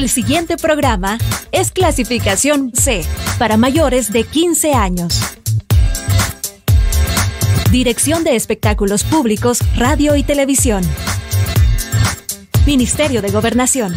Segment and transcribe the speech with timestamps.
[0.00, 1.18] El siguiente programa
[1.52, 3.02] es clasificación C
[3.38, 5.20] para mayores de 15 años.
[7.70, 10.82] Dirección de Espectáculos Públicos, Radio y Televisión.
[12.64, 13.92] Ministerio de Gobernación.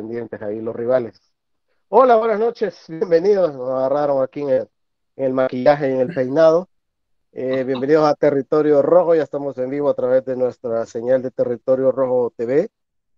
[0.00, 1.20] Pendientes ahí, los rivales.
[1.90, 3.54] Hola, buenas noches, bienvenidos.
[3.54, 4.66] Nos agarraron aquí en
[5.16, 6.70] el, maquillaje y en el peinado.
[7.32, 11.30] Eh, bienvenidos a Territorio Rojo, ya estamos en vivo a través de nuestra señal de
[11.30, 12.70] Territorio Rojo TV.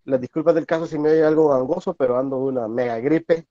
[0.03, 3.47] Las disculpas del caso si me oye algo gangoso, pero ando una mega gripe.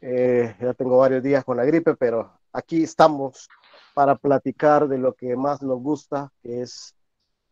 [0.00, 3.48] Eh, ya tengo varios días con la gripe, pero aquí estamos
[3.94, 6.94] para platicar de lo que más nos gusta, que es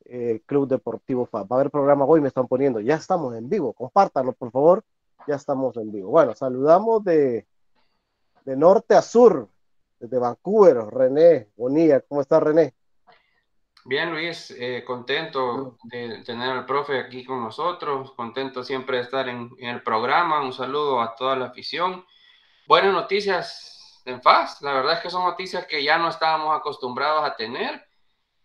[0.08, 1.50] eh, Club Deportivo FAB.
[1.50, 2.80] Va a haber programa hoy, me están poniendo.
[2.80, 4.84] Ya estamos en vivo, compártanlo por favor.
[5.26, 6.10] Ya estamos en vivo.
[6.10, 7.46] Bueno, saludamos de,
[8.44, 9.48] de norte a sur,
[9.98, 12.00] desde Vancouver, René Bonilla.
[12.00, 12.74] ¿Cómo está René?
[13.84, 19.28] Bien, Luis, eh, contento de tener al profe aquí con nosotros, contento siempre de estar
[19.28, 20.42] en, en, el programa.
[20.42, 22.04] Un saludo a toda la afición.
[22.66, 27.24] Buenas noticias en FAS, la verdad es que son noticias que ya no estábamos acostumbrados
[27.24, 27.86] a tener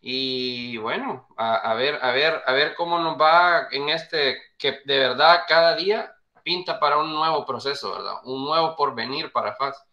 [0.01, 4.97] y bueno, a, ver, a ver, a ver cómo nos va en este, que de
[4.97, 6.11] verdad cada día
[6.43, 8.15] pinta para un nuevo proceso, ¿verdad?
[8.25, 9.85] Un nuevo porvenir para FAS.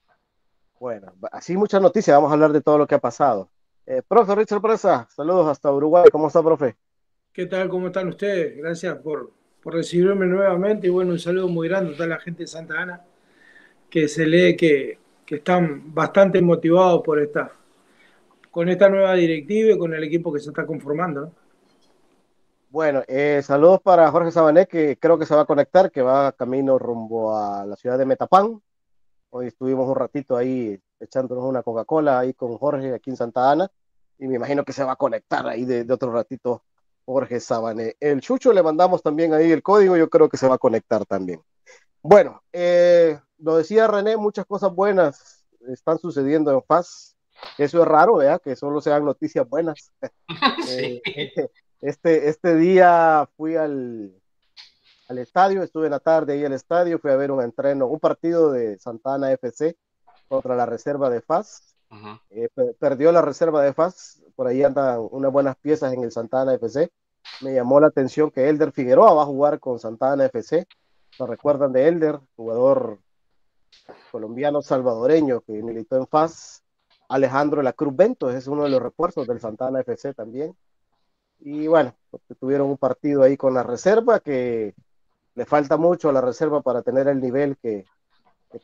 [0.80, 3.50] Bueno, así muchas noticias, vamos a hablar de todo lo que ha pasado.
[3.84, 6.76] Eh, profe Richard Presa, saludos hasta Uruguay, ¿cómo está, profe?
[7.32, 7.68] ¿Qué tal?
[7.68, 8.56] ¿Cómo están ustedes?
[8.56, 9.30] Gracias por,
[9.62, 12.80] por recibirme nuevamente y bueno, un saludo muy grande a toda la gente de Santa
[12.80, 13.04] Ana,
[13.90, 17.52] que se lee que, que están bastante motivados por esta,
[18.50, 21.32] con esta nueva directiva y con el equipo que se está conformando.
[22.70, 26.32] Bueno, eh, saludos para Jorge Sabané, que creo que se va a conectar, que va
[26.32, 28.60] camino rumbo a la ciudad de Metapán.
[29.30, 33.70] Hoy estuvimos un ratito ahí echándonos una Coca-Cola ahí con Jorge aquí en Santa Ana
[34.18, 36.62] y me imagino que se va a conectar ahí de, otro ratito
[37.06, 37.96] Jorge Sabané.
[38.00, 41.06] El Chucho le mandamos también ahí el código, yo creo que se va a conectar
[41.06, 41.40] también.
[42.02, 47.16] Bueno, eh, lo decía René, muchas cosas buenas están sucediendo en FAS.
[47.56, 48.40] Eso es raro, ¿verdad?
[48.42, 49.92] Que solo sean noticias buenas.
[50.70, 51.00] Eh,
[51.80, 54.12] este, este día fui al,
[55.08, 57.98] al estadio, estuve en la tarde ahí al estadio, fui a ver un entreno, un
[57.98, 59.76] partido de Santana FC
[60.28, 61.74] contra la reserva de FAS.
[62.30, 62.48] Eh,
[62.78, 66.90] perdió la reserva de FAS, por ahí andan unas buenas piezas en el Santana FC.
[67.40, 70.66] Me llamó la atención que Elder Figueroa va a jugar con Santana FC.
[71.10, 72.20] ¿Se recuerdan de Elder?
[72.36, 72.98] Jugador
[74.10, 76.62] colombiano salvadoreño que militó en FAS
[77.08, 80.54] Alejandro La Cruz Ventos es uno de los refuerzos del Santana FC también.
[81.40, 81.94] Y bueno,
[82.40, 84.74] tuvieron un partido ahí con la reserva que
[85.34, 87.84] le falta mucho a la reserva para tener el nivel que,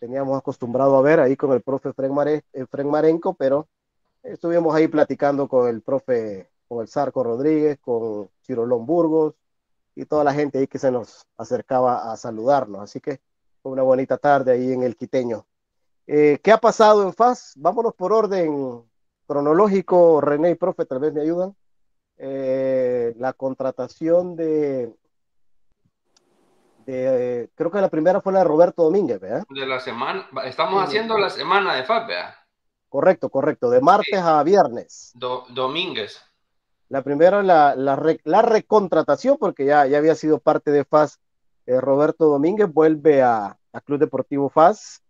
[0.01, 3.69] teníamos acostumbrado a ver ahí con el profe Fren, Mare, eh, Marenco, pero
[4.23, 9.35] estuvimos ahí platicando con el profe, con el Sarco Rodríguez, con Cirolón Burgos
[9.95, 12.81] y toda la gente ahí que se nos acercaba a saludarnos.
[12.81, 13.21] Así que
[13.63, 15.47] fue una bonita tarde ahí en el Quiteño.
[16.07, 17.55] Eh, ¿Qué ha pasado en FAS?
[17.57, 18.83] Vámonos por orden
[19.27, 20.21] cronológico.
[20.21, 21.55] René y Profe, tal vez me ayudan.
[22.17, 24.95] Eh, la contratación de,
[26.87, 29.45] de, creo que la primera fue la de Roberto Domínguez, ¿verdad?
[29.49, 32.35] De la semana, estamos haciendo la semana de FAS, ¿verdad?
[32.89, 35.13] Correcto, correcto, de martes a viernes.
[35.15, 36.23] Domínguez.
[36.89, 41.19] La primera, la, la, recontratación, porque ya, ya había sido parte de FAS.
[41.67, 45.04] Eh, Roberto Domínguez vuelve a, a Club Deportivo FAS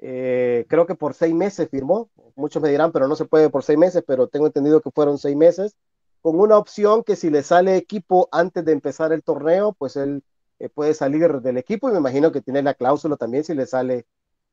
[0.00, 2.10] eh, creo que por seis meses firmó.
[2.36, 5.18] Muchos me dirán, pero no se puede por seis meses, pero tengo entendido que fueron
[5.18, 5.76] seis meses,
[6.22, 10.22] con una opción que si le sale equipo antes de empezar el torneo, pues él
[10.58, 13.66] eh, puede salir del equipo y me imagino que tiene la cláusula también si le
[13.66, 14.06] sale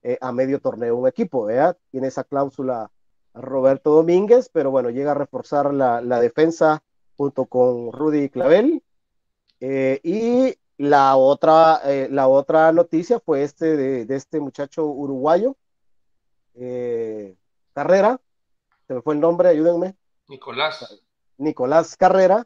[0.03, 1.77] eh, a medio torneo un equipo, ¿verdad?
[1.91, 2.91] Tiene esa cláusula
[3.33, 6.83] Roberto Domínguez, pero bueno, llega a reforzar la, la defensa
[7.17, 8.81] junto con Rudy Clavel.
[9.59, 15.55] y la otra, eh, la otra noticia fue este de, este muchacho uruguayo,
[16.55, 17.35] eh,
[17.73, 18.19] Carrera,
[18.87, 19.95] se me fue el nombre, ayúdenme.
[20.27, 21.01] Nicolás.
[21.37, 22.45] Nicolás Carrera,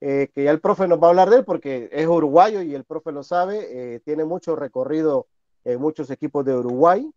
[0.00, 2.74] eh, que ya el profe nos va a hablar de él porque es uruguayo y
[2.74, 5.26] el profe lo sabe, tiene mucho recorrido
[5.64, 7.10] en muchos equipos de Uruguay.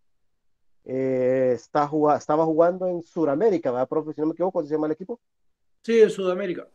[0.83, 4.13] está estaba jugando en Sudamérica, ¿verdad, profe?
[4.13, 5.19] Si no me equivoco, ¿cómo se llama el equipo?
[5.83, 6.67] Sí, en Sudamérica.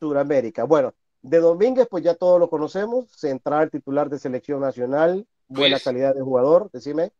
[0.00, 0.64] Sudamérica.
[0.64, 6.14] Bueno, de Domínguez, pues ya todos lo conocemos, central titular de selección nacional, buena calidad
[6.14, 7.12] de jugador, decime.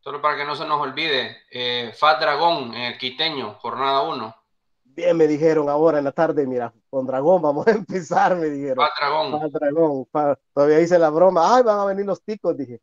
[0.00, 4.34] Solo para que no se nos olvide, eh, Fat Dragón el Quiteño, jornada 1.
[4.84, 8.76] Bien, me dijeron ahora en la tarde, mira, con Dragón vamos a empezar, me dijeron.
[8.76, 9.40] Fat Dragón.
[9.40, 10.06] Fat Dragón.
[10.54, 12.80] Todavía hice la broma, ay, van a venir los ticos, dije.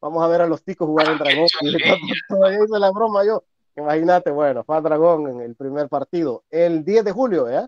[0.00, 1.46] Vamos a ver a los ticos jugar en Dragón.
[2.28, 3.42] Todavía hice la broma yo.
[3.76, 6.44] Imagínate, bueno, Fat Dragón en el primer partido.
[6.50, 7.66] El 10 de julio, ¿eh?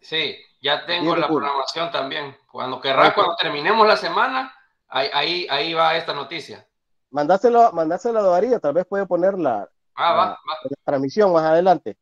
[0.00, 2.36] Sí, ya tengo la programación también.
[2.50, 4.54] Cuando querrá, cuando terminemos la semana,
[4.88, 6.66] ahí, ahí, ahí va esta noticia.
[7.10, 10.38] Mandáselo, mandáselo a Darío, tal vez puede poner la, ah,
[10.84, 11.96] transmisión más adelante.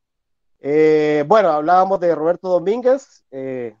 [0.59, 3.77] Eh, bueno, hablábamos de Roberto Domínguez, eh,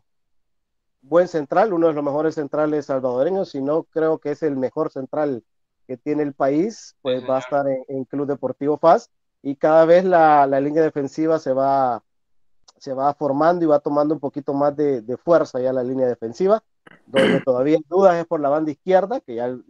[1.01, 4.91] buen central, uno de los mejores centrales salvadoreños, si no creo que es el mejor
[4.91, 5.43] central
[5.87, 9.11] que tiene el país, pues va a estar en, Club Deportivo FAS
[9.41, 12.03] y cada vez la, la, línea defensiva se va,
[12.77, 16.07] se va formando y va tomando un poquito más de, de fuerza ya la línea
[16.07, 16.63] defensiva,
[17.05, 19.63] donde todavía hay dudas es por la banda izquierda, que ya el,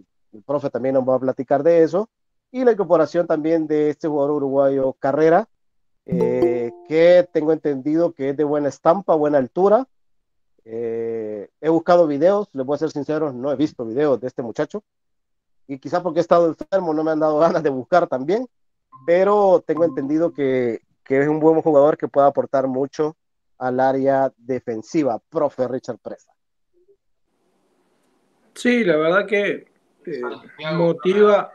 [0.46, 2.10] profe también nos va a platicar de eso,
[2.52, 5.48] y la incorporación también de este jugador uruguayo Carrera,
[6.06, 9.88] eh, que tengo entendido que es de buena estampa, buena altura.
[10.66, 14.42] Eh, he buscado videos, les voy a ser sincero, no he visto videos de este
[14.42, 14.84] muchacho,
[15.68, 18.48] y quizá porque he estado enfermo no me han dado ganas de buscar también,
[19.06, 23.16] pero tengo entendido que, que es un buen jugador que puede aportar mucho
[23.58, 26.34] al área defensiva, profe Richard Presa.
[28.54, 29.68] Sí, la verdad que
[30.06, 30.22] eh,
[30.74, 31.54] motiva,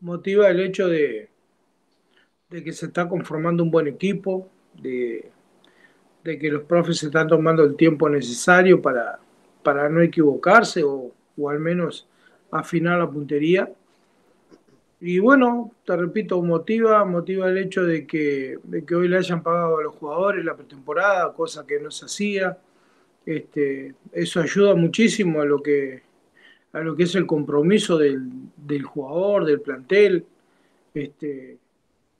[0.00, 1.28] motiva el hecho de,
[2.50, 5.30] de que se está conformando un buen equipo, de,
[6.24, 9.18] de que los profes se están tomando el tiempo necesario para,
[9.62, 12.08] para no equivocarse o, o al menos
[12.50, 13.70] afinar la puntería.
[15.04, 19.42] Y bueno, te repito, motiva, motiva el hecho de que, de que hoy le hayan
[19.42, 22.56] pagado a los jugadores la pretemporada, cosa que no se hacía.
[23.26, 26.02] Este, eso ayuda muchísimo a lo que,
[26.72, 30.24] a lo que es el compromiso del, del jugador, del plantel.
[30.94, 31.58] Este,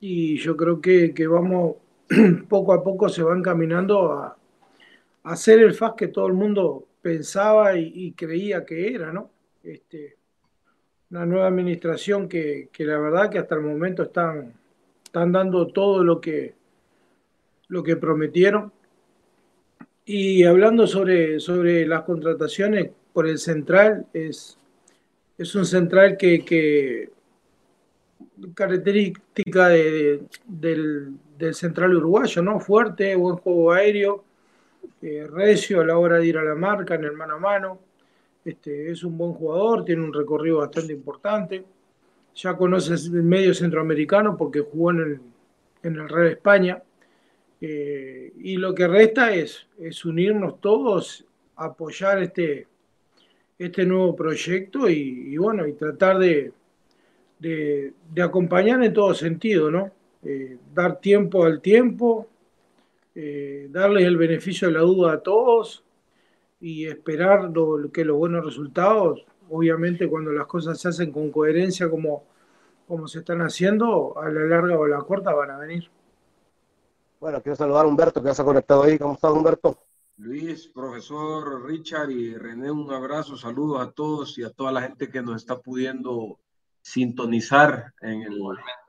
[0.01, 1.77] y yo creo que, que, vamos,
[2.49, 4.37] poco a poco se van caminando a,
[5.23, 9.29] hacer el FAS que todo el mundo pensaba y, y creía que era, ¿no?
[9.63, 10.17] Este,
[11.13, 14.51] una nueva administración que, la verdad que hasta el momento están,
[15.03, 16.55] están dando todo lo que,
[17.67, 18.73] lo que prometieron.
[20.05, 24.57] Y hablando sobre, sobre las contrataciones por el central, es,
[25.37, 27.11] es un central que, que
[28.55, 32.59] característica del, del, central uruguayo, ¿no?
[32.59, 34.23] Fuerte, buen juego aéreo,
[35.03, 37.92] eh, recio a la hora de ir a la marca en el mano a mano
[38.45, 41.63] este, es un buen jugador, tiene un recorrido bastante importante.
[42.35, 45.19] Ya conoce el medio centroamericano porque jugó en el,
[45.83, 46.83] en el Real España.
[47.61, 52.67] Eh, y lo que resta es, es unirnos todos, apoyar este,
[53.57, 56.51] este nuevo proyecto y, bueno, y tratar de,
[57.39, 59.91] de, acompañar en todo sentido, ¿no?
[60.23, 62.27] Eh, dar tiempo al tiempo,
[63.15, 65.83] eh, darles el beneficio de la duda a todos
[66.63, 67.51] y esperar
[67.91, 72.23] que los buenos resultados, obviamente cuando las cosas se hacen con coherencia como,
[72.87, 75.89] como se están haciendo, a la larga o a la corta van a venir.
[77.19, 78.97] Bueno, quiero saludar a Humberto que ya se ha conectado ahí.
[78.97, 79.77] ¿Cómo estás, Humberto?
[80.15, 85.09] Luis, profesor Richard y René, un abrazo, saludos a todos y a toda la gente
[85.09, 86.39] que nos está pudiendo
[86.81, 88.39] sintonizar en el,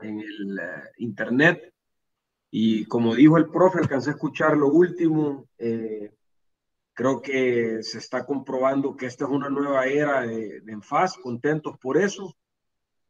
[0.00, 1.74] en el eh, internet.
[2.52, 5.48] Y como dijo el profe, alcancé a escuchar lo último.
[5.58, 6.12] Eh,
[6.94, 11.76] Creo que se está comprobando que esta es una nueva era de, de Enfaz, contentos
[11.78, 12.36] por eso.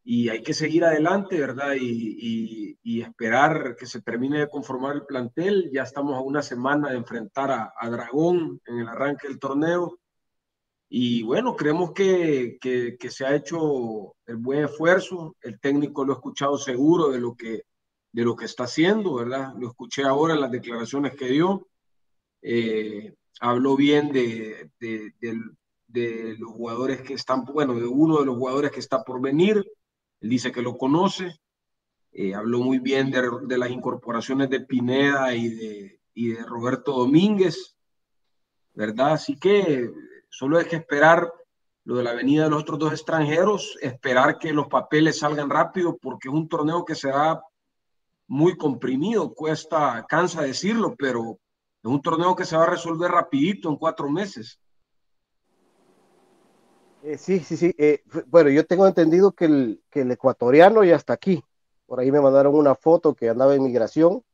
[0.03, 1.75] Y hay que seguir adelante, ¿verdad?
[1.79, 5.71] Y, y, esperar que se termine de conformar el plantel.
[5.73, 9.99] Ya estamos a una semana de enfrentar a, a Dragón en el arranque del torneo.
[10.89, 15.37] Y bueno, creemos que, que, que, se ha hecho el buen esfuerzo.
[15.41, 17.63] El técnico lo ha escuchado seguro de lo que,
[18.13, 19.55] de lo que está haciendo, ¿verdad?
[19.59, 21.67] Lo escuché ahora en las declaraciones que dio.
[22.43, 28.73] Eh, habló bien de, de, los jugadores que están, bueno, de uno de los jugadores
[28.73, 29.65] que está por venir,
[30.21, 31.39] él dice que lo conoce,
[32.13, 37.77] eh, habló muy bien de, las incorporaciones de Pineda y de, y de Roberto Domínguez,
[38.75, 39.13] ¿verdad?
[39.13, 39.91] Así que
[40.29, 41.33] solo hay que esperar
[41.85, 45.99] lo de la venida de los otros dos extranjeros, esperar que los papeles salgan rápido,
[45.99, 47.43] porque es un torneo que será
[48.27, 51.39] muy comprimido, cuesta, cansa decirlo, pero
[51.85, 54.59] es un torneo que se va a resolver rapidito en cuatro meses.
[57.03, 57.75] Eh, sí, sí, sí.
[57.77, 61.45] Eh, bueno, yo tengo entendido que el, que el ecuatoriano ya está aquí.
[61.85, 64.25] Por ahí me mandaron una foto que andaba en migración.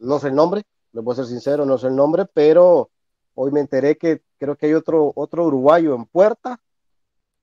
[0.00, 2.90] No sé el nombre, les voy a ser sincero, no sé el nombre, pero
[3.34, 6.60] hoy me enteré que creo que hay otro, otro uruguayo en puerta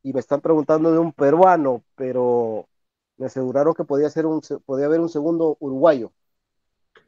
[0.03, 2.67] y me están preguntando de un peruano, pero
[3.15, 6.12] me aseguraron que podía, ser un, podía haber un segundo uruguayo.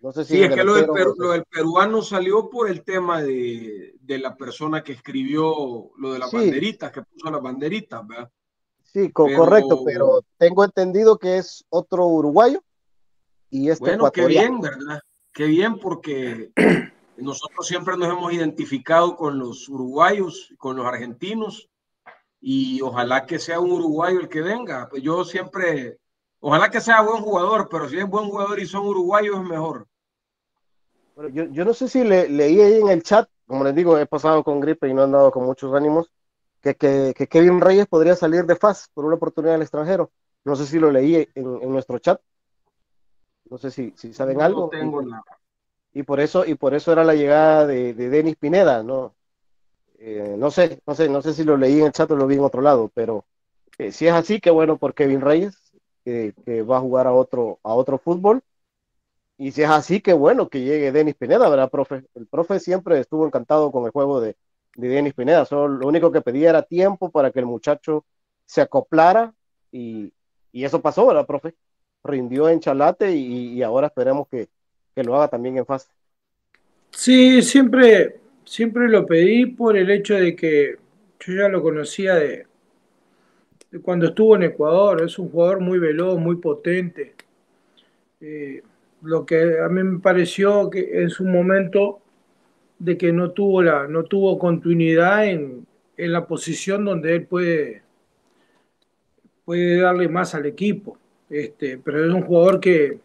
[0.02, 3.22] No sé si sí, es que lo del, lo del, peruano salió por el tema
[3.22, 8.32] de, de, la persona que escribió lo de las banderitas, que puso las banderitas, ¿verdad?
[8.84, 12.62] Sí, correcto, pero tengo entendido que es otro uruguayo
[13.50, 15.00] y este Bueno, qué bien, ¿verdad?
[15.32, 16.52] Qué bien, porque
[17.18, 21.70] nosotros siempre nos hemos identificado con los uruguayos, con los argentinos,
[22.42, 24.90] y ojalá que sea un uruguayo el que venga.
[24.90, 26.00] Pues yo siempre,
[26.40, 29.88] ojalá que sea buen jugador, pero si es buen jugador y son uruguayos es mejor.
[31.30, 34.06] Yo, yo no sé si le, leí ahí en el chat, como les digo, he
[34.06, 36.12] pasado con gripe y no he andado con muchos ánimos,
[36.62, 40.12] que, que, que Kevin Reyes podría salir de FAS por una oportunidad al extranjero.
[40.44, 42.20] No sé si lo leí en, en nuestro chat.
[43.50, 44.70] No sé si, si saben algo.
[44.70, 45.24] Tengo nada.
[45.94, 49.14] Y por eso, y por eso era la llegada de, de Denis Pineda, ¿no?
[50.00, 52.28] Eh, no sé, no sé, no sé si lo leí en el chat o lo
[52.28, 53.26] vi en otro lado, pero
[53.78, 55.56] eh, si es así, qué bueno por Kevin Reyes,
[56.04, 58.42] que, que, va a jugar a otro, a otro fútbol.
[59.42, 62.04] Y si es así, qué bueno que llegue Denis Pineda, ¿verdad, profe?
[62.14, 64.36] El profe siempre estuvo encantado con el juego de,
[64.76, 65.46] de Denis Pineda.
[65.46, 68.06] Solo lo único que pedía era tiempo para que el muchacho
[68.46, 69.34] se acoplara
[69.72, 70.14] y,
[70.52, 71.56] y eso pasó, ¿verdad, profe?
[72.04, 74.48] Rindió en Chalate y, y ahora esperemos que,
[74.94, 75.90] que, lo haga también en fase.
[76.92, 80.76] Sí, siempre, siempre lo pedí por el hecho de que
[81.20, 82.46] yo ya lo conocía de,
[83.82, 85.02] cuando estuvo en Ecuador.
[85.04, 87.16] Es un jugador muy veloz, muy potente.
[88.20, 88.62] Eh,
[89.02, 92.00] lo que a mí me pareció que en su momento
[92.80, 95.66] de que no tuvo, la, no tuvo continuidad en,
[95.98, 97.84] en la posición donde él puede,
[99.46, 100.98] puede darle más al equipo.
[101.30, 103.00] Este, pero es un jugador que,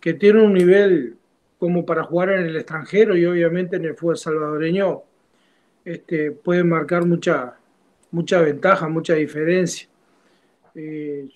[0.00, 1.16] que tiene un nivel
[1.58, 5.02] como para jugar en el extranjero y obviamente en el fútbol salvadoreño
[5.84, 7.56] este, puede marcar mucha,
[8.10, 9.88] mucha ventaja, mucha diferencia.
[10.74, 11.28] Eh,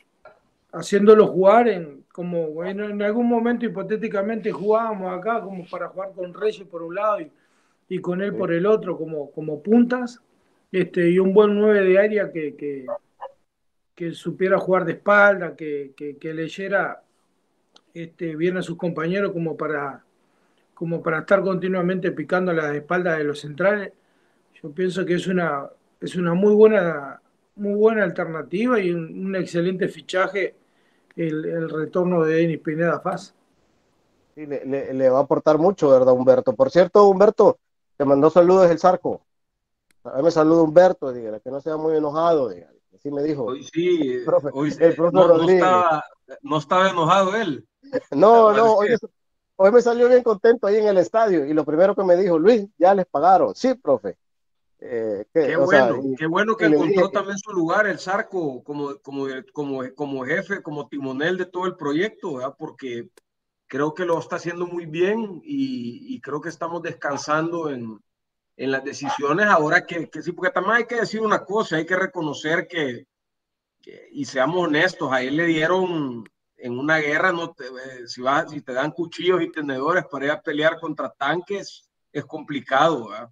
[0.73, 6.35] haciéndolo jugar en, como bueno, en algún momento hipotéticamente jugábamos acá como para jugar con
[6.35, 7.31] Reyes por un lado y,
[7.89, 10.21] y con él por el otro como, como puntas
[10.73, 12.87] este, y un buen 9 de área que, que,
[14.13, 17.03] supiera jugar de espalda, que, que, leyera
[17.93, 20.03] este, bien a sus compañeros como para,
[20.73, 23.93] como para estar continuamente picando las espaldas de los centrales.
[24.63, 25.69] Yo pienso que es una,
[26.01, 27.21] es una muy buena,
[27.57, 30.55] muy buena alternativa y un excelente fichaje
[31.27, 33.35] el, el, retorno de Denis Pineda Faz.
[34.35, 36.55] Sí, le, le, le, va a aportar mucho, ¿verdad, Humberto?
[36.55, 37.59] Por cierto, Humberto,
[37.97, 39.23] te mandó saludos el Zarco.
[40.05, 42.81] A mí me saluda Humberto, dígale, que no sea muy enojado, dígale.
[42.95, 43.45] Así me dijo.
[43.45, 46.05] Hoy sí, el profe, hoy, el profe no, no, estaba,
[46.43, 47.67] no, estaba, enojado él.
[48.11, 48.97] No, no, hoy,
[49.57, 52.39] hoy, me salió bien contento ahí en el estadio y lo primero que me dijo,
[52.39, 53.55] Luis, ya les pagaron.
[53.55, 54.17] Sí, profe.
[54.83, 58.97] Eh, que, qué, bueno, sea, qué bueno que encontró también su lugar el Zarco como,
[59.01, 62.55] como, como, como jefe, como timonel de todo el proyecto, ¿verdad?
[62.59, 63.11] porque
[63.67, 68.01] creo que lo está haciendo muy bien y, y creo que estamos descansando en,
[68.57, 71.87] en las decisiones ahora que, que, sí, porque también hay que decir una cosa, hay
[71.87, 73.07] que reconocer que,
[73.81, 76.25] que y seamos honestos, a él le dieron
[76.57, 80.25] en una guerra, no te, eh, si, vas, si te dan cuchillos y tenedores para
[80.27, 83.31] ir a pelear contra tanques, es complicado, ¿verdad?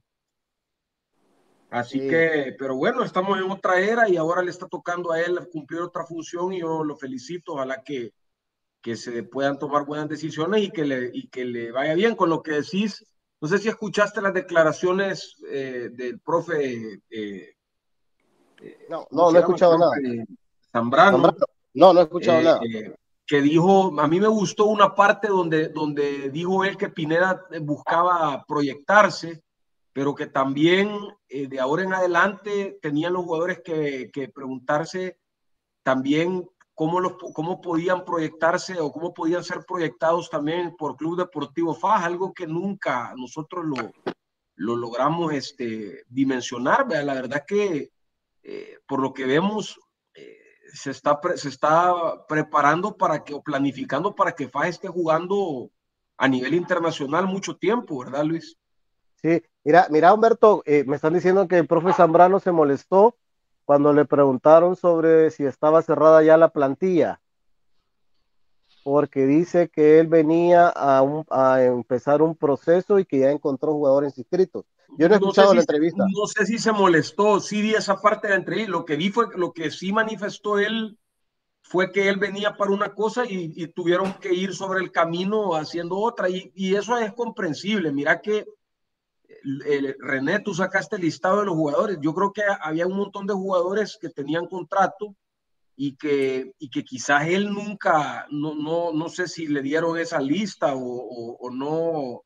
[1.71, 2.09] Así sí.
[2.09, 5.83] que, pero bueno, estamos en otra era y ahora le está tocando a él cumplir
[5.83, 8.13] otra función y yo lo felicito, ojalá que,
[8.81, 12.31] que se puedan tomar buenas decisiones y que, le, y que le vaya bien con
[12.31, 13.05] lo que decís.
[13.41, 17.03] No sé si escuchaste las declaraciones eh, del profe.
[17.11, 17.55] Eh,
[18.89, 19.93] no, no, no he escuchado nada.
[20.73, 21.37] Zambrano.
[21.75, 22.61] No, no he escuchado eh, nada.
[23.27, 28.43] que dijo, a mí me gustó una parte donde, donde dijo él que Pineda buscaba
[28.49, 29.43] proyectarse
[29.99, 30.97] pero que también
[31.28, 35.19] eh, de ahora en adelante tenían los jugadores que, que preguntarse
[35.83, 41.75] también cómo, los, cómo podían proyectarse o cómo podían ser proyectados también por Club Deportivo
[41.75, 43.75] FAJ, algo que nunca nosotros lo,
[44.55, 46.87] lo logramos este, dimensionar.
[46.87, 47.05] ¿verdad?
[47.05, 47.90] La verdad que
[48.45, 49.81] eh, por lo que vemos
[50.14, 50.38] eh,
[50.75, 55.73] se, está se está preparando para que o planificando para que FAJ esté jugando
[56.17, 58.57] a nivel internacional mucho tiempo, ¿verdad Luis?
[59.21, 63.17] Sí, mira, mira Humberto, eh, me están diciendo que el profe Zambrano se molestó
[63.65, 67.21] cuando le preguntaron sobre si estaba cerrada ya la plantilla,
[68.85, 73.73] porque dice que él venía a, un, a empezar un proceso y que ya encontró
[73.73, 74.65] jugadores inscritos.
[74.97, 76.05] Yo no he escuchado la si, entrevista.
[76.09, 78.71] No sé si se molestó, sí di esa parte de la entrevista.
[78.71, 80.97] Lo que vi fue, lo que sí manifestó él
[81.63, 85.55] fue que él venía para una cosa y, y tuvieron que ir sobre el camino
[85.57, 86.31] haciendo otra.
[86.31, 87.93] Y, y eso es comprensible.
[87.93, 88.47] Mira que
[89.28, 91.99] el, René, tú sacaste el listado de los jugadores.
[92.00, 95.14] Yo creo que había un montón de jugadores que tenían contrato
[95.76, 100.21] y que, y que quizás él nunca, no, no, no sé si le dieron esa
[100.21, 102.25] lista o, o, no.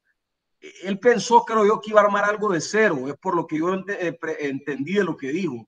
[0.85, 3.59] Él pensó, creo yo, que iba a armar algo de cero, es por lo que
[3.59, 5.67] yo eh, entendí de lo que dijo.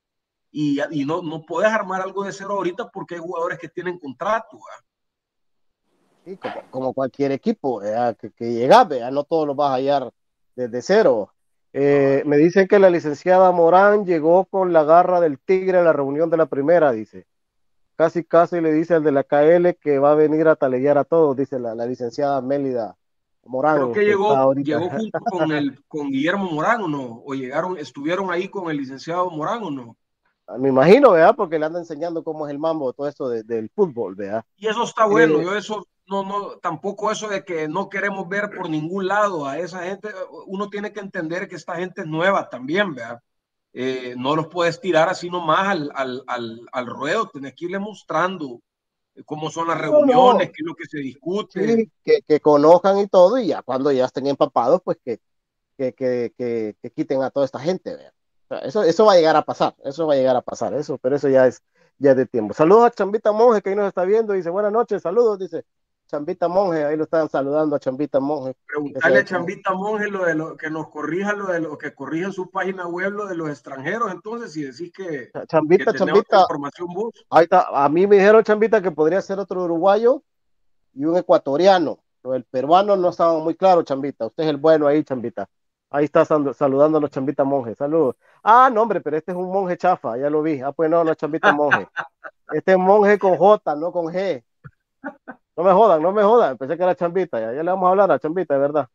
[0.51, 3.99] Y, y no, no puedes armar algo de cero ahorita porque hay jugadores que tienen
[3.99, 4.61] contrato.
[6.25, 10.13] Sí, como, como, cualquier equipo que, que llega, no todos los vas a hallar
[10.57, 11.33] desde cero.
[11.73, 15.93] Eh, me dicen que la licenciada Morán llegó con la garra del tigre a la
[15.93, 17.27] reunión de la primera, dice
[17.97, 21.05] casi casi le dice al de la KL que va a venir a taleguear a
[21.05, 22.97] todos, dice la, licenciada Mélida
[23.45, 23.77] Morán.
[23.77, 28.31] Creo que, llegó, llegó junto con, el, con Guillermo Morán o no, o llegaron, estuvieron
[28.31, 29.97] ahí con el licenciado Morán o no.
[30.47, 31.35] Ah, me imagino, ¿verdad?
[31.37, 34.45] Porque le anda enseñando cómo es el mambo, todo esto del fútbol, ¿verdad?
[34.57, 38.29] Y eso está bueno, eh, yo eso, no, no, tampoco eso de que no queremos
[38.29, 40.09] ver por ningún lado a esa gente,
[40.47, 43.21] uno tiene que entender que esta gente es nueva también, ¿verdad?
[43.73, 47.79] Eh, no los puedes tirar así nomás al, al, al, al ruedo, tenés que irle
[47.79, 48.61] mostrando
[49.25, 51.91] cómo son las reuniones, qué es lo que se discute.
[52.05, 55.21] que, que, conozcan y todo, y ya cuando ya estén empapados, pues que,
[55.77, 57.97] que, que, que quiten a toda esta gente.
[58.63, 61.17] eso, eso va a llegar a pasar, eso va a llegar a pasar, eso, pero
[61.17, 61.63] eso ya es,
[61.99, 62.55] ya es de tiempo.
[62.55, 65.65] Saludos a Chambita Monje que ahí nos está viendo, dice buenas noches, saludos, dice
[66.07, 68.55] Chambita Monje, ahí lo están saludando a Chambita Monje.
[68.67, 72.27] Preguntarle a Chambita Monje lo de lo que nos corrija, lo de lo que corrija
[72.27, 76.89] en su página web, lo de los extranjeros, entonces, si decís que, Chambita, Chambita, información
[77.31, 80.23] Ahí está, a mí me dijeron Chambita que podría ser otro uruguayo
[80.93, 84.87] y un ecuatoriano, pero el peruano no estaba muy claro, Chambita, usted es el bueno
[84.87, 85.49] ahí, Chambita.
[85.91, 88.17] Ahí está saludando a los Chambita Monje, saludos.
[88.43, 90.61] Ah, no, hombre, pero este es un monje chafa, ya lo vi.
[90.61, 91.87] Ah, pues no, no es Chambita Monje.
[92.53, 94.45] Este es monje con J, no con G.
[95.57, 96.59] No me jodan, no me jodan.
[96.59, 98.89] Pensé que era Chambita, ya, ya le vamos a hablar a Chambita, de verdad.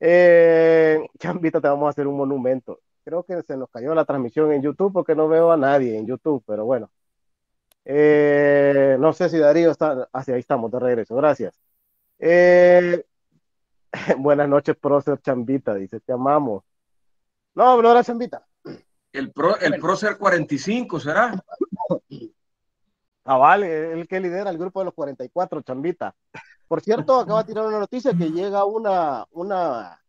[0.00, 2.80] Eh, Chambita, te vamos a hacer un monumento.
[3.04, 6.06] Creo que se nos cayó la transmisión en YouTube porque no veo a nadie en
[6.06, 6.90] YouTube, pero bueno.
[7.84, 10.08] Eh, no sé si Darío está.
[10.12, 11.60] Ah, ahí estamos de regreso, gracias.
[12.18, 13.04] Eh,
[14.18, 16.64] buenas noches, prócer Chambita, dice, te amamos.
[17.54, 18.46] No, no era Chambita.
[19.12, 21.44] El, pro, el prócer 45, ¿será?
[23.24, 26.14] Ah, vale, el que lidera el grupo de los 44, Chambita.
[26.68, 30.00] Por cierto, acaba de tirar una noticia que llega una, una,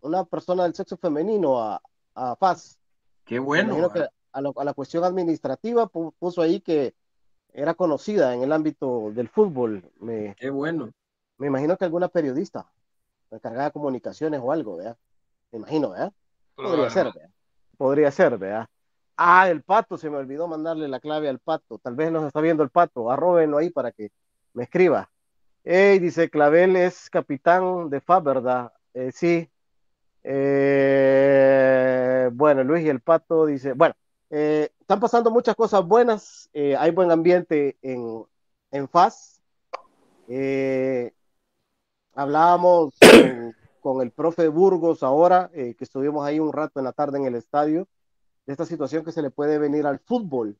[0.00, 1.80] una persona del sexo femenino a,
[2.14, 2.78] a FAS.
[3.24, 3.90] Qué bueno.
[4.32, 6.94] a, la cuestión administrativa puso ahí que
[7.52, 9.90] era conocida en el ámbito del fútbol.
[10.00, 10.92] Me, Qué bueno.
[11.38, 12.66] Me imagino que alguna periodista
[13.30, 14.96] encargada de comunicaciones o algo, ¿verdad?
[15.50, 16.12] Me imagino, ¿verdad?
[16.54, 17.30] Podría ser, ¿verdad?
[17.76, 18.68] Podría ser, ¿verdad?
[19.16, 21.78] Ah, el pato, se me olvidó mandarle la clave al pato.
[21.78, 23.10] Tal vez nos está viendo el pato.
[23.10, 24.10] Arróbenlo ahí para que
[24.54, 25.10] me escriba.
[25.64, 28.72] Hey, dice Clavel es capitán de FAB, ¿verdad?
[28.94, 29.48] Eh, sí.
[30.24, 31.60] Eh,
[32.32, 33.94] bueno, Luis y el pato dice, bueno,
[34.30, 36.50] eh, están pasando muchas cosas buenas.
[36.54, 38.24] hay buen ambiente en,
[38.70, 39.42] en FAS.
[42.14, 47.18] hablábamos con, con, el profe Burgos ahora, que estuvimos ahí un rato en la tarde
[47.18, 47.86] en el estadio
[48.46, 50.58] de esta situación que se le puede venir al fútbol.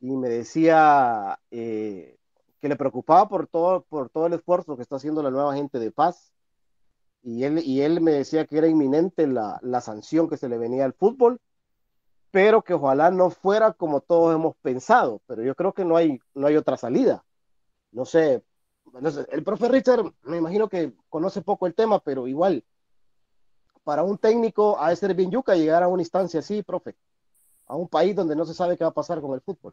[0.00, 2.18] Y me decía eh,
[2.60, 5.78] que le preocupaba por todo, por todo el esfuerzo que está haciendo la nueva gente
[5.78, 6.32] de paz.
[7.22, 10.58] Y él, y él me decía que era inminente la, la sanción que se le
[10.58, 11.40] venía al fútbol,
[12.32, 15.20] pero que ojalá no fuera como todos hemos pensado.
[15.26, 17.24] Pero yo creo que no hay, no hay otra salida.
[17.92, 18.42] No sé,
[19.00, 22.64] no sé, el profe Richard me imagino que conoce poco el tema, pero igual
[23.84, 26.94] para un técnico de ser bien yuca llegar a una instancia así, profe,
[27.66, 29.72] a un país donde no se sabe qué va a pasar con el fútbol.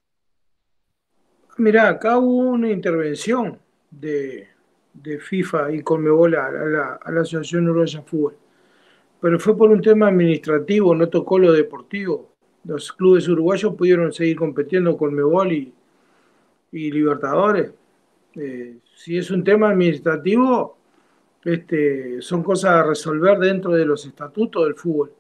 [1.58, 3.60] Mira, acá hubo una intervención
[3.92, 4.48] de,
[5.20, 8.38] FIFA y Conmebol a la, a la Asociación Uruguaya de Fútbol,
[9.22, 12.30] pero fue por un tema administrativo, no tocó lo deportivo.
[12.64, 15.74] Los clubes uruguayos pudieron seguir compitiendo con Conmebol y,
[16.72, 17.72] y Libertadores.
[18.36, 20.78] Eh, si es un tema administrativo,
[21.46, 25.14] este, son cosas a resolver dentro de los estatutos del fútbol,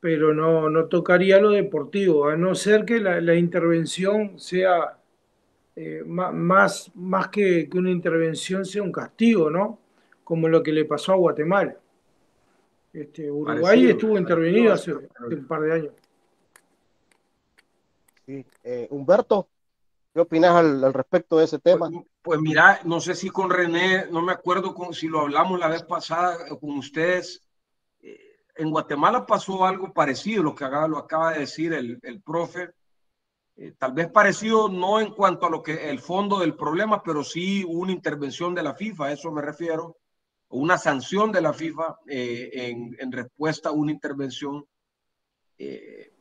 [0.00, 4.98] pero no, no tocaría lo deportivo, a no ser que la, intervención sea
[5.74, 9.78] eh, más, más que, que, una intervención sea un castigo, ¿no?
[10.24, 11.76] Como lo que le pasó a Guatemala.
[12.92, 15.92] Este, Uruguay estuvo intervenido hace un par de años.
[18.26, 18.44] Sí.
[18.64, 19.48] Eh, Humberto,
[20.12, 21.88] ¿Qué opinas al, respecto de ese tema?
[21.90, 25.58] Pues, pues, mira, no sé si con René, no me acuerdo con, si lo hablamos
[25.58, 27.46] la vez pasada con ustedes.
[28.00, 32.22] Eh, en Guatemala pasó algo parecido, lo que acaba, lo acaba de decir el, el
[32.22, 32.70] profe.
[33.56, 37.22] Eh, tal vez parecido no en cuanto a lo que el fondo del problema, pero
[37.22, 39.98] sí una intervención de la FIFA, a eso me refiero,
[40.48, 44.64] una sanción de la FIFA eh, en, en, respuesta a una intervención.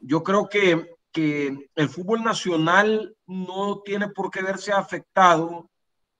[0.01, 5.67] yo creo que que el fútbol nacional no tiene por qué verse afectado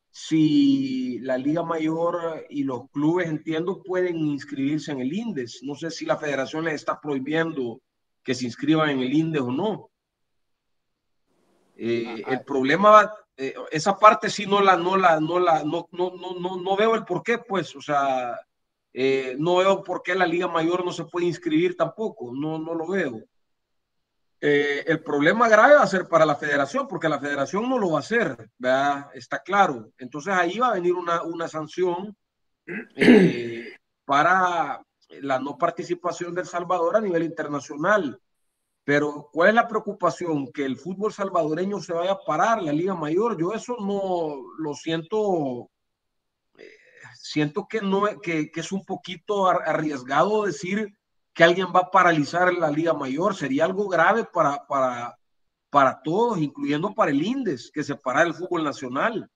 [0.10, 5.60] si la Liga Mayor y los clubes, entiendo, pueden inscribirse en el INDES.
[5.62, 7.80] No sé si la federación les está prohibiendo
[8.24, 9.92] que se inscriban en el INDES o no.
[11.76, 16.12] Eh, el problema, eh, esa parte sí no la, no la, no la, no, no,
[16.40, 18.36] no, no veo el por qué, pues, o sea,
[18.94, 22.74] eh, no veo por qué la Liga Mayor no se puede inscribir tampoco, no, no
[22.74, 23.22] lo veo.
[24.40, 27.92] Eh, el problema grave va a ser para la federación, porque la federación no lo
[27.92, 29.10] va a hacer, ¿verdad?
[29.14, 29.92] está claro.
[29.98, 32.16] Entonces ahí va a venir una, sanción
[32.96, 34.84] eh, para
[35.22, 38.22] la no participación del Salvador a nivel internacional.
[38.84, 40.52] Pero ¿cuál es la preocupación?
[40.54, 43.38] Que el fútbol salvadoreño se vaya a parar, la Liga Mayor.
[43.40, 45.70] Yo eso no lo siento,
[46.58, 46.72] eh,
[47.16, 50.97] siento que, no, que es un poquito arriesgado decir
[51.38, 53.36] que alguien va a paralizar la Liga Mayor.
[53.36, 55.20] Sería algo grave para, para,
[55.70, 59.30] para todos, incluyendo para el INDES, que se para el fútbol nacional.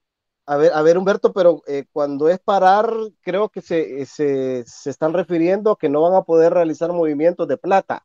[0.44, 4.90] A ver, a ver, Humberto, pero eh, cuando es parar, creo que se, se, se,
[4.90, 8.04] están refiriendo que no van a poder realizar movimientos de plata.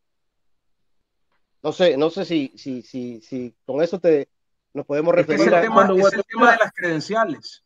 [1.63, 4.29] No sé, no sé si, si, si, si con eso te
[4.75, 7.63] nos podemos referir es el, tema, es el tema de las credenciales.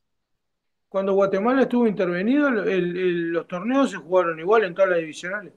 [0.88, 5.52] Cuando Guatemala estuvo intervenido, el, el, los torneos se jugaron igual en todas las divisionales.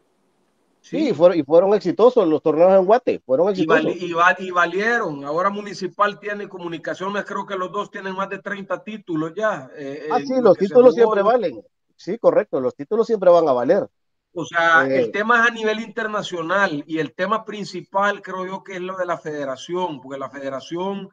[0.85, 3.97] Sí, y fueron, y fueron exitosos los torneos en Guate, fueron exitosos.
[3.97, 5.25] Y, val, y, valieron.
[5.25, 9.70] Ahora Municipal tiene comunicaciones, creo que los dos tienen más de 30 títulos ya.
[9.75, 11.59] Eh, ah, sí, los títulos siempre valen.
[11.97, 13.88] Sí, correcto, los títulos siempre van a valer.
[14.35, 18.62] O sea, eh, el tema es a nivel internacional y el tema principal creo yo
[18.62, 21.09] que es lo de la federación, porque la federación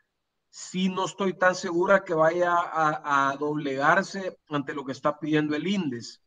[0.50, 5.56] sí no estoy tan segura que vaya a, a doblegarse ante lo que está pidiendo
[5.56, 6.22] el INDES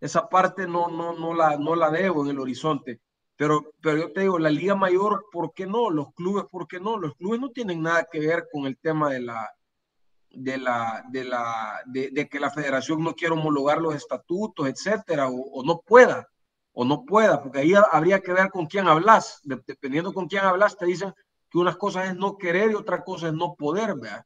[0.00, 3.00] esa parte no, no, no, la, no la debo en el horizonte.
[3.36, 5.90] Pero, pero yo te digo, la Liga Mayor, ¿por qué no?
[5.90, 6.98] Los clubes, ¿por qué no?
[6.98, 9.50] Los clubes no tienen nada que ver con el tema de la,
[10.30, 15.62] de la, de la, de, que la federación no quiera homologar los estatutos, etcétera, o,
[15.64, 16.28] no pueda,
[16.72, 19.40] o no pueda, porque ahí habría que ver con quién hablas.
[19.44, 21.14] dependiendo con quién hablas, te dicen
[21.50, 24.24] que unas cosas es no querer y otra cosa es no poder, ¿verdad?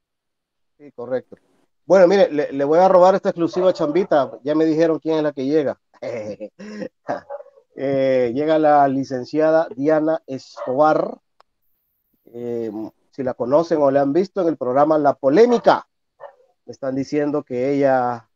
[0.76, 1.36] Sí, correcto.
[1.86, 4.38] Bueno, mire, le, voy a robar esta exclusiva chambita.
[4.42, 5.78] Ya me dijeron quién es la que llega.
[7.76, 11.18] Eh, llega la licenciada Diana Escobar.
[12.26, 12.70] Eh,
[13.10, 15.84] si la conocen o la han visto en el programa La Polémica,
[16.66, 18.30] me están diciendo que ella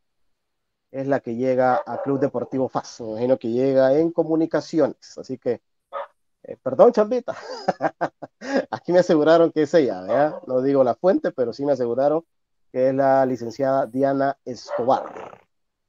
[0.91, 3.01] es la que llega a Club Deportivo FAS.
[3.01, 5.17] Me imagino que llega en comunicaciones.
[5.17, 5.63] Así que,
[6.43, 7.37] eh, perdón, chambita.
[8.73, 10.43] Aquí me aseguraron que es ella, ¿verdad?
[10.49, 12.25] No digo la fuente, pero sí me aseguraron
[12.73, 15.41] que es la licenciada Diana Escobar,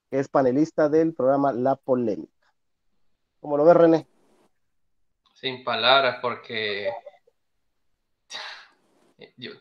[0.10, 2.54] que es panelista del programa La Polémica.
[3.40, 4.08] ¿Cómo lo ves, René?
[5.34, 6.92] Sin palabras, porque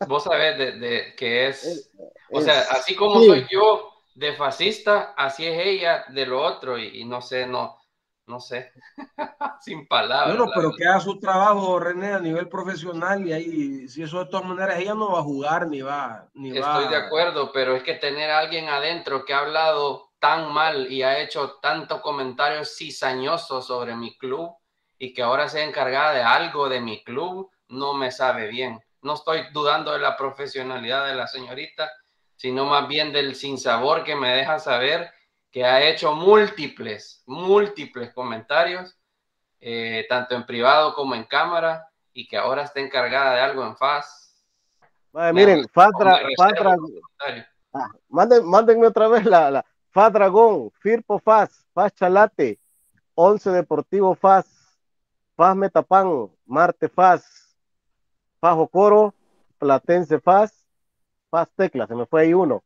[0.06, 1.90] vos sabés de, que es,
[2.30, 7.04] o sea, así como soy yo de fascista, así es ella de lo otro, y
[7.04, 7.77] no sé, no,
[8.28, 8.72] no sé,
[9.60, 10.36] sin palabras.
[10.36, 14.30] Bueno, pero que haga su trabajo, René, a nivel profesional y ahí, si eso de
[14.30, 16.28] todas maneras, ella no va a jugar ni va.
[16.34, 20.52] Ni Estoy de acuerdo, pero es que tener a alguien adentro que ha hablado tan
[20.52, 24.56] mal y ha hecho tantos comentarios cizañosos sobre mi club
[24.98, 28.80] y que ahora sea encargada de algo de mi club, no me sabe bien.
[29.00, 31.90] No estoy dudando de la profesionalidad de la señorita,
[32.34, 35.12] sino más bien del sinsabor que me deja saber
[35.50, 38.98] que ha hecho múltiples, múltiples comentarios,
[39.60, 43.76] eh, tanto en privado como en cámara, y que ahora está encargada de algo en
[43.76, 44.44] FAS.
[45.32, 46.76] miren, Fatra, Fatra,
[47.72, 52.58] ah, mándenme otra vez la, la FAS Dragón, Firpo FAS, FAS Chalate,
[53.14, 54.46] Once Deportivo FAS,
[55.36, 57.56] FAS Metapan, Marte FAS,
[58.40, 59.14] FAS Ocoro,
[59.58, 60.66] Platense FAS,
[61.30, 62.62] FAS Tecla, se me fue ahí uno,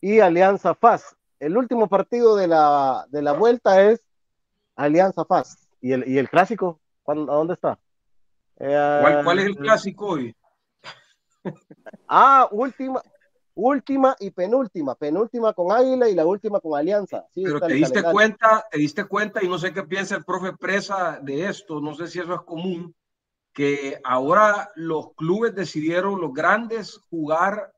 [0.00, 4.00] y Alianza FAS el último partido de la, de la vuelta es
[4.76, 5.68] Alianza Faz.
[5.80, 6.80] ¿Y el, y el clásico?
[7.04, 7.80] ¿A dónde está?
[8.60, 10.36] Eh, ¿Cuál, es el clásico hoy?
[12.08, 13.02] ah, última,
[13.54, 14.94] última y penúltima.
[14.94, 17.26] Penúltima con Águila y la última con Alianza.
[17.34, 21.18] Pero te diste cuenta, te diste cuenta, y no sé qué piensa el profe Presa
[21.20, 22.94] de esto, no sé si eso es común,
[23.52, 27.72] que ahora los clubes decidieron, los grandes, jugar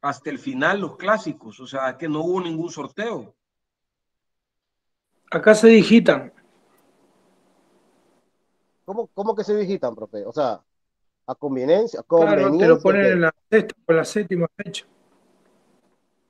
[0.00, 3.34] hasta el final los clásicos, o sea que no hubo ningún sorteo.
[5.30, 6.32] Acá se digitan.
[8.84, 10.24] ¿Cómo, cómo que se digitan, profe?
[10.24, 10.62] O sea,
[11.26, 12.02] a conveniencia.
[12.02, 14.86] Claro, te lo ponen en la sexta o la séptima fecha.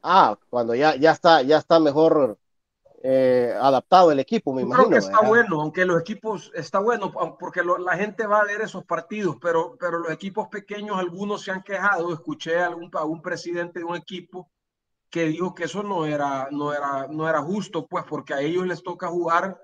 [0.02, 2.36] Ah, cuando ya, ya está, ya está mejor
[3.00, 4.88] eh, adaptado el equipo, me imagino.
[4.88, 8.60] Creo que está bueno, aunque los equipos, está bueno, porque la gente va a ver
[8.60, 12.12] esos partidos, pero, pero los equipos pequeños, algunos se han quejado.
[12.12, 14.50] Escuché a algún, a un presidente de un equipo
[15.10, 18.66] que dijo que eso no era, no era, no era justo, pues porque a ellos
[18.66, 19.58] les toca jugar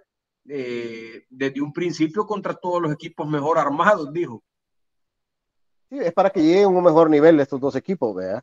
[0.49, 4.43] eh, desde un principio contra todos los equipos mejor armados, dijo.
[5.91, 8.43] Sí, es para que lleguen a un mejor nivel estos dos equipos, ¿verdad?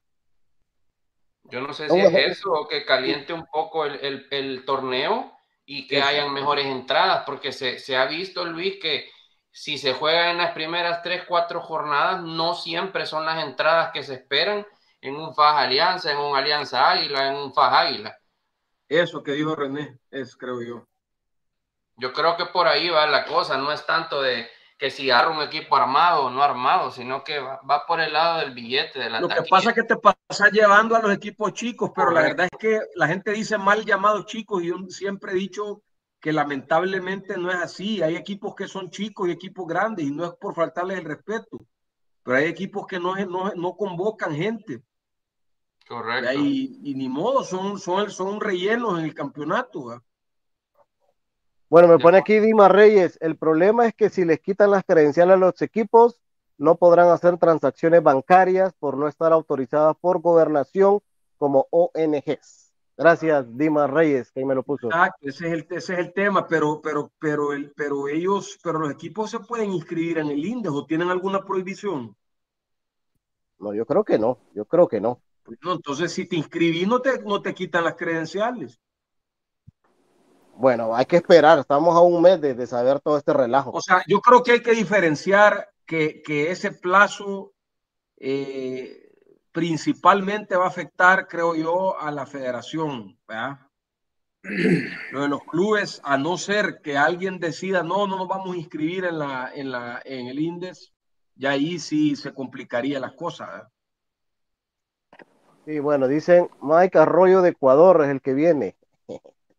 [1.52, 5.86] Yo no sé si es eso o que caliente un poco el, el, torneo y
[5.86, 9.10] que hayan mejores entradas, porque se, se, ha visto, Luis, que
[9.52, 14.02] si se juega en las primeras tres, cuatro jornadas, no siempre son las entradas que
[14.02, 14.66] se esperan
[15.02, 18.18] en un FAJ Alianza, en un Alianza Águila, en un FAJ Águila.
[18.88, 20.88] Eso que dijo René, es creo yo.
[21.98, 24.50] Yo creo que por ahí va la cosa, no es tanto de
[24.82, 28.40] que si agarra un equipo armado o no armado, sino que va, por el lado
[28.40, 31.54] del billete de la Lo que pasa es que te pasa llevando a los equipos
[31.54, 35.34] chicos, pero la verdad es que la gente dice mal llamados chicos y yo siempre
[35.34, 35.84] he dicho
[36.20, 38.02] que lamentablemente no es así.
[38.02, 41.60] Hay equipos que son chicos y equipos grandes y no es por faltarles el respeto,
[42.24, 44.82] pero hay equipos que no, no, no convocan gente.
[45.88, 46.40] Correcto.
[46.40, 50.02] Y, ni modo, son, son, son rellenos en el campeonato.
[51.72, 53.18] Bueno, me pone aquí Dima Reyes.
[53.22, 56.20] El problema es que si les quitan las credenciales a los equipos,
[56.58, 61.00] no podrán hacer transacciones bancarias por no estar autorizadas por gobernación
[61.38, 62.74] como ONGs.
[62.98, 64.90] Gracias, Dima Reyes, que me lo puso.
[65.22, 68.92] ese es el, ese es el tema, pero, pero, pero, el, pero ellos, pero los
[68.92, 72.14] equipos se pueden inscribir en el índice o tienen alguna prohibición.
[73.60, 75.22] No, yo creo que no, yo creo que no.
[75.62, 78.78] No, entonces si te inscribís no te, no te quitan las credenciales.
[80.62, 83.72] Bueno, hay que esperar, estamos a un mes de, saber todo este relajo.
[83.72, 86.22] O sea, yo creo que hay que diferenciar que,
[86.52, 87.54] ese plazo
[88.18, 89.12] eh,
[89.52, 93.18] principalmente va a afectar, creo yo, a la federación.
[95.12, 98.60] Lo de los clubes, a no ser que alguien decida, no, no nos vamos a
[98.60, 100.94] inscribir en, la, en, la, en el INDES,
[101.34, 103.64] ya ahí sí se complicaría las cosas.
[105.66, 108.76] Sí, bueno, dicen Mike Arroyo de Ecuador es el que viene.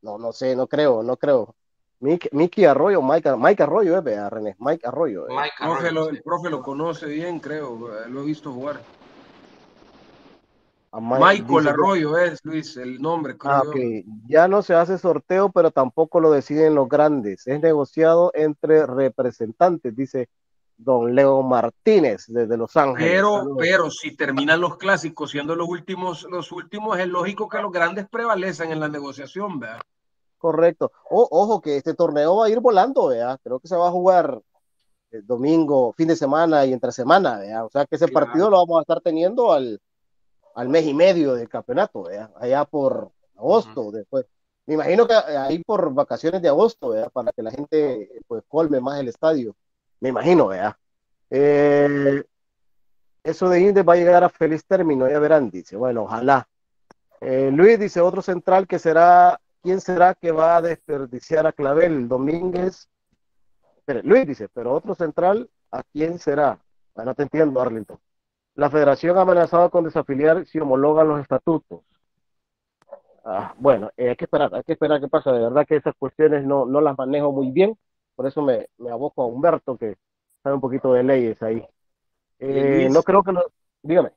[0.02, 1.54] No, no sé, no creo, no creo.
[2.00, 5.28] Miki Arroyo, Mike, Mike Arroyo, eh, René, Mike Arroyo.
[5.28, 5.34] Eh.
[6.10, 8.80] el profe lo conoce bien, creo, lo he visto jugar.
[11.00, 13.36] Michael Arroyo es, Luis, el nombre.
[13.44, 13.62] Ah,
[14.26, 17.46] Ya no se hace sorteo, pero tampoco lo deciden los grandes.
[17.46, 20.28] Es negociado entre representantes, dice
[20.84, 23.12] don Leo Martínez desde Los Ángeles.
[23.12, 27.72] Pero, pero si terminan los clásicos siendo los últimos, los últimos, es lógico que los
[27.72, 29.80] grandes prevalecen en la negociación, ¿verdad?
[30.38, 30.90] Correcto.
[31.08, 33.38] ojo que este torneo va a ir volando, ¿verdad?
[33.42, 34.40] Creo que se va a jugar
[35.12, 37.66] el domingo, fin de semana y entre semana, ¿verdad?
[37.66, 39.80] O sea que ese partido lo vamos a estar teniendo al,
[40.54, 42.30] al mes y medio del campeonato, ¿verdad?
[42.36, 44.26] Allá por agosto, después.
[44.66, 47.10] Me imagino que ahí por vacaciones de agosto, ¿verdad?
[47.12, 49.54] Para que la gente pues colme más el estadio
[50.02, 50.76] me imagino, vea.
[51.30, 52.24] Eh,
[53.22, 55.76] eso de Indes va a llegar a feliz término, ya verán, dice.
[55.76, 56.48] Bueno, ojalá.
[57.20, 62.08] Eh, Luis dice, otro central que será, ¿quién será que va a desperdiciar a Clavel?
[62.08, 62.88] Domínguez.
[64.02, 66.58] Luis dice, pero otro central, ¿a quién será?
[66.96, 67.98] Bueno, no te entiendo, Arlington.
[68.56, 71.82] La federación ha amenazado con desafiliar si homologan los estatutos.
[73.24, 75.30] Ah, bueno, eh, hay que esperar, hay que esperar qué pasa.
[75.30, 77.78] De verdad que esas cuestiones no, no las manejo muy bien
[78.22, 79.96] por eso me, me aboco a Humberto, que
[80.44, 81.60] sabe un poquito de leyes ahí.
[82.38, 83.44] Eh, no creo que lo...
[83.82, 84.12] Dígame.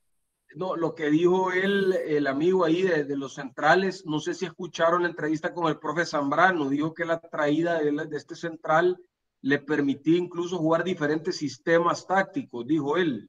[0.55, 5.01] No, lo que dijo él, el amigo ahí de, los centrales, no sé si escucharon
[5.01, 9.01] la entrevista con el profe Zambrano, dijo que la traída de, de este central
[9.41, 13.27] le permitía incluso jugar diferentes sistemas tácticos, dijo él.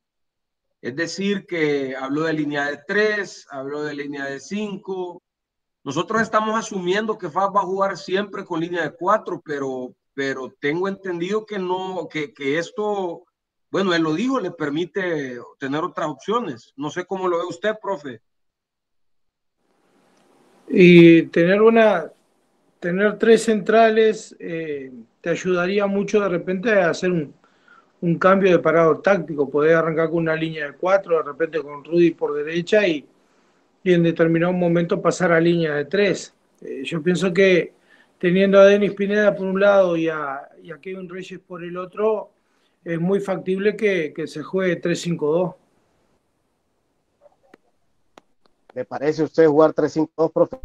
[0.83, 5.23] Es decir, que habló de línea de tres, habló de línea de cinco.
[5.85, 10.51] Nosotros estamos asumiendo que FAB va a jugar siempre con línea de cuatro, pero pero
[10.59, 13.27] tengo entendido que no, que, que esto,
[13.71, 16.73] bueno, él lo dijo, le permite tener otras opciones.
[16.75, 18.23] No sé cómo lo ve usted, profe.
[20.69, 22.11] Y tener una,
[22.81, 27.35] tener tres centrales eh, te ayudaría mucho de repente a hacer un,
[28.01, 31.85] un, cambio de parado táctico, poder arrancar con una línea de cuatro, de repente con
[31.85, 33.07] Rudy por derecha y,
[33.85, 36.35] y en determinado momento pasar a línea de tres.
[36.63, 37.76] Eh, yo pienso que
[38.19, 40.49] teniendo a Denis Pineda por un lado y a,
[40.81, 42.31] Kevin Reyes por el otro,
[42.85, 45.55] es muy factible que, se juegue 3-5-2.
[48.75, 50.61] ¿Le parece a usted jugar 3-5-2, profe?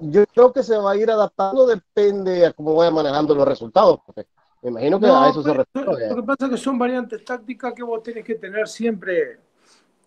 [0.00, 4.00] Yo, creo que se va a ir adaptando, depende a cómo vaya manejando los resultados.
[4.62, 6.08] Me imagino que a eso se refiere.
[6.08, 9.38] Lo que pasa es que son variantes tácticas que vos tenés que tener siempre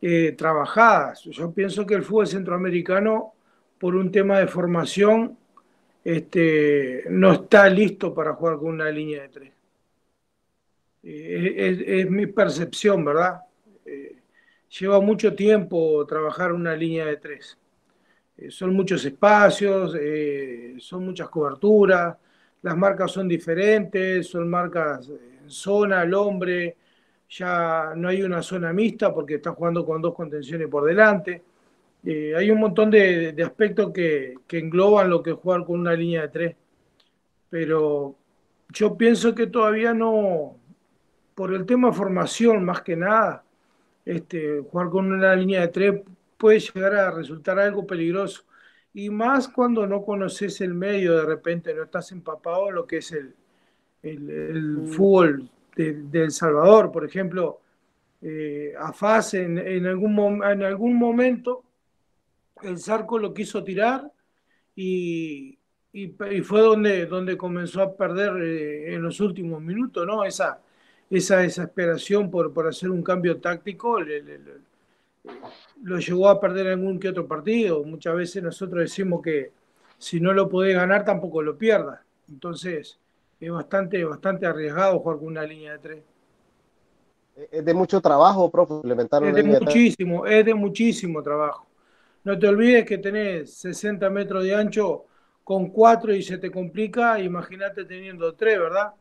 [0.02, 1.24] eh, trabajadas.
[1.24, 3.34] Yo pienso que el fútbol centroamericano,
[3.80, 5.38] por un tema de formación,
[6.04, 9.54] este, no está listo para jugar con una línea de tres.
[11.04, 13.42] Eh, es, mi percepción, ¿verdad?
[13.86, 14.16] Eh,
[14.80, 17.58] lleva mucho tiempo trabajar una línea de tres.
[18.38, 19.96] Eh, son muchos espacios,
[20.80, 22.16] son muchas coberturas,
[22.62, 26.78] las marcas son diferentes, son marcas en zona, al hombre,
[27.30, 31.44] ya no hay una zona mixta porque está jugando con dos contenciones por delante.
[32.06, 36.24] Hay un montón de, aspectos que, que, engloban lo que es jugar con una línea
[36.24, 36.56] de tres,
[37.50, 38.16] pero
[38.70, 40.58] yo pienso que todavía no,
[41.36, 43.44] por el tema formación más que nada,
[44.06, 46.02] este, jugar con una línea de tres
[46.38, 48.44] puede llegar a resultar algo peligroso.
[48.94, 52.98] Y más cuando no conoces el medio, de repente no estás empapado en lo que
[52.98, 53.34] es el,
[54.04, 54.88] el, mm.
[54.88, 56.92] fútbol de, El Salvador.
[56.92, 57.62] Por ejemplo,
[58.22, 61.64] eh, a Faz en, en, algún, en algún momento
[62.64, 64.12] el Zarco lo quiso tirar
[64.76, 65.58] y,
[65.92, 66.08] y,
[66.42, 70.24] fue donde, donde comenzó a perder eh, en los últimos minutos, ¿no?
[70.24, 70.62] Esa,
[71.10, 74.00] esa desesperación por, por hacer un cambio táctico
[75.84, 77.84] lo llevó a perder algún que otro partido.
[77.84, 79.52] Muchas veces nosotros decimos que
[79.98, 82.00] si no lo podés ganar, tampoco lo pierdas.
[82.28, 83.00] Entonces,
[83.40, 86.04] es bastante, bastante arriesgado jugar con una línea de tres.
[87.52, 91.66] Es de mucho trabajo, profe, implementar Es de muchísimo, es de muchísimo trabajo.
[92.24, 95.06] No te olvides que tenés 60 metros de ancho
[95.44, 98.94] con cuatro y se te complica, imagínate teniendo tres, ¿verdad?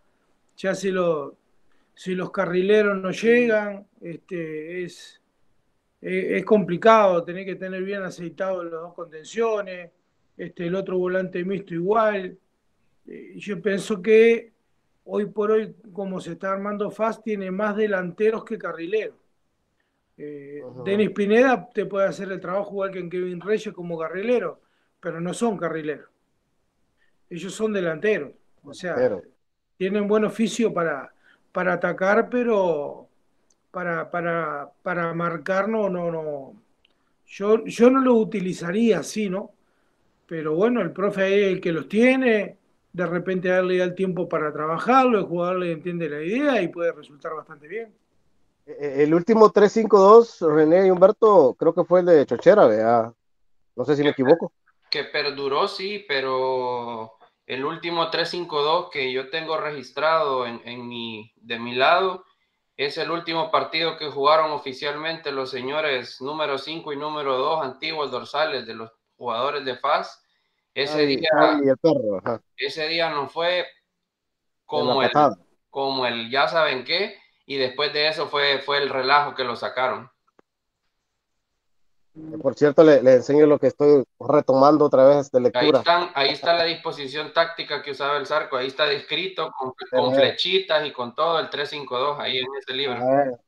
[0.57, 1.37] Ya si lo,
[1.95, 5.21] si los carrileros no llegan, este, es,
[6.01, 9.93] es, complicado, tener que tener bien aceitados las dos contenciones,
[10.37, 12.37] este, el otro volante mixto igual.
[13.07, 14.53] Eh, yo pienso que
[15.05, 19.22] hoy por hoy, como se está armando FAS, tiene más delanteros que carrileros.
[20.25, 24.61] Eh, Denis Pineda te puede hacer el trabajo igual que en Kevin Reyes como carrilero,
[25.01, 26.09] pero no son carrileros.
[27.29, 28.31] Ellos son delanteros.
[28.63, 29.21] O sea,
[29.77, 31.13] tienen buen oficio para,
[31.51, 33.09] para atacar, pero
[33.73, 36.55] para, para, para marcar no, no, no.
[37.27, 39.51] Yo, yo no lo utilizaría así, ¿no?
[40.29, 42.59] Pero bueno, el profe es el que los tiene,
[42.93, 46.93] de repente darle el tiempo para trabajarlo, el jugador le entiende la idea y puede
[46.93, 47.93] resultar bastante bien.
[48.67, 53.13] E, e, el último 3-5-2, René y Humberto, creo que fue el de Chochera, ¿verdad?
[53.77, 54.53] No sé si me equivoco.
[54.91, 61.75] Que perduró, sí, pero el último 3-5-2 que yo tengo registrado en, mi, de mi
[61.75, 62.25] lado
[62.77, 68.11] es el último partido que jugaron oficialmente los señores número 5 y número 2 antiguos
[68.11, 70.23] dorsales de los jugadores de FAS.
[70.75, 71.29] Ese día,
[72.57, 73.67] ese día no fue
[74.65, 75.11] como el,
[75.69, 79.57] como el ya saben qué, y después de eso fue, fue el relajo que lo
[79.57, 80.11] sacaron.
[82.43, 85.83] Por cierto, le, enseño lo que estoy retomando otra vez de lectura.
[86.15, 89.51] Ahí, está la disposición táctica que usaba el Zarco, ahí está descrito
[89.91, 92.99] con, flechitas y con todo el 352 ahí en ese libro.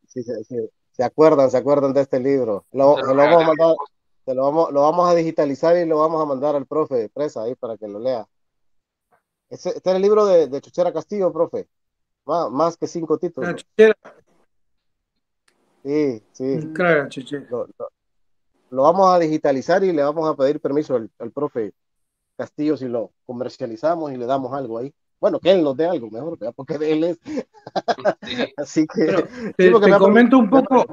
[0.09, 0.57] sí, sí,
[0.92, 2.64] Se acuerdan, se acuerdan de este libro.
[2.72, 3.74] Lo, lo, vamos a mandar,
[4.26, 7.42] lo, vamos, lo vamos a digitalizar y lo vamos a mandar al profe de presa
[7.42, 8.26] ahí para que lo lea.
[9.51, 11.68] Este, es el libro de, de Chuchera Castillo, profe.
[12.27, 13.66] Más, más que cinco títulos.
[15.83, 16.72] Sí, sí.
[16.72, 17.47] Claro, Chuchera
[18.75, 21.72] lo vamos a digitalizar y le vamos a pedir permiso al, profe
[22.37, 24.93] Castillo si lo comercializamos y le damos algo ahí.
[25.20, 27.20] Bueno, que él nos dé algo mejor, porque de él es.
[28.57, 29.25] Así que.
[29.57, 30.85] te, comento un poco.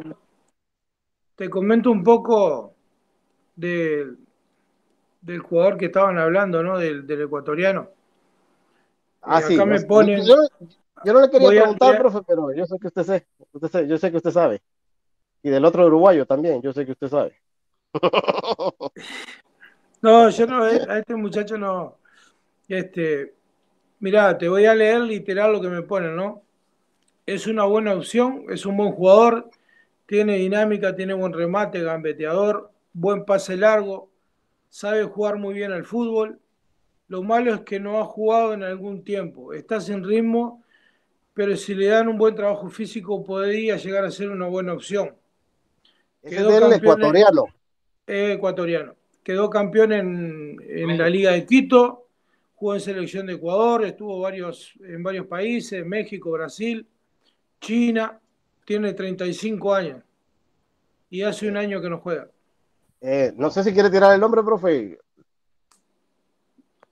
[1.35, 2.75] Te comento un poco
[3.55, 4.15] del
[5.41, 6.77] jugador que estaban hablando, ¿no?
[6.77, 7.89] Del, ecuatoriano.
[9.23, 9.57] Ah, acá sí.
[9.65, 10.35] Me pone yo,
[11.05, 14.17] no le quería preguntar, profe, pero yo sé que usted, sé, usted yo sé que
[14.17, 14.61] usted sabe.
[15.43, 17.35] Y del otro uruguayo también, yo sé que usted sabe.
[20.01, 21.97] No, yo no, eh, a este muchacho no.
[22.67, 23.35] Este,
[23.99, 26.41] mirá, te voy a leer literal lo que me pone, ¿no?
[27.27, 29.51] Es una buena opción, es un buen jugador,
[30.07, 34.09] tiene dinámica, tiene buen remate, gambeteador, buen pase largo,
[34.69, 36.39] sabe jugar muy bien al fútbol.
[37.07, 40.60] Lo malo es que no ha jugado en algún tiempo, está sin ritmo,
[41.33, 45.15] pero si le dan un buen trabajo físico podría llegar a ser una buena opción.
[46.21, 47.45] es el ecuatoriano
[48.11, 48.95] ecuatoriano.
[49.23, 52.07] Quedó campeón en, la Liga de Quito,
[52.55, 56.87] jugó en selección de Ecuador, estuvo varios, en varios países, México, Brasil,
[57.59, 58.19] China,
[58.65, 60.03] tiene 35 años
[61.09, 62.29] y hace un año que no juega.
[63.01, 64.97] Eh, no sé si quiere tirar el nombre, profe.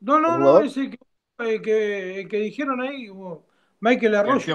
[0.01, 3.09] No, no, no, ese que, que, que, dijeron ahí,
[3.79, 4.37] Michael Arroyo.
[4.37, 4.45] El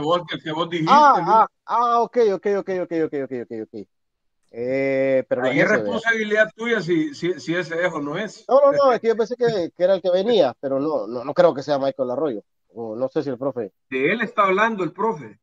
[0.42, 0.92] que vos, dijiste.
[0.92, 3.86] Ah, ah, ah, ok, ok, ok, ok, ok, ok, ok.
[4.56, 8.44] Eh, pero Ahí es responsabilidad tuya si, si, si, ese es o no es.
[8.48, 11.08] No, no, no, es que yo pensé que, que, era el que venía, pero no,
[11.08, 12.42] no, no creo que sea Michael Arroyo.
[12.68, 13.72] O no sé si el profe.
[13.90, 15.40] De él está hablando el profe.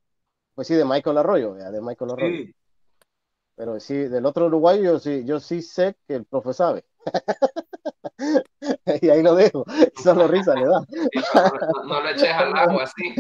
[0.55, 2.37] Pues sí, de Michael Arroyo, de Michael Arroyo.
[2.37, 2.55] Sí.
[3.55, 6.85] Pero sí, del otro uruguayo yo sí, yo sí sé que el profe sabe.
[9.01, 9.65] y ahí lo dejo.
[10.01, 10.81] Solo risa le da.
[11.85, 13.15] no, le eches al agua así.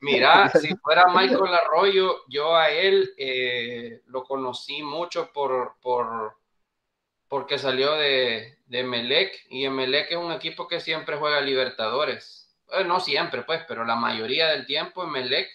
[0.00, 6.36] Mira, si fuera Michael Arroyo, yo a él eh, lo conocí mucho por, por
[7.28, 12.56] porque salió de, de Melec y Emelec es un equipo que siempre juega Libertadores.
[12.72, 15.48] Eh, no siempre, pues, pero la mayoría del tiempo Emelec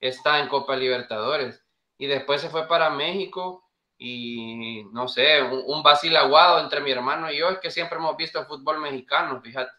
[0.00, 1.64] está en Copa Libertadores.
[1.98, 3.69] Y después se fue para México
[4.02, 8.16] y no sé, un, un aguado entre mi hermano y yo es que siempre hemos
[8.16, 9.70] visto fútbol mexicano, fíjate.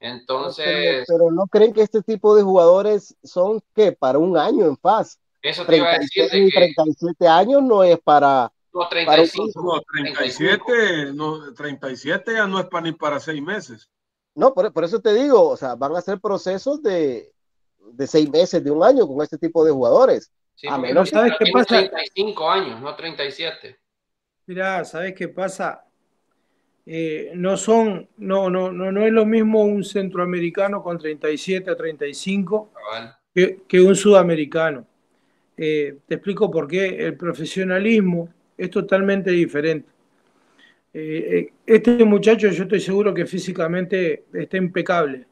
[0.00, 1.04] Entonces.
[1.06, 5.20] Pero, no creen que este tipo de jugadores son que para un año en paz.
[5.40, 6.28] Eso te iba a decir.
[6.30, 6.72] De que...
[6.74, 8.52] 37 años no es para.
[8.72, 9.62] No, 35.
[9.62, 13.88] no, 37, no, 37 ya no es para ni para seis meses.
[14.34, 17.32] No, por, por, eso te digo, o sea, van a ser procesos de,
[17.78, 20.32] de seis meses, de un año con este tipo de jugadores.
[20.54, 21.78] Sí, a menos ¿sabes qué pasa?
[21.78, 23.76] 35 años, no 37.
[24.46, 25.84] Mira, ¿sabes qué pasa?
[26.86, 31.76] Eh, no son, no, no, no, no es lo mismo un centroamericano con 37 a
[31.76, 32.72] 35
[33.34, 34.86] que, que, un sudamericano.
[35.56, 37.06] Eh, te explico por qué.
[37.06, 39.88] El profesionalismo es totalmente diferente.
[40.92, 45.26] Eh, este muchacho yo estoy seguro que físicamente está impecable,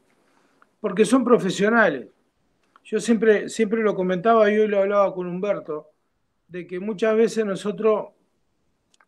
[0.81, 2.07] porque son profesionales.
[2.83, 5.91] Yo siempre, siempre lo comentaba y hoy lo hablaba con Humberto,
[6.47, 8.09] de que muchas veces nosotros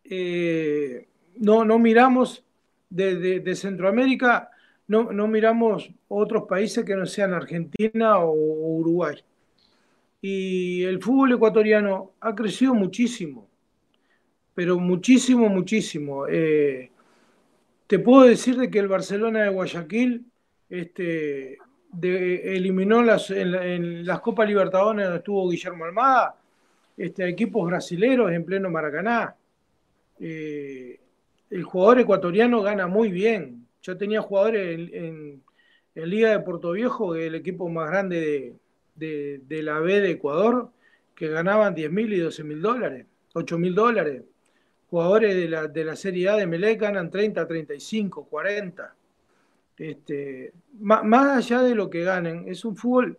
[0.04, 1.06] eh,
[1.36, 2.44] no, no miramos
[2.88, 4.50] de, de, Centroamérica,
[4.88, 9.16] no, no, miramos otros países que no sean Argentina o, Uruguay.
[10.22, 13.48] Y el fútbol ecuatoriano ha crecido muchísimo,
[14.54, 16.26] pero muchísimo, muchísimo.
[16.28, 16.90] Eh,
[17.86, 20.24] te puedo decir de que el Barcelona de Guayaquil
[20.70, 21.58] este,
[22.02, 26.36] eliminó las, en, las Copas Libertadores donde estuvo Guillermo Almada,
[26.96, 29.34] este, equipos brasileros en pleno Maracaná.
[30.18, 30.98] Eh,
[31.50, 33.66] el jugador ecuatoriano gana muy bien.
[33.82, 35.42] Yo tenía jugadores en,
[35.94, 38.54] Liga de Puerto Viejo, el equipo más grande
[38.94, 40.70] de, la B de Ecuador,
[41.14, 44.22] que ganaban 10 mil y 12 mil dólares, 8 mil dólares.
[44.90, 48.95] Jugadores de la, de la Serie A de Melec ganan 30, 35, 40.
[49.78, 53.18] Este, más, allá de lo que ganen, es un fútbol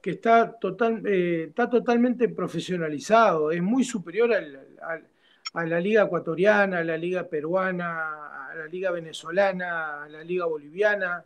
[0.00, 6.84] que está, total, eh, está totalmente profesionalizado, es muy superior a la liga ecuatoriana, a
[6.84, 11.24] la liga peruana, a la liga venezolana, a la liga boliviana.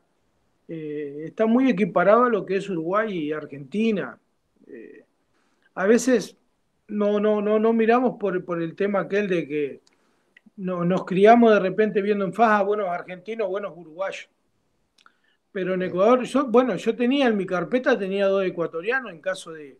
[0.69, 4.19] Eh, está muy equiparado a lo que es Uruguay y Argentina.
[4.67, 5.05] Eh,
[5.75, 6.37] a veces
[6.89, 9.81] no, no, no, no miramos por, por el tema aquel de que
[10.57, 14.29] no, nos criamos de repente viendo en faja buenos argentinos, buenos uruguayos
[15.57, 19.53] pero en Ecuador, yo, bueno, yo tenía en mi carpeta, tenía dos ecuatorianos en caso
[19.53, 19.79] de,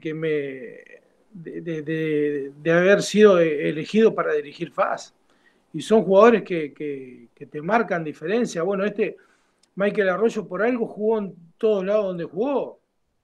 [0.00, 0.28] que me,
[1.32, 5.12] de, haber sido elegido para dirigir FAS.
[5.72, 8.62] Y son jugadores que, te marcan diferencia.
[8.62, 9.16] Bueno, este
[9.74, 12.78] Michael Arroyo por algo jugó en todos lados donde jugó,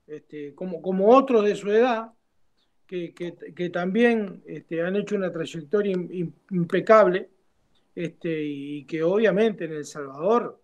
[0.08, 2.10] este, como, como otros de su edad,
[2.84, 5.96] que, también este, han hecho una trayectoria
[6.50, 7.28] impecable
[7.94, 10.59] este, y que obviamente en El Salvador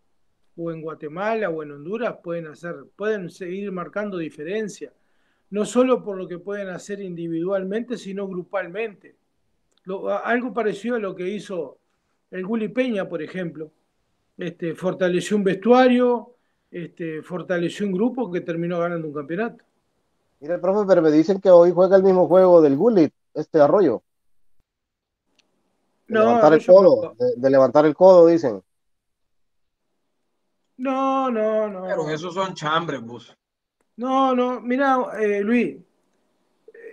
[0.57, 4.93] o en Guatemala o en Honduras pueden hacer, pueden seguir marcando diferencia,
[5.51, 9.17] no solo por lo que pueden hacer individualmente, sino grupalmente.
[10.25, 11.79] algo parecido a lo que hizo
[12.31, 13.71] el Gulli Peña, por ejemplo.
[14.37, 16.35] Este, fortaleció un vestuario,
[16.71, 19.65] este, fortaleció un grupo que terminó ganando un campeonato.
[20.41, 24.03] Mira, profe, pero me dicen que hoy juega el mismo juego del Gulli, este arroyo.
[26.09, 28.63] De levantar el codo, de levantar el codo, dicen.
[30.79, 31.85] No, no, no.
[31.85, 33.37] Pero esos son chambres, vos.
[33.97, 35.77] No, no, mira, eh, Luis,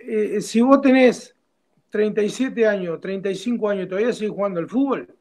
[0.06, 1.34] eh, si vos tenés
[1.90, 5.14] 37 años, 35 años, todavía sigues jugando al fútbol,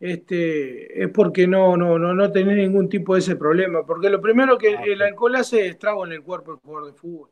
[0.00, 3.84] este, es porque no, no, no, no tenés ningún tipo de ese problema.
[3.86, 6.92] Porque lo primero que ah, el alcohol hace es estrago en el cuerpo del jugador
[6.92, 7.30] de fútbol.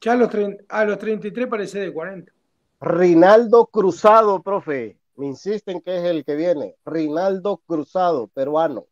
[0.00, 0.30] Ya a los,
[0.68, 2.32] a los 33 parece de 40.
[2.80, 4.96] Rinaldo Cruzado, profe.
[5.16, 6.76] Me insisten que es el que viene.
[6.86, 8.86] Rinaldo Cruzado, peruano.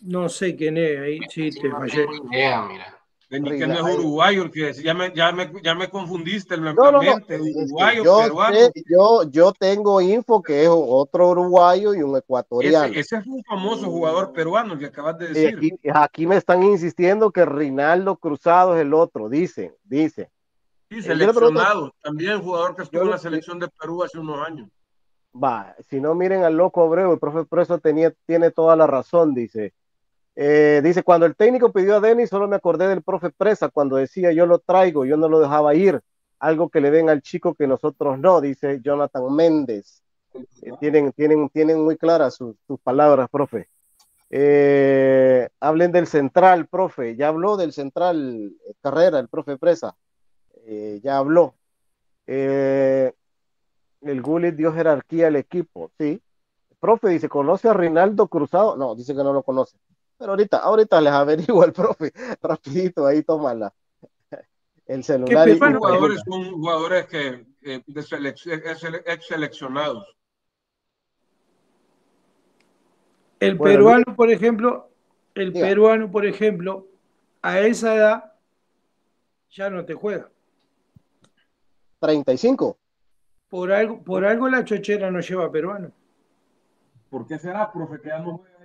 [0.00, 2.06] No sé quién es, ahí sí, te fallé.
[2.30, 3.00] Idea, mira.
[3.28, 7.00] que no es uruguayo, que ya me, ya me, ya me confundiste no, no, no.
[7.00, 8.58] uruguayo, yo, peruano.
[8.88, 12.86] yo, yo tengo info que es otro uruguayo y un ecuatoriano.
[12.86, 15.56] Ese, ese es un famoso jugador peruano que acabas de decir.
[15.56, 20.30] Aquí, aquí, me están insistiendo que Rinaldo Cruzado es el otro, dice, dice.
[20.90, 21.92] Sí, seleccionado.
[22.00, 24.68] También jugador que estuvo en la selección de Perú hace unos años.
[25.42, 29.34] Va, si no miren al loco Abreu, el profe Preso tenía, tiene toda la razón,
[29.34, 29.74] dice.
[30.34, 33.96] Eh, dice, cuando el técnico pidió a Denis, solo me acordé del profe Presa cuando
[33.96, 36.00] decía yo lo traigo, yo no lo dejaba ir.
[36.38, 40.02] Algo que le ven al chico que nosotros no, dice Jonathan Méndez.
[40.34, 43.68] Eh, tienen, tienen, tienen muy claras sus, palabras, profe.
[44.28, 47.16] Eh, hablen del central, profe.
[47.16, 49.96] Ya habló del central carrera, el profe Presa.
[51.02, 51.54] ya habló.
[54.08, 56.20] El Gullit dio jerarquía al equipo, sí.
[56.80, 58.76] profe dice, ¿conoce a Rinaldo Cruzado?
[58.76, 59.76] No, dice que no lo conoce.
[60.18, 63.74] Pero ahorita, ahorita les averiguo al profe, rapidito, ahí toma la,
[64.86, 65.46] el celular.
[65.46, 70.16] ¿Qué jugadores son jugadores que, de ex seleccionados?
[73.40, 74.88] El peruano, por ejemplo,
[75.34, 76.86] el peruano, por ejemplo,
[77.42, 78.32] a esa edad
[79.50, 80.30] ya no te juega.
[82.00, 82.78] 35.
[83.48, 85.92] Por algo, por algo la chochera no lleva peruano.
[87.10, 88.56] ¿Por qué será, profe, que ya no juega?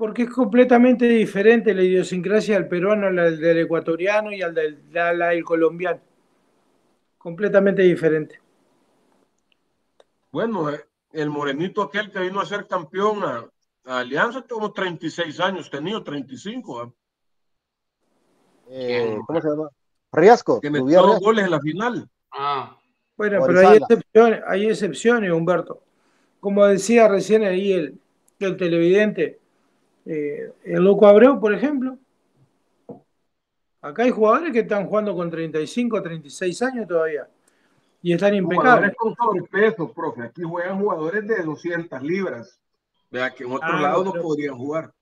[0.00, 6.00] porque es completamente diferente la idiosincrasia del peruano al del ecuatoriano y al del, colombiano.
[7.18, 8.40] Completamente diferente.
[10.32, 13.46] Bueno, eh, el morenito aquel que vino a ser campeón a,
[13.84, 16.80] Alianza tuvo 36 años, tenía 35.
[16.80, 16.90] ¿ah?
[18.70, 19.68] Eh, ¿Cómo se llama?
[20.12, 20.62] Riasco.
[20.62, 22.08] Que metió dos goles en la final.
[23.20, 25.82] Bueno, pero hay excepciones, hay excepciones, Humberto.
[26.40, 27.98] Como decía recién ahí el,
[28.38, 29.38] el televidente,
[30.06, 31.98] eh, el Loco Abreu, por ejemplo.
[33.82, 37.28] Acá hay jugadores que están jugando con 35, 36 años todavía.
[38.00, 38.94] Y están impecables.
[38.96, 40.22] con sobrepeso, profe.
[40.22, 42.58] Aquí juegan jugadores de 200 libras.
[43.10, 44.92] Vea que en otro ah, lado no podrían jugar.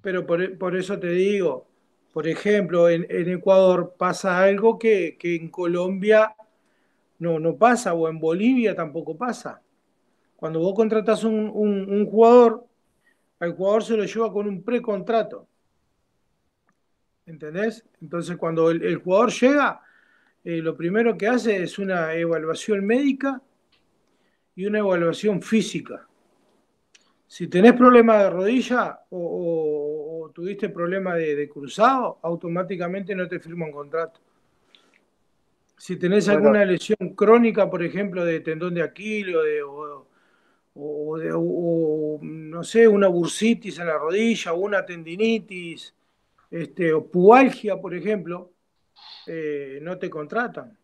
[0.00, 1.66] Pero por, eso te digo,
[2.14, 6.34] por ejemplo, en, Ecuador pasa algo que, en Colombia
[7.18, 9.62] no, no pasa, o en Bolivia tampoco pasa.
[10.36, 12.66] Cuando vos contratás un, un jugador
[13.38, 15.46] al jugador se lo lleva con un precontrato.
[17.26, 17.84] ¿Entendés?
[18.00, 19.82] Entonces, cuando el, jugador llega,
[20.44, 23.42] eh, lo primero que hace es una evaluación médica
[24.54, 26.06] y una evaluación física.
[27.26, 33.72] Si tenés problema de rodilla o, tuviste problema de, cruzado, automáticamente no te firma un
[33.72, 34.20] contrato.
[35.76, 40.08] Si tenés alguna lesión crónica, por ejemplo, de tendón de Aquiles o,
[40.74, 45.94] o, no sé, una bursitis en la rodilla o una tendinitis,
[46.50, 48.52] este, o pualgia, por ejemplo,
[49.26, 50.76] eh, no te contratan.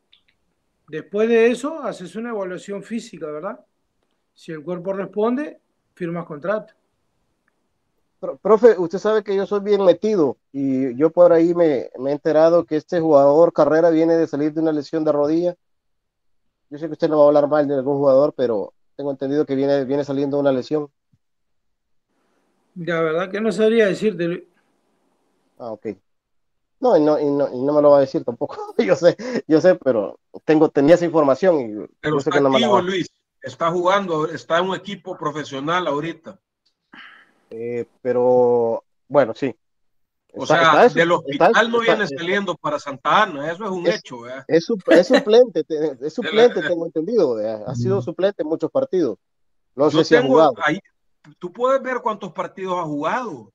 [0.88, 3.61] Después de eso, haces una evaluación física, ¿verdad?
[4.34, 5.61] Si el cuerpo responde,
[5.95, 6.74] firmas contrato.
[8.40, 12.12] Profe, usted sabe que yo soy bien metido y yo por ahí me, me, he
[12.12, 15.56] enterado que este jugador Carrera viene de salir de una lesión de rodilla.
[16.70, 19.44] Yo sé que usted no va a hablar mal de algún jugador, pero tengo entendido
[19.44, 20.88] que viene, viene saliendo una lesión.
[22.76, 24.46] La verdad que no sabría decirte.
[25.58, 25.88] Ah, ok.
[26.78, 28.74] No, y no, y no, y no me lo va a decir tampoco.
[28.78, 29.16] yo sé,
[29.48, 31.60] yo sé, pero tengo, tenía esa información.
[31.60, 33.10] Y pero está Luis.
[33.42, 36.38] Está jugando, está en un equipo profesional ahorita.
[37.53, 39.55] Eh, pero, bueno, sí.
[40.34, 44.26] O sea, del hospital no viene saliendo para Santa Ana, eso es un hecho.
[44.26, 44.64] Es, es,
[45.07, 45.64] suplente,
[46.00, 47.36] es suplente, tengo entendido.
[47.66, 49.18] Ha sido suplente en muchos partidos.
[49.74, 50.55] No sé si ha jugado.
[50.64, 50.80] Ahí,
[51.38, 53.53] tú puedes ver cuántos partidos ha jugado.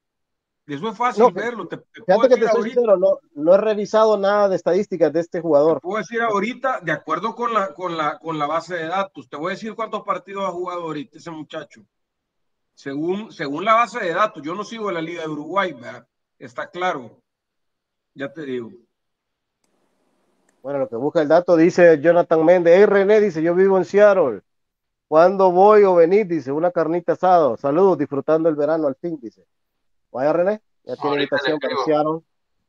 [0.68, 1.68] Eso es fácil verlo.
[1.68, 5.40] Te, fíjate que te soy sincero, no, no, he revisado nada de estadísticas de este
[5.40, 5.80] jugador.
[5.80, 9.30] Te puedo decir ahorita, de acuerdo con la, con, la, con la base de datos,
[9.30, 11.84] te voy a decir cuántos partidos ha jugado ahorita ese muchacho.
[12.78, 16.08] Según, según la base de datos, yo no sigo la Liga de Uruguay, ¿verdad?
[16.38, 17.20] está claro.
[18.14, 18.70] Ya te digo.
[20.62, 22.76] Bueno, lo que busca el dato dice Jonathan Méndez.
[22.78, 24.42] Hey René, dice, yo vivo en Seattle.
[25.08, 26.28] ¿Cuándo voy o venir?
[26.28, 27.58] Dice, una carnita asado.
[27.58, 29.44] Saludos, disfrutando el verano al fin, dice.
[30.12, 32.20] Vaya René, ya tiene invitación para Seattle.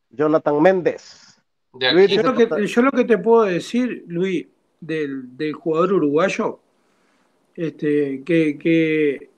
[0.09, 1.39] Jonathan Méndez.
[1.75, 1.93] yo,
[2.23, 4.47] lo que, yo, lo que, te puedo decir, Luis,
[4.81, 6.61] del, del jugador uruguayo,
[7.55, 9.31] este, que, que,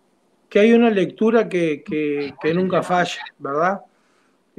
[0.50, 3.80] que, hay una lectura que, que nunca falla, ¿verdad?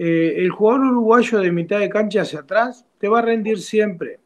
[0.04, 4.20] Eh, el jugador uruguayo de mitad de cancha hacia atrás te va a rendir siempre.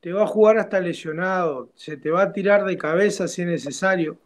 [0.00, 3.48] Te va a jugar hasta lesionado, se te va a tirar de cabeza si es
[3.48, 4.16] necesario.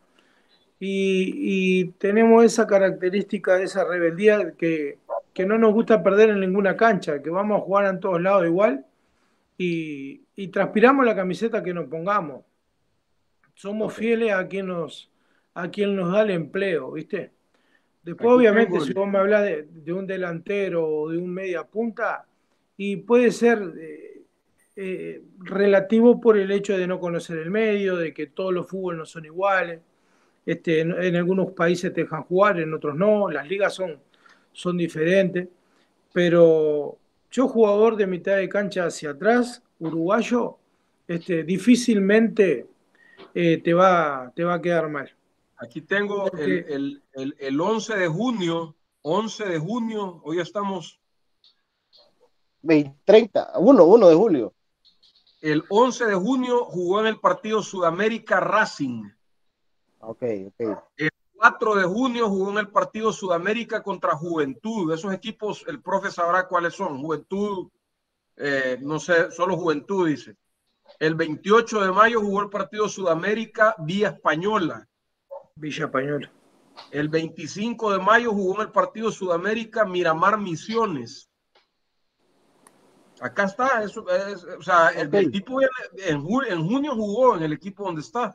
[0.78, 4.98] Y, tenemos esa característica, esa rebeldía que,
[5.46, 8.84] no nos gusta perder en ninguna cancha, que vamos a jugar en todos lados igual
[9.57, 12.44] y, transpiramos la camiseta que nos pongamos.
[13.55, 15.09] Somos fieles a quien nos,
[15.55, 17.32] a quien nos da el empleo, ¿viste?
[18.03, 22.26] Después, obviamente, si vos me hablas de, un delantero o de un media punta,
[22.76, 24.22] y puede ser, eh,
[24.76, 28.96] eh, relativo por el hecho de no conocer el medio, de que todos los fútbol
[28.96, 29.80] no son iguales.
[30.46, 33.98] Este, en, en, algunos países te dejan jugar, en otros no, las ligas son,
[34.53, 35.48] son diferentes,
[36.12, 36.98] pero
[37.30, 40.59] yo jugador de mitad de cancha hacia atrás, uruguayo,
[41.07, 42.66] este, difícilmente
[43.34, 45.12] eh, te, va, te va a quedar mal.
[45.61, 51.00] Aquí tengo el, el, el, el 11 de junio, 11 de junio, hoy estamos
[52.62, 54.54] 20, 30, 1, 1 de julio.
[55.40, 59.04] El 11 de junio jugó en el partido Sudamérica Racing.
[60.00, 60.78] Ok, ok.
[60.96, 64.92] El 4 de junio jugó en el partido Sudamérica contra Juventud.
[64.92, 67.00] Esos equipos, el profe sabrá cuáles son.
[67.00, 67.68] Juventud,
[68.36, 70.36] eh, no sé, solo Juventud dice.
[70.98, 74.86] El 28 de mayo jugó el partido Sudamérica Vía Española.
[75.61, 76.32] Villa Española.
[76.90, 81.30] El 25 de mayo jugó en el partido Sudamérica Miramar Misiones.
[83.20, 85.26] Acá está, eso es, o sea, el, okay.
[85.26, 88.34] el tipo en, junio jugó en el equipo donde está.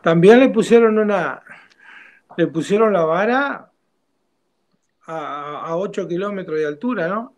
[0.00, 1.42] También le pusieron una,
[2.36, 3.72] le pusieron la vara
[5.06, 7.34] a, a 8 kilómetros de altura, ¿no?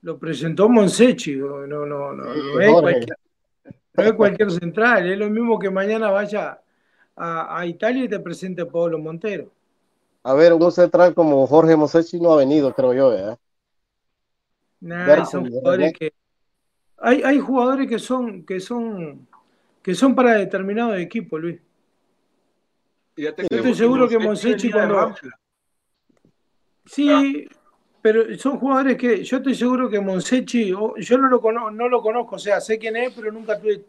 [0.00, 3.18] Lo presentó Monsechi, no, no, no, no, no es, cualquier,
[3.92, 6.62] no es cualquier central, es lo mismo que mañana vaya
[7.16, 9.50] a, a Italia y te presente Pablo Montero.
[10.22, 13.38] A ver, un central como Jorge Monsechi no ha venido, creo yo, ¿verdad?
[14.80, 16.12] Nah, son jugadores que
[16.98, 19.26] hay, hay jugadores que son que son
[19.82, 21.60] que son para determinado equipo, Luis.
[23.16, 25.14] Yo estoy seguro que Monsechi cuando
[26.84, 27.48] Sí,
[28.00, 32.00] pero son jugadores que yo estoy seguro que Monsechi yo no lo conozco, no lo
[32.00, 33.84] conozco, o sea, sé quién es, pero nunca tuve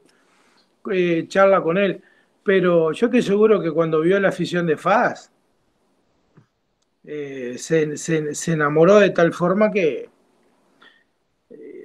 [0.91, 2.01] eh, charla con él,
[2.47, 5.29] pero yo estoy seguro que cuando vio la afición de Faz
[7.03, 10.09] eh, se, se, se enamoró de tal forma que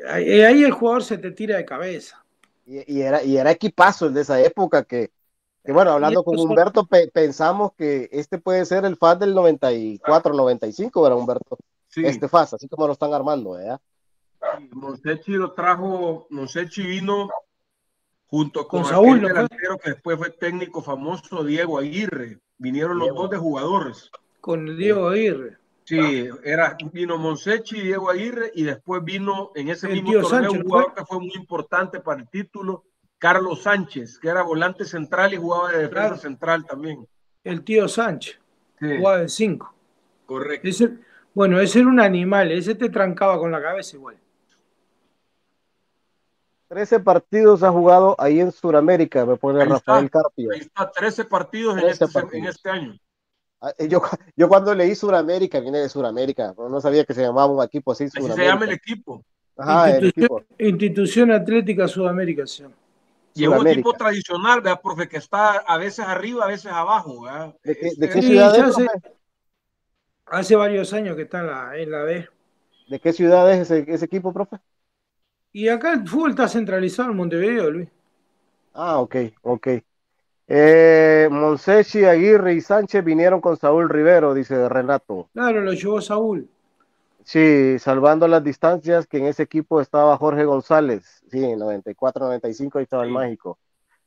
[0.08, 2.24] ahí el jugador se te tira de cabeza.
[2.64, 5.10] Y, y, era, y era equipazo el de esa época que,
[5.64, 10.32] que bueno, hablando con Humberto, pe pensamos que este puede ser el FAS del 94,
[10.32, 11.58] 95, era Humberto.
[11.88, 12.06] Sí.
[12.06, 13.80] Este FAS, así como lo están armando, ¿verdad?
[14.70, 17.30] Monsechi lo trajo, Monsechi vino
[18.32, 22.38] junto con, con Saúl, ¿no delantero que después fue técnico famoso, Diego Aguirre.
[22.56, 24.10] Vinieron los dos de jugadores.
[24.40, 25.58] Con Diego Aguirre.
[25.84, 30.50] Sí, era, vino Monsechi, Diego Aguirre, y después vino en ese el mismo torneo Sánchez,
[30.50, 32.84] un jugador que fue muy importante para el título,
[33.18, 36.16] Carlos Sánchez, que era volante central y jugaba de defensa claro.
[36.16, 37.06] central también.
[37.44, 38.40] El tío Sánchez,
[38.80, 38.96] sí.
[38.96, 39.74] jugaba de 5.
[40.24, 40.68] Correcto.
[40.68, 40.90] Ese,
[41.34, 44.16] bueno, ese era un animal, ese te trancaba con la cabeza igual.
[46.72, 50.52] 13 partidos ha jugado ahí en Sudamérica, me pone ahí Rafael está, Carpio.
[50.52, 52.34] Ahí está, 13 partidos, 13 en, este, partidos.
[52.34, 52.98] en este año.
[53.60, 54.00] Ah, eh, Yo,
[54.34, 58.04] yo cuando leí Sudamérica, vine de Sudamérica, no sabía que se llamaba un equipo así.
[58.04, 59.22] Así se llama el equipo.
[59.58, 60.44] Ajá, Institución, el equipo.
[60.58, 62.46] Institución Atlética Sudamérica.
[62.46, 62.64] ¿sí?
[63.34, 65.10] Y es un equipo tradicional, ¿verdad, profe?
[65.10, 67.20] Que está a veces arriba, a veces abajo.
[67.20, 67.54] ¿verdad?
[67.62, 68.86] ¿De qué, de qué sí, ciudad es, hace,
[70.24, 72.28] hace, varios años que está en la, en la B.
[72.88, 74.56] ¿De qué ciudad es ese, ese equipo, profe?
[75.52, 77.88] Y acá el fútbol está centralizado en Montevideo, Luis.
[78.74, 79.68] Ah, ok, ok.
[80.48, 85.28] Eh, Monsechi, Aguirre y Sánchez vinieron con Saúl Rivero, dice Renato.
[85.32, 86.48] Claro, lo llevó Saúl.
[87.24, 91.22] Sí, salvando las distancias, que en ese equipo estaba Jorge González.
[91.30, 93.08] Sí, en 94, 95 ahí estaba sí.
[93.08, 93.58] el mágico.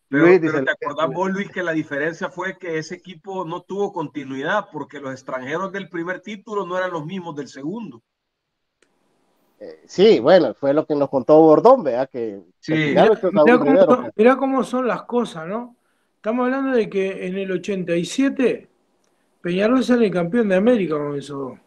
[0.10, 3.62] Pero, Luis, pero te acordás vos, Luis, que la diferencia fue que ese equipo no
[3.62, 8.04] tuvo continuidad porque los extranjeros del primer título no eran los mismos del segundo.
[9.60, 12.10] Eh, sí, bueno, fue lo que nos contó Bordón, ¿verdad?
[12.10, 12.74] Que, sí.
[12.74, 15.76] Mira, mira, cómo, mira cómo son las cosas, ¿no?
[16.18, 18.68] Estamos hablando de que en el 87
[19.42, 21.60] Peñarol sale campeón de América con eso.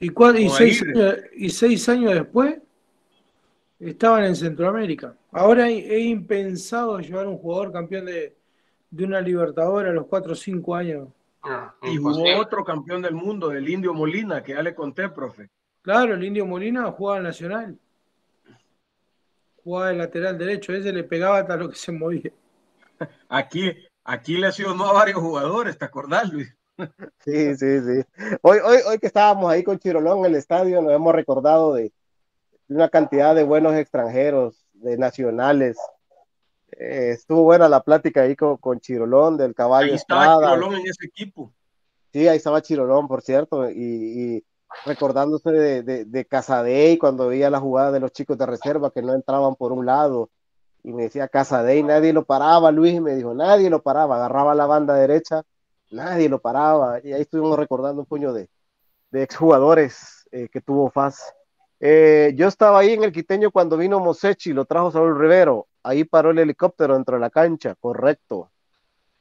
[0.00, 2.56] Y, cuatro, y, seis años, y, seis años, después
[3.78, 5.14] estaban en Centroamérica.
[5.30, 8.34] Ahora es impensado llevar un jugador campeón de,
[8.92, 11.08] de una Libertadora a los 4 o 5 años.
[11.42, 15.50] Ah, y jugó otro campeón del mundo, del Indio Molina, que ya le conté, profe.
[15.82, 17.78] Claro, el Indio Molina jugaba en Nacional
[19.62, 22.32] jugaba de lateral derecho, ese le pegaba hasta lo que se movía.
[23.28, 23.72] Aquí,
[24.04, 26.54] aquí lesionó a varios jugadores, ¿te acordás, Luis?
[27.24, 28.26] Sí, sí, sí.
[28.40, 31.92] Hoy, hoy, hoy que estábamos ahí con Chirolón en el estadio, nos hemos recordado de
[32.68, 35.76] una cantidad de buenos extranjeros, de nacionales.
[36.72, 39.90] Eh, estuvo buena la plática ahí con, con Chirolón del caballo.
[39.90, 40.54] Ahí estaba Estrada.
[40.54, 41.52] Chirolón en ese equipo.
[42.12, 44.44] Sí, ahí estaba Chirolón, por cierto, y, y
[44.84, 49.02] recordándose de, de, de Casadei cuando veía la jugada de los chicos de reserva que
[49.02, 50.30] no entraban por un lado
[50.82, 54.66] y me decía Casadei, nadie lo paraba, Luis me dijo, nadie lo paraba, agarraba la
[54.66, 55.42] banda derecha,
[55.90, 58.48] nadie lo paraba y ahí estuvimos recordando un puño de,
[59.10, 61.34] de exjugadores eh, que tuvo FAS
[61.84, 65.66] Eh, yo estaba ahí en el Quiteño cuando vino Mosechi, lo trajo Saúl Rivero.
[65.82, 68.50] Ahí paró el helicóptero dentro de la cancha, correcto.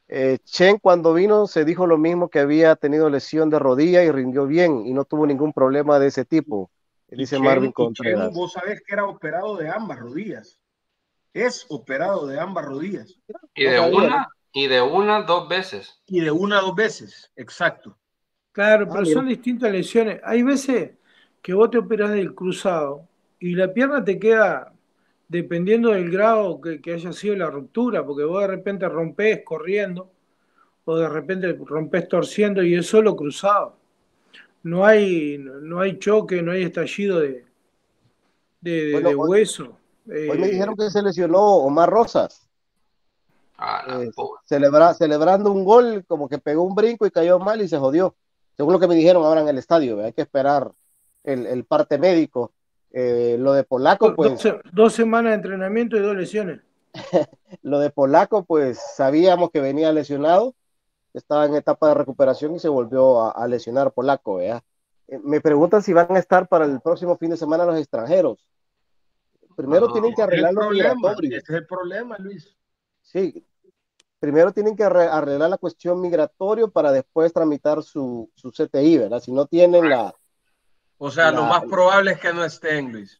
[0.07, 4.11] Eh, Chen cuando vino se dijo lo mismo que había tenido lesión de rodilla y
[4.11, 6.69] rindió bien y no tuvo ningún problema de ese tipo.
[7.07, 8.33] Dice Marvin Contreras.
[8.33, 10.59] vos sabés que era operado de ambas rodillas.
[11.33, 13.17] Es operado de ambas rodillas.
[13.55, 16.01] Y de una, y de una dos veces.
[16.05, 17.97] Y de una dos veces, exacto.
[18.51, 20.19] Claro, pero ah, son distintas lesiones.
[20.23, 20.91] Hay veces
[21.41, 23.07] que vos te operas del cruzado
[23.39, 24.73] y la pierna te queda
[25.31, 30.11] dependiendo del grado que, haya sido la ruptura, porque vos de repente rompés corriendo
[30.83, 33.77] o de repente rompés torciendo y es solo cruzado.
[34.63, 37.45] No hay, no hay choque, no hay estallido de,
[38.59, 39.77] de, hueso.
[40.05, 42.49] Hoy me dijeron que se lesionó Omar Rosas.
[43.57, 44.11] Ah, eh,
[44.97, 48.15] celebrando un gol, como que pegó un brinco y cayó mal y se jodió.
[48.57, 50.73] Según lo que me dijeron ahora en el estadio, hay que esperar
[51.23, 52.51] el parte médico
[52.93, 54.43] eh, lo de Polaco, pues.
[54.73, 56.61] Dos, semanas de entrenamiento y dos lesiones.
[57.61, 60.55] lo de Polaco, pues sabíamos que venía lesionado,
[61.13, 64.61] estaba en etapa de recuperación y se volvió a, lesionar Polaco, ¿verdad?
[65.07, 68.45] Eh, me preguntan si van a estar para el próximo fin de semana los extranjeros.
[69.55, 71.43] Primero tienen que arreglar los migratorios.
[71.43, 72.57] Ese es el problema, Luis.
[73.01, 73.45] Sí,
[74.19, 79.19] primero tienen que arreglar la cuestión migratoria para después tramitar su, su CTI, ¿verdad?
[79.21, 80.13] Si no tienen la,
[81.03, 83.19] o sea, lo más probable es que no estén, Luis.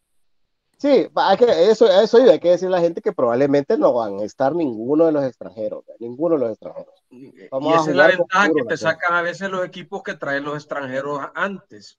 [0.78, 4.20] Sí, hay que, eso, eso hay que decir a la gente que probablemente no van
[4.20, 6.94] a estar ninguno de los extranjeros, ninguno de los extranjeros.
[7.10, 7.34] y
[7.74, 11.22] esa es la ventaja que te sacan a veces los equipos que traen los extranjeros
[11.34, 11.98] antes.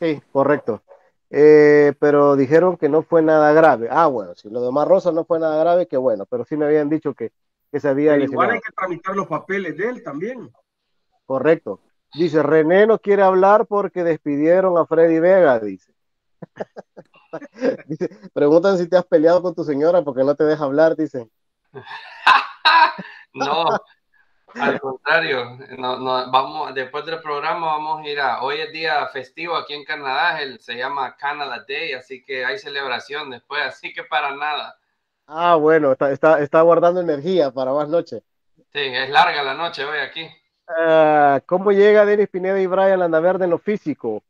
[0.00, 0.82] Sí, correcto.
[1.28, 3.88] Eh, pero dijeron que no fue nada grave.
[3.90, 6.64] Ah, bueno, si lo de Rosa no fue nada grave, que bueno, pero sí me
[6.64, 7.30] habían dicho que,
[7.70, 8.16] que se había...
[8.16, 10.50] igual hay que tramitar los papeles de él también.
[11.26, 11.80] Correcto.
[12.14, 15.92] Dice, René no quiere hablar porque despidieron a Freddy Vega, dice.
[17.86, 21.28] dice preguntan si te has peleado con tu señora porque no te deja hablar, dice.
[23.34, 23.66] no,
[24.54, 29.04] al contrario, no, no, vamos, después del programa vamos a ir a, hoy es día
[29.08, 33.92] festivo aquí en Canadá, el, se llama Canada Day, así que hay celebración después, así
[33.92, 34.78] que para nada.
[35.26, 38.22] Ah, bueno, está, está, está guardando energía para más noche.
[38.72, 40.28] Sí, es larga la noche hoy aquí.
[40.66, 44.22] Ah, ¿Cómo llega Denis Pineda y Brian Landaverde en lo físico?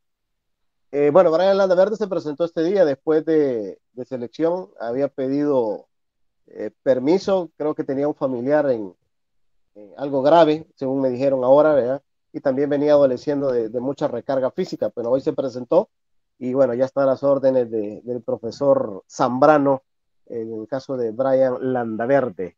[0.91, 4.69] Eh, bueno, Brian Landaverde se presentó este día después de, selección.
[4.81, 5.87] Había pedido
[6.47, 8.95] eh, permiso, creo que tenía un familiar en,
[9.97, 12.03] algo grave, según me dijeron ahora, ¿verdad?
[12.33, 15.89] Y también venía adoleciendo de, mucha recarga física, pero hoy se presentó
[16.39, 19.83] y bueno, ya están las órdenes del profesor Zambrano
[20.27, 22.57] en el caso de Brian Landaverde.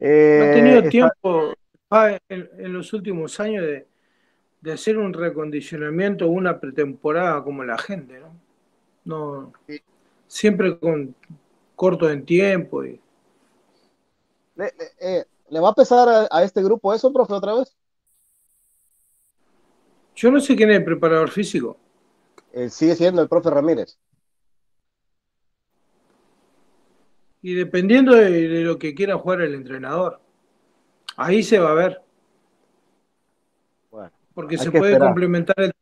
[0.00, 1.54] Eh, no ha tenido tiempo,
[1.90, 8.34] en, los últimos años de, hacer un recondicionamiento, una pretemporada como la gente, ¿no?
[9.04, 9.52] no
[10.26, 11.14] siempre con
[11.76, 12.84] corto en tiempo.
[12.84, 13.00] Y...
[15.00, 17.76] Eh, ¿Le, va a pesar a, este grupo eso, profe, otra vez?
[20.14, 21.76] Yo no sé quién es el preparador físico.
[22.52, 23.98] Eh, sigue siendo el profe Ramírez.
[27.42, 30.20] Y dependiendo de, lo que quiera jugar el entrenador.
[31.16, 32.00] Ahí se va a ver.
[34.34, 35.72] Porque se puede complementar el,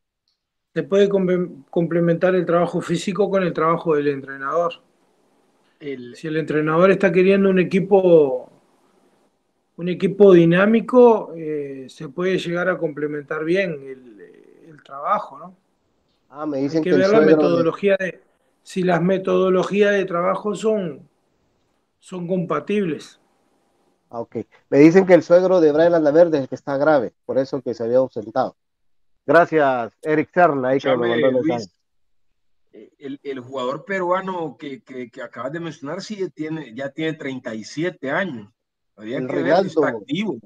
[0.75, 4.83] se puede complementar el trabajo físico con el trabajo del entrenador.
[5.81, 8.53] si el entrenador está queriendo un equipo
[9.77, 14.03] un equipo dinámico, eh, se puede llegar a complementar bien el,
[14.85, 15.57] trabajo, ¿no?
[16.29, 18.21] Ah, me dicen Hay que, ver la metodología de,
[18.63, 21.09] si las metodologías de trabajo son,
[22.01, 23.21] son compatibles.
[24.13, 24.37] Ah, ok.
[24.69, 27.63] Me dicen que el suegro de Brian Landaverde es el que está grave, por eso
[27.63, 28.55] que se había ausentado.
[29.25, 30.69] Gracias, Eric Serna.
[30.69, 30.81] Ahí
[32.99, 34.83] el, jugador peruano que,
[35.25, 38.51] acabas de mencionar sí tiene, ya tiene 37 años.
[38.97, 40.37] Habría que ver está activo.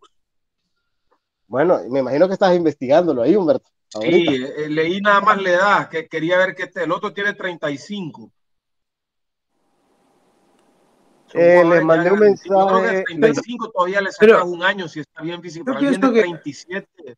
[1.48, 3.68] Bueno, me imagino que estás investigándolo ahí, Humberto.
[4.00, 7.34] Sí, eh, leí nada más la edad, que quería ver que este, el otro tiene
[7.34, 8.30] 35.
[11.34, 13.04] Eh, le mandé un mensaje.
[13.04, 17.16] 35 todavía le saca un año si está bien físico, pero alguien de 27.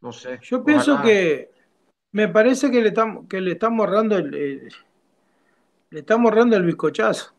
[0.00, 0.38] No sé.
[0.42, 1.50] Yo pienso que
[2.12, 4.68] me parece que le estamos que le estamos ahorrando el,
[5.90, 7.32] le estamos ahorrando el bizcochazo.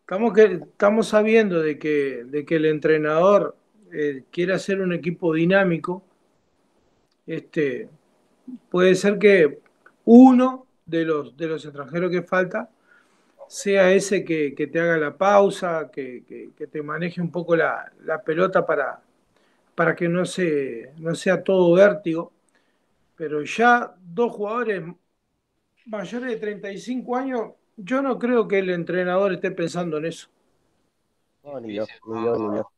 [0.00, 3.56] Estamos que estamos sabiendo de que de que el entrenador
[3.92, 6.04] eh, quiere hacer un equipo dinámico.
[7.26, 7.88] Este
[8.68, 9.60] puede ser que
[10.04, 12.70] uno de los de los extranjeros que falta
[13.48, 17.92] sea ese que, te haga la pausa, que, te maneje un poco la,
[18.24, 19.00] pelota para,
[19.74, 22.32] para que no, se, no sea todo vértigo.
[23.16, 24.82] pero ya dos jugadores
[25.86, 30.28] mayores de 35 años, yo no creo que el entrenador esté pensando en eso.
[31.42, 32.70] No, ni yo, ni yo, ni yo.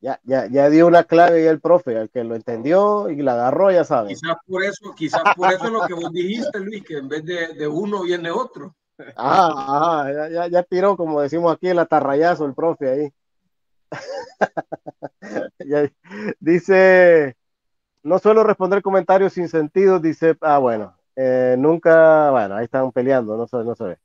[0.00, 3.70] Ya, ya, ya dio una clave el profe, al que lo entendió y la agarró,
[3.70, 4.10] ya sabe.
[4.10, 7.24] Quizás por eso, quizás por eso es lo que vos dijiste, Luis, que en vez
[7.24, 8.74] de, de uno viene otro.
[9.16, 13.12] Ajá, ya, ya, ya, tiró, como decimos aquí, el atarrayazo el profe ahí.
[16.40, 17.36] dice,
[18.02, 23.36] no suelo responder comentarios sin sentido, dice, ah, bueno, eh, nunca, bueno, ahí están peleando,
[23.36, 23.98] no se, no se ve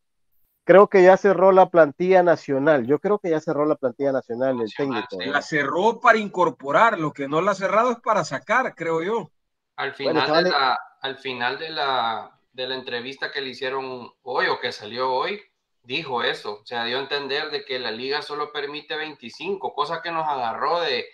[0.69, 2.85] creo que ya cerró la plantilla nacional.
[2.85, 5.17] Yo creo que ya cerró la plantilla nacional el técnico.
[5.25, 9.31] La cerró para incorporar, lo que no la ha cerrado es para sacar, creo yo.
[9.77, 14.47] Al final, de, la, al final de, la, de la entrevista que le hicieron hoy
[14.47, 15.41] o que salió hoy,
[15.83, 16.59] dijo eso.
[16.61, 20.27] O sea, dio a entender de que la liga solo permite 25, cosa que nos
[20.27, 21.05] agarró de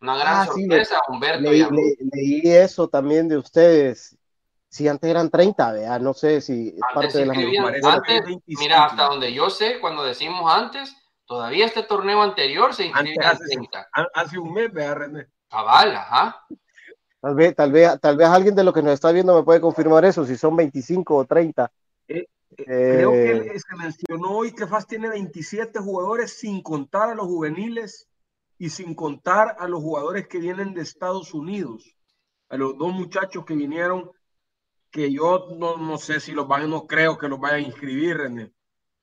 [0.00, 1.50] una gran ah, sorpresa, Humberto.
[1.50, 4.16] leí eso también de ustedes
[4.70, 7.34] si antes eran 30, vea, no sé si es parte de la
[7.92, 10.96] antes, Mira, hasta donde yo sé, cuando decimos antes,
[11.26, 13.88] todavía este torneo anterior se inscribía hace, 30.
[14.14, 15.26] Hace un mes, vea, René.
[15.48, 16.46] Cabal, ajá.
[17.20, 19.60] Tal vez, tal vez, tal vez alguien de los que nos está viendo me puede
[19.60, 21.70] confirmar eso, si son 25 o 30.
[22.08, 27.10] Eh, eh, creo que eh, se mencionó hoy que FAS tiene 27 jugadores sin contar
[27.10, 28.08] a los juveniles
[28.58, 31.94] y sin contar a los jugadores que vienen de Estados Unidos,
[32.48, 34.10] a los dos muchachos que vinieron
[34.90, 38.16] que yo no, no sé si los van, no creo que los vayan a inscribir,
[38.16, 38.52] René.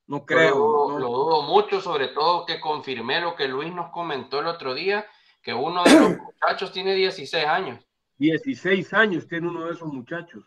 [0.08, 1.00] No creo.
[1.00, 5.06] Lo, dudo mucho, sobre todo que confirmé lo que Luis nos comentó el otro día,
[5.42, 7.87] que uno de los muchachos tiene 16 años.
[8.18, 10.44] 16 años tiene uno de esos muchachos.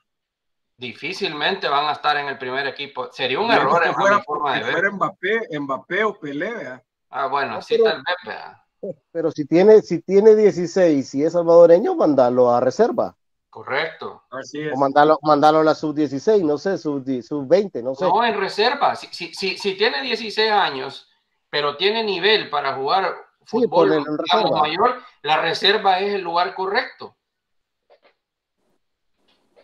[0.76, 3.10] Difícilmente van a estar en el primer equipo.
[3.12, 4.92] Sería un error en fuera, forma de ver.
[4.92, 11.14] Mbappé, Mbappé o Pelé, Ah, bueno, así tal vez, Pero si tiene, si tiene 16
[11.16, 13.16] y es salvadoreño, mándalo a reserva.
[13.50, 14.22] Correcto.
[14.30, 14.72] Así es.
[14.72, 18.04] O mandarlo, mandarlo a la sub-16, no sé, sub-20, no sé.
[18.04, 18.94] No, en reserva.
[18.94, 21.10] Si, si, si, si, tiene 16 años,
[21.50, 23.12] pero tiene nivel para jugar
[23.44, 24.04] fútbol
[24.52, 27.16] mayor, la reserva es el lugar correcto.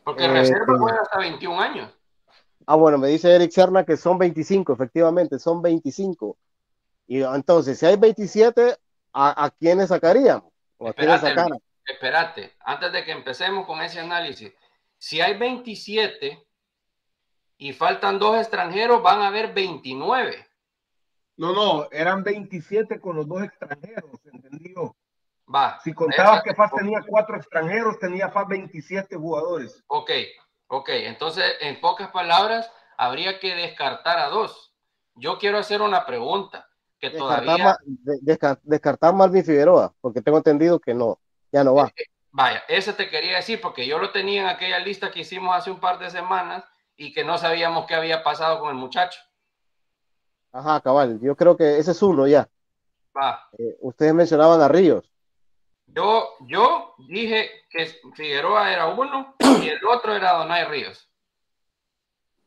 [0.07, 1.91] Porque eh, reserva juega hasta 21 años.
[2.65, 6.39] Ah, bueno, me dice Eric Serna que son 25, efectivamente, son 25.
[7.09, 8.77] Y entonces, si hay 27,
[9.13, 10.53] ¿a, a quiénes sacaríamos?
[10.79, 11.59] ¿O a quiénes sacaran?
[11.85, 14.53] espérate, antes de que empecemos con ese análisis,
[14.97, 16.41] si hay 27
[17.59, 20.47] y faltan dos extranjeros, van a haber 29.
[21.37, 24.95] No, no, eran 27 con los dos extranjeros, ¿entendió?
[25.53, 25.79] Va.
[25.81, 29.85] Si contabas que FAS tenía cuatro extranjeros, tenía FAS 27 jugadores.
[29.87, 30.11] Ok,
[30.69, 30.89] ok.
[30.89, 34.75] Entonces, en pocas palabras, habría que descartar a dos.
[35.15, 36.69] Yo quiero hacer una pregunta.
[36.99, 37.79] Que descartar, todavía...
[38.63, 41.21] descartar Marvin Figueroa, porque tengo entendido que no
[41.53, 41.93] ya no va.
[41.97, 45.55] Eh, vaya, eso te quería decir porque yo lo tenía en aquella lista que hicimos
[45.55, 46.65] hace un par de semanas
[46.97, 49.21] y que no sabíamos qué había pasado con el muchacho.
[50.53, 52.49] Ajá, cabal, yo creo que ese es uno ya.
[53.17, 53.49] Va.
[53.59, 55.11] Eh, ustedes mencionaban a Ríos.
[55.87, 61.11] Yo, yo dije que Figueroa era uno y el otro era Donay Ríos.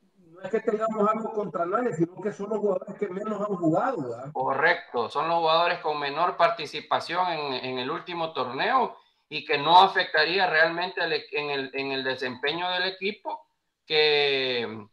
[0.03, 3.55] No es que tengamos algo contra nadie, sino que son los jugadores que menos han
[3.55, 4.31] jugado.
[4.31, 8.95] Correcto, son los jugadores con menor participación en, en el último torneo
[9.29, 13.47] y que no afectaría realmente e, en, el, en, el, desempeño del equipo
[13.85, 14.87] que,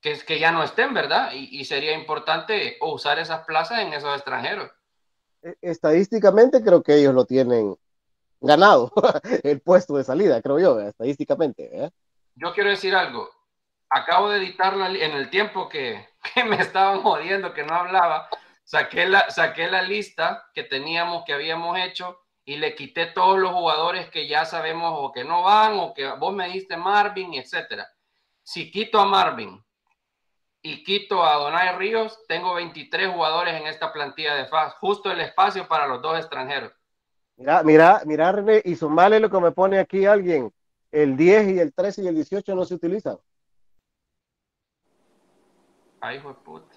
[0.00, 1.30] que, que ya no estén, ¿verdad?
[1.32, 4.70] Y, y, sería importante usar esas plazas en esos extranjeros.
[5.42, 7.76] E, estadísticamente creo que ellos lo tienen
[8.46, 8.92] ganado,
[9.42, 11.90] el puesto de salida, creo yo, estadísticamente.
[12.34, 13.30] Yo quiero decir algo,
[13.90, 18.28] acabo de editarla en el tiempo que, que, me estaban jodiendo, que no hablaba,
[18.64, 23.52] saqué la, saqué la lista que teníamos, que habíamos hecho y le quité todos los
[23.52, 27.88] jugadores que ya sabemos o que no van o que vos me diste Marvin, etcétera.
[28.42, 29.62] Si quito a Marvin
[30.62, 35.20] y quito a Donay Ríos, tengo 23 jugadores en esta plantilla de FAS, justo el
[35.20, 36.72] espacio para los dos extranjeros.
[37.36, 40.52] Mira, mira, mira, René, y sumale lo que me pone aquí alguien.
[40.90, 43.18] El 10 y el 13 y el 18 no se utilizan.
[46.00, 46.76] Ay, hijo de puta.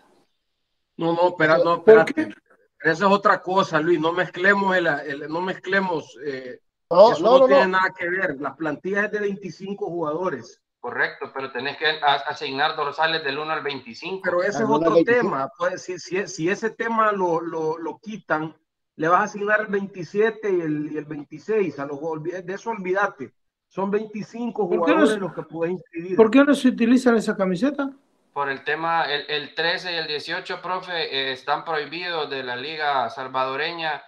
[0.97, 2.33] No, no, espera, no, espérate.
[2.81, 3.99] Esa es otra cosa, Luis.
[3.99, 6.17] No mezclemos, el, no mezclemos.
[6.25, 8.39] Eh, no, eso no, tiene nada que ver.
[8.39, 10.61] Las plantillas es de 25 jugadores.
[10.79, 14.21] Correcto, pero tenés que asignar dorsales del 1 al 25.
[14.23, 15.51] Pero ese es otro tema.
[15.57, 18.55] Pues, si, si, si, ese tema lo, lo, lo, quitan,
[18.99, 21.79] le vas a asignar el 27 y el, y el 26.
[21.79, 23.33] A los, de eso olvídate.
[23.67, 26.17] Son 25 jugadores los que pueden inscribir.
[26.17, 27.89] ¿Por qué no se utilizan esa camiseta?
[28.33, 32.55] por el tema, el, el 13 y el 18, profe, eh, están prohibidos de la
[32.55, 34.01] liga salvadoreña,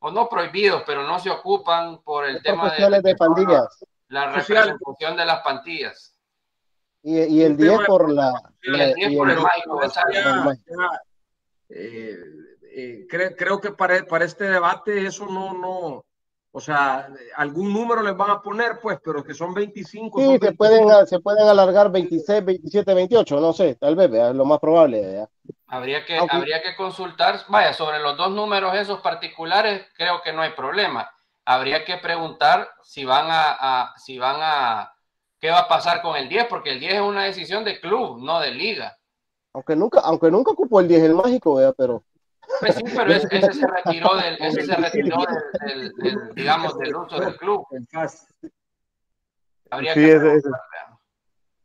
[0.00, 3.84] o no prohibidos, pero no se ocupan por el tema de, de pandillas.
[4.08, 6.14] la representación de las plantillas.
[7.02, 8.32] Y, y el 10 por la.
[8.62, 9.38] el 10 por el
[13.08, 16.04] creo, que para, para este debate eso no, no,
[16.50, 20.20] o sea, algún número les van a poner, pues, pero que son 25.
[20.20, 24.44] Sí, se, Pueden, se pueden alargar 26, 27, 28, no sé, tal vez, es lo
[24.44, 25.26] más probable.
[25.66, 30.42] Habría que, habría que consultar, vaya, sobre los dos números esos particulares, creo que no
[30.42, 31.10] hay problema.
[31.44, 34.94] Habría que preguntar si van a, si van a,
[35.40, 38.18] qué va a pasar con el 10, porque el 10 es una decisión de club,
[38.22, 38.96] no de liga.
[39.52, 41.72] Aunque nunca, aunque nunca ocupó el 10 el mágico, ¿vea?
[41.72, 42.02] pero
[42.60, 45.18] pues sí, pero ese, se retiró del, ese se retiró
[45.66, 47.66] del, del, digamos, del uso del club.
[49.70, 50.50] Habría sí, que ese,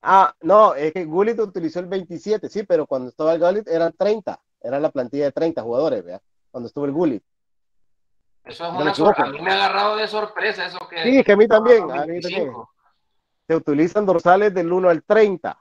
[0.06, 3.94] Ah, no, es que Gullit utilizó el 27, sí, pero cuando estaba el Gullit eran
[3.94, 6.22] 30, era la plantilla de 30 jugadores, ¿vea?
[6.52, 7.24] Cuando estuvo el Gullit.
[8.44, 9.30] Eso es una sorpresa.
[9.30, 11.02] A mí me ha agarrado de sorpresa eso que.
[11.04, 11.90] Sí, que a mí también.
[11.90, 12.52] A mí también.
[13.48, 15.58] Se utilizan dorsales del 1 al 30.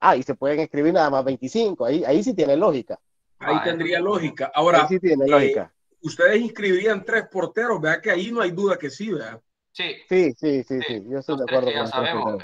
[0.00, 1.84] Ah, y se pueden escribir nada más 25.
[1.84, 2.98] Ahí, ahí sí tiene lógica.
[3.38, 4.50] Ahí tendría lógica.
[4.54, 5.72] Ahora, sí tiene lógica.
[5.72, 9.40] Eh, ustedes inscribirían tres porteros, vea que ahí no hay duda que sí, ¿verdad?
[9.72, 9.96] Sí.
[10.08, 11.04] Sí, sí, sí, sí.
[11.08, 12.42] Yo estoy de acuerdo con sabemos,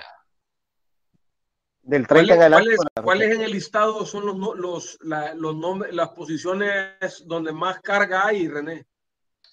[1.82, 2.76] Del 30 en adelante.
[3.03, 8.49] ¿Cuáles en el listado son los, los, los nombres, las posiciones donde más carga hay,
[8.49, 8.86] René?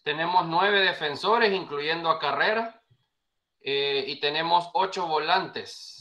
[0.03, 2.81] Tenemos nueve defensores, incluyendo a Carrera,
[3.59, 6.00] eh, y tenemos ocho volantes.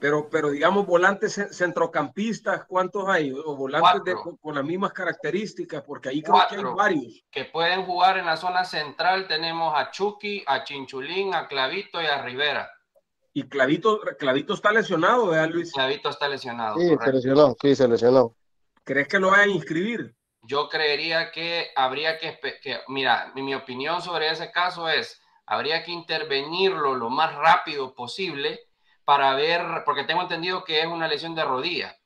[0.00, 3.32] Pero, pero digamos, volantes centrocampistas, ¿cuántos hay?
[3.32, 7.24] O volantes con, las mismas características, porque ahí creo que hay varios.
[7.30, 9.28] Que pueden jugar en la zona central.
[9.28, 12.70] Tenemos a Chucky, a Chinchulín, a Clavito y a Rivera.
[13.34, 15.70] Y Clavito, Clavito está lesionado, ¿verdad, Luis?
[15.70, 16.78] Clavito está lesionado.
[16.78, 18.34] Sí, se lesionó, sí, se lesionó.
[18.82, 20.14] ¿Crees que lo vayan a inscribir?
[20.42, 25.92] Yo creería que habría que, que, mira, mi opinión sobre ese caso es, habría que
[25.92, 28.69] intervenirlo lo más rápido posible
[29.10, 31.98] para ver, porque tengo entendido que es una lesión de rodilla.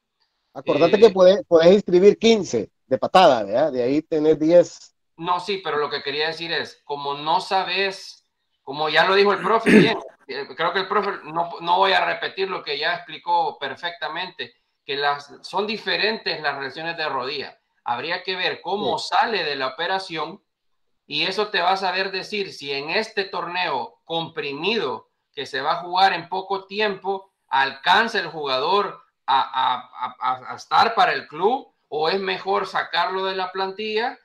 [0.54, 3.70] Acordate que eh, puedes, inscribir 15 de patada, ¿verdad?
[3.70, 4.94] De ahí tener 10.
[5.18, 8.24] No, sí, pero lo que quería decir es, como no sabes,
[8.62, 9.98] como ya lo dijo el profe, bien,
[10.28, 14.54] eh, creo que el profe, no, no voy a repetir lo que ya explicó perfectamente,
[14.82, 17.60] que las, son diferentes las lesiones de rodilla.
[17.84, 20.42] Habría que ver cómo sale de la operación
[21.06, 25.72] y eso te va a saber decir si en este torneo comprimido que se va
[25.72, 32.20] a jugar en poco tiempo, alcanza el jugador a, estar para el club o es
[32.20, 34.18] mejor sacarlo de la plantilla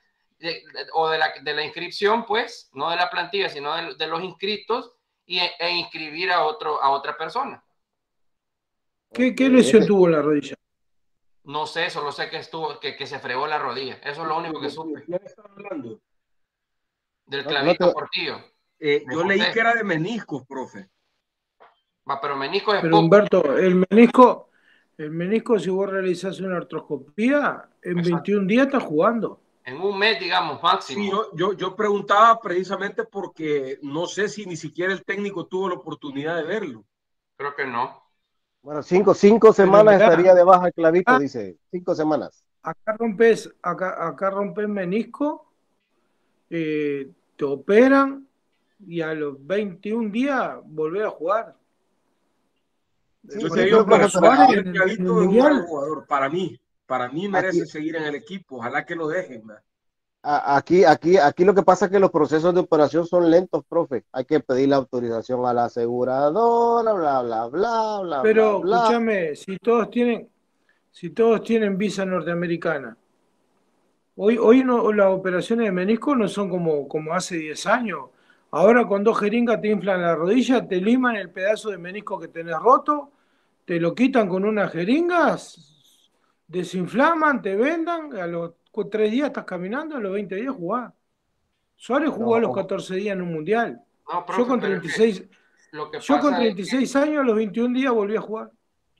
[0.94, 4.92] o de la, de la, inscripción, pues, no de la plantilla, sino de, los inscritos
[5.26, 7.62] y, e, inscribir a, otro, a otra persona.
[9.12, 10.56] ¿Qué, qué lesión tuvo la rodilla?
[11.44, 13.94] No sé, solo sé que estuvo, que, que se fregó la rodilla.
[14.04, 15.04] Eso es lo único que supe.
[15.44, 16.00] hablando?
[17.26, 18.40] Del clavito portillo.
[18.78, 20.88] Eh, yo leí que era de meniscos, profe
[22.20, 24.48] pero menisco es Pero Humberto, el menisco,
[24.96, 29.40] el menisco, si vos realizás una artroscopía, en 21 días estás jugando.
[29.64, 31.04] En un mes, digamos, máximo.
[31.04, 35.74] Sí, yo, yo, preguntaba precisamente porque no sé si ni siquiera el técnico tuvo la
[35.76, 36.84] oportunidad de verlo.
[37.36, 38.02] Creo que no.
[38.62, 41.18] Bueno, cinco, cinco semanas estaría de baja clavito, ah.
[41.18, 41.56] dice.
[41.70, 42.44] Cinco semanas.
[42.62, 45.50] Acá rompes, acá, acá rompes menisco,
[46.50, 48.26] eh, te operan
[48.86, 51.56] y a los 21 días volvés a jugar.
[56.08, 58.56] Para mí, para mí merece seguir en el equipo.
[58.56, 59.42] Ojalá que lo dejen.
[60.22, 64.04] Aquí, aquí, aquí lo que pasa es que los procesos de operación son lentos, profe.
[64.12, 68.22] Hay que pedir la autorización a la aseguradora, bla, bla, bla, bla.
[68.22, 70.28] Pero escúchame, si todos tienen,
[70.90, 72.96] si todos tienen visa norteamericana,
[74.16, 78.00] hoy, hoy no, las operaciones de menisco no son como, como hace 10 años
[78.52, 82.28] Ahora con dos jeringas te inflan la rodilla, te liman el pedazo de menisco que
[82.28, 83.12] tenés roto,
[83.64, 86.10] te lo quitan con unas jeringas,
[86.48, 88.54] desinflaman, te vendan, a los
[88.90, 90.92] tres días estás caminando, a los 20 días jugás.
[91.76, 93.80] Suárez jugó a los 14 días en un mundial.
[94.36, 95.24] yo con 36,
[96.02, 98.50] yo con 36 años a los 21 días volví a jugar.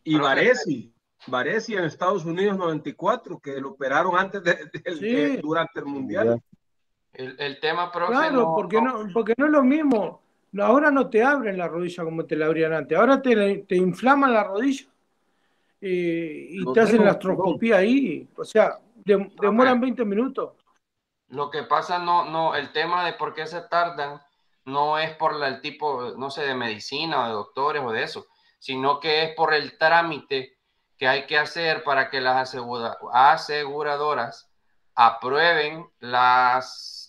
[0.05, 0.95] Y Varesi,
[1.27, 6.41] Varesi en Estados Unidos 94, que lo operaron antes de, durante el mundial.
[7.39, 8.13] El, tema, profe.
[8.13, 10.21] Claro, porque, no, porque no es lo mismo.
[10.59, 12.99] Ahora no te abren la rodilla como te la abrían antes.
[12.99, 14.87] Ahora te, te inflaman la rodilla
[15.81, 18.29] eh, y te hacen la astroscopía ahí.
[18.37, 20.53] O sea, demoran 20 minutos.
[21.29, 24.21] Lo que pasa, no, no, el tema de por qué se tardan
[24.65, 28.27] no es por el tipo, no sé, de medicina o de doctores o de eso,
[28.59, 30.57] sino que es por el trámite
[30.99, 32.55] que hay que hacer para que las
[33.13, 34.51] aseguradoras
[34.95, 37.00] aprueben las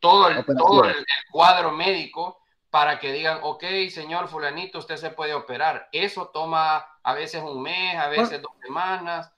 [0.00, 2.38] todo el, todo el, cuadro médico
[2.70, 5.88] para que digan, ok, señor fulanito, usted se puede operar.
[5.92, 9.32] Eso toma a veces un mes, a veces dos semanas.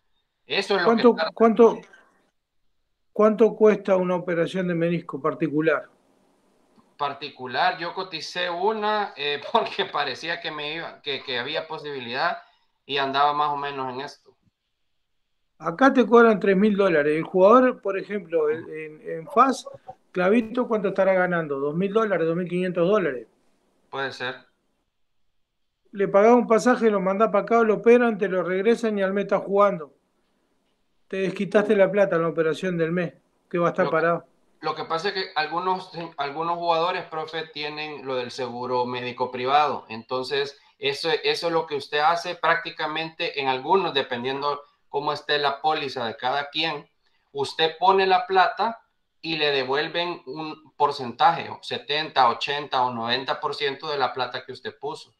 [0.47, 1.23] Eso es lo ¿Cuánto, que...
[1.33, 1.81] ¿cuánto,
[3.13, 5.89] ¿Cuánto cuesta una operación de menisco particular?
[6.97, 12.39] Particular, yo coticé una eh, porque parecía que, me iba, que, que había posibilidad
[12.85, 14.35] y andaba más o menos en esto.
[15.59, 17.15] Acá te cobran 3 mil dólares.
[17.15, 19.67] El jugador, por ejemplo, en, en FAS,
[20.13, 21.59] Clavito, ¿cuánto estará ganando?
[21.59, 23.27] ¿2 mil dólares, 2.500 dólares?
[23.91, 24.37] Puede ser.
[25.93, 29.13] Le pagás un pasaje, lo mandás para acá, lo operan, te lo regresan y al
[29.13, 29.93] mes está jugando.
[31.09, 33.15] Te desquitaste la plata en la operación del mes,
[33.49, 34.25] que va a estar Lo- parado.
[34.61, 39.87] Lo que pasa es que algunos, algunos jugadores, profe, tienen lo del seguro médico privado.
[39.89, 45.63] Entonces, eso, eso es lo que usted hace prácticamente en algunos, dependiendo cómo esté la
[45.63, 46.87] póliza de cada quien.
[47.33, 48.81] Usted pone la plata
[49.23, 55.13] y le devuelven un porcentaje, 70, 80 o 90% de la plata que usted puso.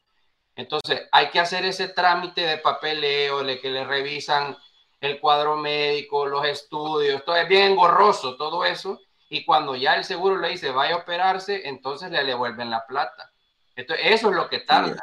[0.55, 4.57] Entonces, hay que hacer ese trámite de papeleo, de que le revisan
[4.99, 8.99] el cuadro médico, los estudios, todo es bien engorroso, todo eso.
[9.29, 13.31] Y cuando ya el seguro le dice vaya a operarse, entonces le devuelven la plata.
[13.75, 15.01] Entonces, eso es lo que tarda.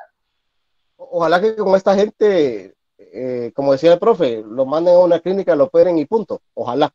[0.97, 5.57] Ojalá que con esta gente, eh, como decía el profe, lo manden a una clínica,
[5.57, 6.43] lo operen y punto.
[6.55, 6.93] Ojalá.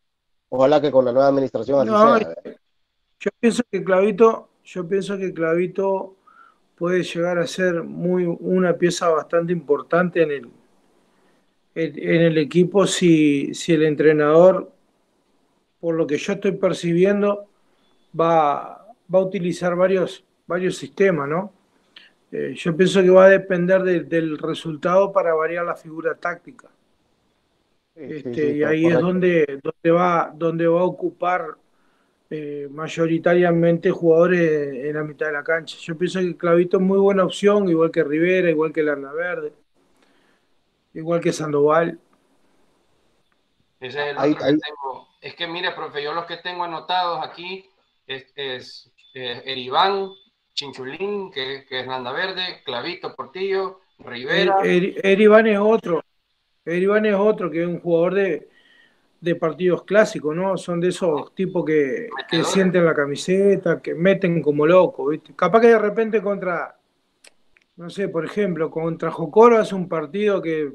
[0.55, 2.33] Ojalá que con la nueva administración así No, sea.
[3.19, 6.15] Yo pienso que Clavito, yo pienso que Clavito
[6.75, 10.49] puede llegar a ser muy una pieza bastante importante en el,
[11.73, 14.71] en, en el equipo si, si el entrenador,
[15.79, 17.45] por lo que yo estoy percibiendo,
[18.19, 21.51] va, va a utilizar varios, varios sistemas, ¿no?
[22.31, 26.69] Eh, yo pienso que va a depender de- del resultado para variar la figura táctica.
[27.95, 31.45] Sí, Este, sí, y ahí es donde, donde, va, donde va a ocupar
[32.29, 35.77] eh, mayoritariamente jugadores en la mitad de la cancha.
[35.79, 39.53] Yo pienso que Clavito es muy buena opción, igual que Rivera, igual que Landa Verde,
[40.95, 41.99] igual que Sandoval.
[43.79, 45.07] Ese es el Ahí- otro ahí- que tengo.
[45.21, 47.65] Es que mire, profe, yo los que tengo anotados aquí
[48.07, 50.09] es, es eh, Eriván,
[50.53, 54.57] Chinchulín, que, que es Landa Verde, Clavito Portillo, Rivera.
[54.63, 56.01] Er- Er- Eriván es otro,
[56.65, 58.49] Eriván es otro que es un jugador de,
[59.21, 60.57] de partidos clásicos, ¿no?
[60.57, 65.33] Son de esos tipos que, que sienten la camiseta, que meten como locos, ¿viste?
[65.35, 66.75] Capaz que de repente contra,
[67.77, 70.73] no sé, por ejemplo, contra Jocoro hace un partido que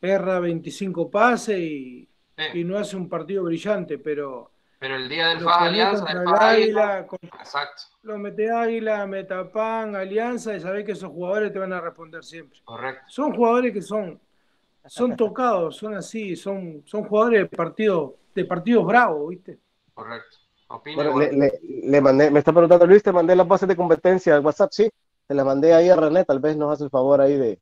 [0.00, 4.50] erra 25 pases y, Sí, y no hace un partido brillante, pero
[4.80, 6.82] pero el día del ponés Alianza, del el Faja Águila.
[6.82, 11.72] Águila, con- Exacto, lo mete Águila, Metapan, Alianza, y sabés que esos jugadores te van
[11.72, 12.58] a responder siempre.
[12.64, 13.02] correcto.
[13.08, 14.20] Son jugadores que son,
[14.86, 19.58] son tocados, son así, son, son jugadores de partidos, de partidos bravos, ¿viste?
[19.92, 20.38] Correcto.
[20.68, 23.76] Opino Bueno, le, le- le mandé, me está preguntando Luis, te mandé las bases de
[23.76, 24.90] competencia al WhatsApp, sí.
[25.26, 27.58] Te las mandé ahí a René, tal vez nos hace el favor ahí de,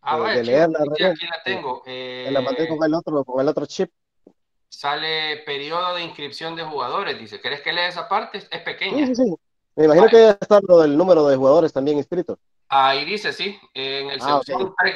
[0.00, 1.12] Ah, de- aquí- leerla, aquí, René.
[1.14, 1.82] aquí la tengo.
[1.86, 3.90] Eh, te la mandé con el otro, con el otro chip.
[4.68, 7.40] sale periodo de inscripción de jugadores, dice.
[7.40, 8.38] ¿Querés que lea esa parte?
[8.38, 9.06] Es Sí, pequeña.
[9.06, 9.34] sí, sí.
[9.76, 12.38] Me imagino que debe estar lo del número de jugadores también inscritos.
[12.76, 14.40] Ahí dice, sí, en el Ah,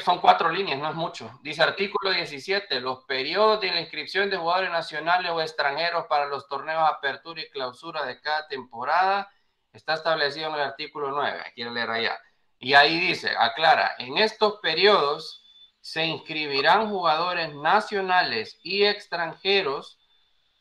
[0.05, 1.31] son, cuatro líneas, no es mucho.
[1.45, 6.49] Dice artículo 17, los periodos de la inscripción de jugadores nacionales o extranjeros para los
[6.49, 9.31] torneos de apertura y clausura de cada temporada
[9.73, 12.19] está establecido en el artículo 9, quiero leer allá.
[12.59, 15.47] Y ahí dice, aclara, en estos periodos
[15.81, 20.01] se inscribirán jugadores nacionales y extranjeros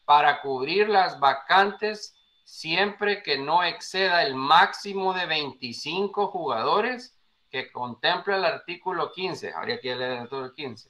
[0.06, 2.16] para cubrir las vacantes
[2.47, 7.19] siempre que no exceda el máximo de 25 jugadores
[7.49, 9.51] que contempla el artículo 15.
[9.53, 10.89] Habría que leer el 15.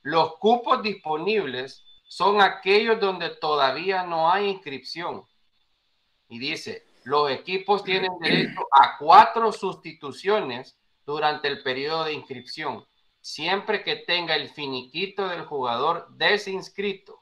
[0.00, 5.26] Los cupos disponibles son aquellos donde todavía no hay inscripción.
[6.30, 12.82] Y dice, los equipos tienen derecho a cuatro sustituciones durante el periodo de inscripción,
[13.20, 17.20] siempre que tenga el finiquito del jugador desinscrito.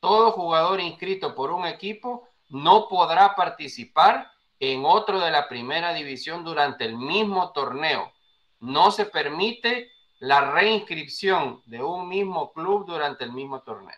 [0.00, 6.44] Todo jugador inscrito por un equipo no podrá participar en otro de la primera división
[6.44, 8.12] durante el mismo torneo.
[8.60, 13.96] No se permite la reinscripción de un mismo club durante el mismo torneo.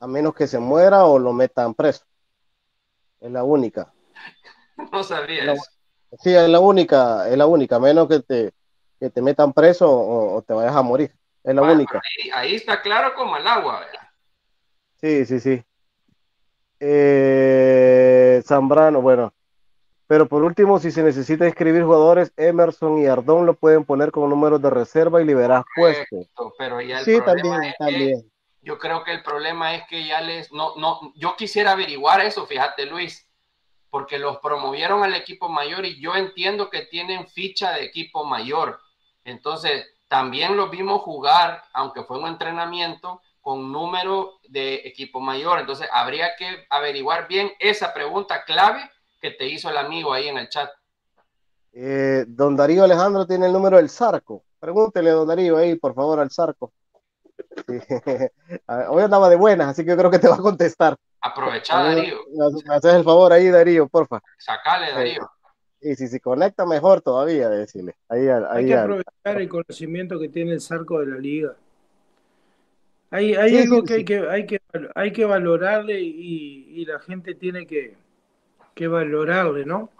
[0.00, 2.04] A menos que se muera o lo metan preso.
[3.20, 3.92] Es la única.
[4.90, 5.62] No sabía eso.
[6.18, 7.76] Sí, es la única, es la única.
[7.76, 8.52] A menos que te,
[8.98, 11.14] que te metan preso o, o te vayas a morir.
[11.42, 12.00] Es la Bueno, única.
[12.02, 13.80] Ahí, ahí está claro como el agua.
[13.80, 14.08] ¿verdad?
[15.00, 15.64] Sí, sí, sí.
[16.84, 19.32] Eh, Zambrano, bueno.
[20.08, 24.26] Pero por último, si se necesita inscribir jugadores, Emerson y Ardón lo pueden poner como
[24.26, 26.26] números de reserva y liberar puestos.
[26.58, 28.30] Pero ya el Sí, problema también, es que
[28.62, 32.46] yo creo que el problema es que ya les no no yo quisiera averiguar eso,
[32.46, 33.26] fíjate Luis,
[33.90, 38.80] porque los promovieron al equipo mayor y yo entiendo que tienen ficha de equipo mayor.
[39.24, 45.58] Entonces, también los vimos jugar, aunque fue un entrenamiento, con número de equipo mayor.
[45.58, 48.88] Entonces, habría que averiguar bien esa pregunta clave
[49.20, 50.70] que te hizo el amigo ahí en el chat.
[51.72, 54.44] Eh, don Darío Alejandro tiene el número del Zarco.
[54.60, 56.72] Pregúntele, don Darío, ahí, por favor, al Zarco.
[58.88, 60.96] Hoy andaba de buenas, así que yo creo que te va a contestar.
[61.20, 62.18] Aprovechá, Darío.
[62.66, 64.20] Me haces el favor ahí, Darío, porfa.
[64.38, 65.28] Sacale, Darío.
[65.80, 67.96] Y si se conecta mejor todavía, decirle.
[68.08, 71.56] Ahí, hay que aprovechar el conocimiento que tiene el Zarco de la liga.
[73.12, 74.58] Hay, hay algo que, hay que, hay que
[74.94, 77.94] hay que valorarle y, y la gente tiene que,
[78.74, 79.90] que valorarle, ¿no?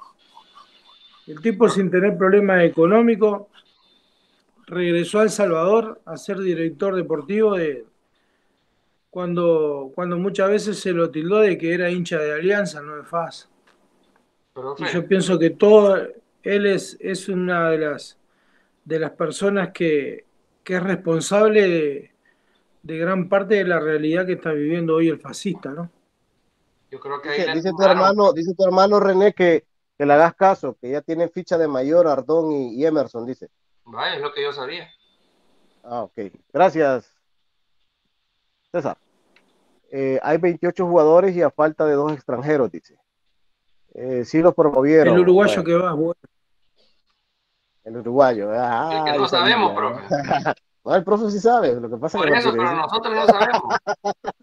[1.26, 3.46] El tipo sin tener problemas económicos
[4.66, 7.84] regresó a El Salvador a ser director deportivo de
[9.10, 13.04] cuando, cuando muchas veces se lo tildó de que era hincha de Alianza, no de
[13.04, 13.50] FAS.
[14.78, 15.98] Y yo pienso que todo,
[16.42, 18.18] él es, es una de las,
[18.86, 20.24] de las personas que,
[20.64, 22.11] que es responsable de,
[22.82, 25.90] de, gran parte de la realidad que está viviendo hoy el fascista, ¿no?
[26.90, 29.64] Yo creo que dice, tu hermano, dice tu hermano René que
[30.02, 33.50] que le hagas caso, que ya tiene ficha de mayor Ardón y, Emerson, dice.
[33.84, 34.90] Vaya, es lo que yo sabía.
[35.84, 36.32] Ah, ok.
[36.52, 37.12] Gracias,
[38.70, 38.96] César.
[39.90, 42.96] Eh, hay 28 jugadores y a falta de dos extranjeros, dice.
[43.94, 45.14] Eh, sí los promovieron.
[45.14, 46.20] El uruguayo que va, bueno.
[47.84, 48.50] El uruguayo.
[48.52, 50.02] Ah, que no sabemos, profe.
[50.84, 51.74] no, el profe sí sabe.
[51.80, 53.76] Lo que pasa Por eso, pero nosotros no sabemos.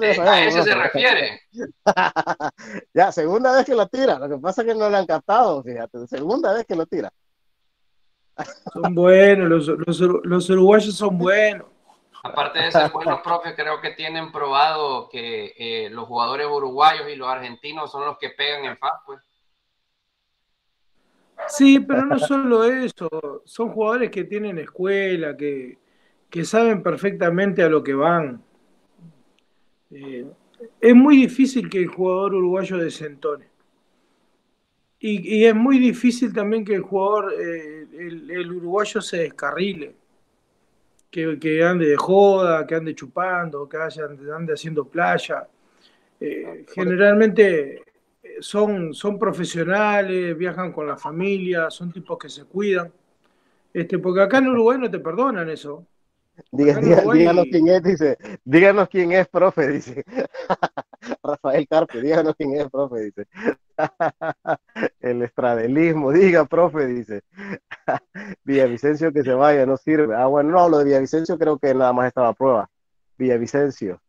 [0.00, 1.42] Eh, a eso se refiere.
[2.94, 4.18] ya, segunda vez que lo tira.
[4.18, 6.06] Lo que pasa es que no le han captado, fíjate.
[6.06, 7.12] Segunda vez que lo tira.
[8.72, 11.66] son buenos, los, los, uruguayos son buenos.
[12.22, 17.16] Aparte de ser buenos, profe, creo que tienen probado que eh, los jugadores uruguayos y
[17.16, 19.27] los argentinos son los que pegan en FAS, pues.
[21.46, 25.78] Sí, pero no solo eso, son jugadores que tienen escuela, que,
[26.28, 28.42] que saben perfectamente a lo que van.
[29.90, 30.26] Eh,
[30.80, 33.46] es muy difícil que el jugador uruguayo desentone.
[35.00, 39.94] Y, es muy difícil también que el jugador, eh, el, uruguayo se descarrile,
[41.08, 45.46] que, ande de joda, que ande chupando, que ande haciendo playa.
[46.20, 47.84] Eh, generalmente
[48.40, 52.92] son, son profesionales, viajan con la familia, son tipos que se cuidan.
[53.72, 55.86] Este, porque acá en Uruguay no te perdonan eso
[56.50, 58.18] díganos quién es, dice.
[58.44, 60.04] Díganos quién es, profe, dice.
[61.22, 63.26] Rafael Carpe, díganos quién es, profe, dice.
[65.00, 67.22] El estradelismo, diga, profe, dice.
[68.44, 70.14] Villavicencio que se vaya, no sirve.
[70.14, 72.68] Ah, bueno, no, lo de Villavicencio creo que nada más estaba a prueba.
[73.16, 74.00] Villavicencio.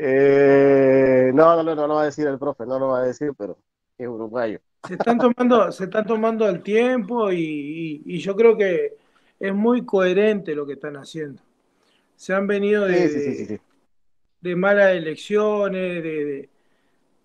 [0.00, 3.04] Eh, no, no, no, no lo va a decir el profe, no lo va a
[3.04, 3.58] decir, pero
[3.96, 4.60] es uruguayo.
[4.86, 8.96] Se están tomando, se están tomando el tiempo y yo creo que
[9.40, 11.42] es muy coherente lo que están haciendo
[12.18, 13.60] se han venido de,
[14.40, 16.48] de, malas elecciones, de,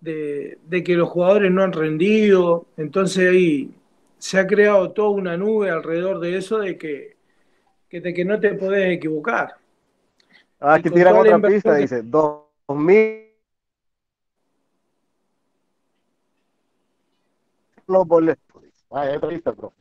[0.00, 2.66] de, que los jugadores no han rendido.
[2.76, 3.74] Entonces ahí
[4.18, 7.16] se ha creado toda una nube alrededor de eso de que,
[7.90, 9.56] de que no te podés equivocar.
[10.60, 12.04] Ah, que tira otra pista, dice,
[12.68, 13.24] 2000
[17.86, 18.62] los boletos.
[18.90, 19.72] Ah, es pista, bro.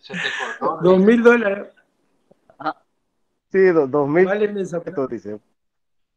[0.00, 0.28] Se te
[0.58, 0.82] cortó.
[0.82, 1.68] Dos mil dólares.
[3.50, 4.28] Sí, dos mil.
[5.10, 5.40] dice.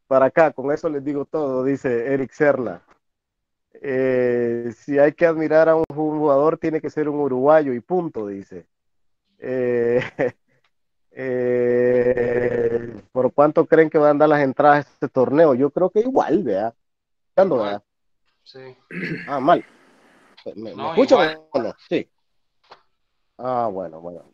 [0.07, 2.81] Para acá, con eso les digo todo, dice Eric Serna.
[3.73, 8.27] Eh, si hay que admirar a un jugador, tiene que ser un uruguayo y punto,
[8.27, 8.67] dice.
[9.39, 10.01] Eh,
[11.11, 15.53] eh, ¿Por cuánto creen que van a dar las entradas a este torneo?
[15.53, 16.73] Yo creo que igual, vea.
[17.33, 17.81] ¿Cuándo,
[18.43, 18.75] Sí.
[19.27, 19.63] Ah, mal.
[20.55, 21.39] ¿Me, no, escuchan
[21.87, 22.09] Sí.
[23.37, 24.33] Ah, bueno, bueno.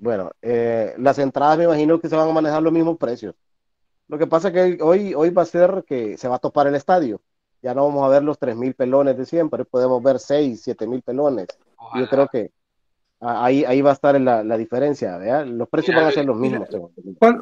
[0.00, 3.34] Bueno, eh, las entradas me imagino que se van a manejar los mismos precios.
[4.08, 6.66] Lo que pasa es que hoy, hoy va a ser que se va a topar
[6.66, 7.20] el estadio.
[7.62, 11.46] Ya no vamos a ver los 3.000 pelones de siempre, podemos ver 6, 7.000 pelones.
[11.94, 12.50] Yo creo que
[13.24, 15.18] ahí, ahí va a estar la, la diferencia.
[15.44, 16.68] Los precios van a ser los mismos.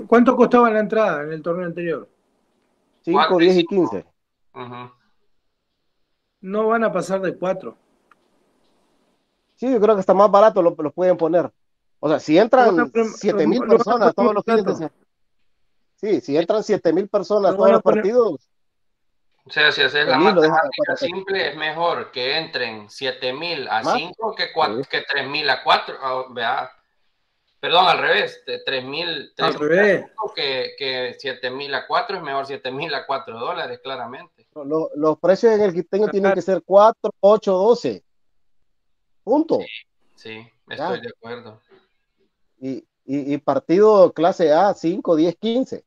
[0.06, 2.08] ¿Cuánto costaba la entrada en el torneo anterior?
[3.04, 4.06] 5, 10 y 15.
[6.40, 7.76] No van a pasar de 4.
[9.56, 11.50] Sí, yo creo que está más barato, lo, pueden poner.
[12.00, 14.94] O sea, si entran 7 mil personas todos los fines de semana.
[15.96, 18.51] Sí, si entran 7 mil personas todos los partidos.
[19.44, 24.34] O sea, si haces la matemática simple, es mejor que entren 7 mil a 5
[24.36, 24.50] que,
[24.88, 26.32] que 3 mil a 4.
[26.32, 26.70] vea.
[27.58, 29.32] Perdón, al revés, de 3 mil.
[29.38, 30.06] Al revés.
[30.36, 34.46] Que, que 7 mil a 4 es mejor 7 mil a 4 dólares, claramente.
[34.54, 38.04] Los, los precios en el quiteño tienen que ser 4, 8, 12.
[39.24, 39.58] Punto.
[40.16, 41.60] Sí, estoy de acuerdo.
[42.60, 45.84] Y, y, y, partido clase A, 5, 10, 15.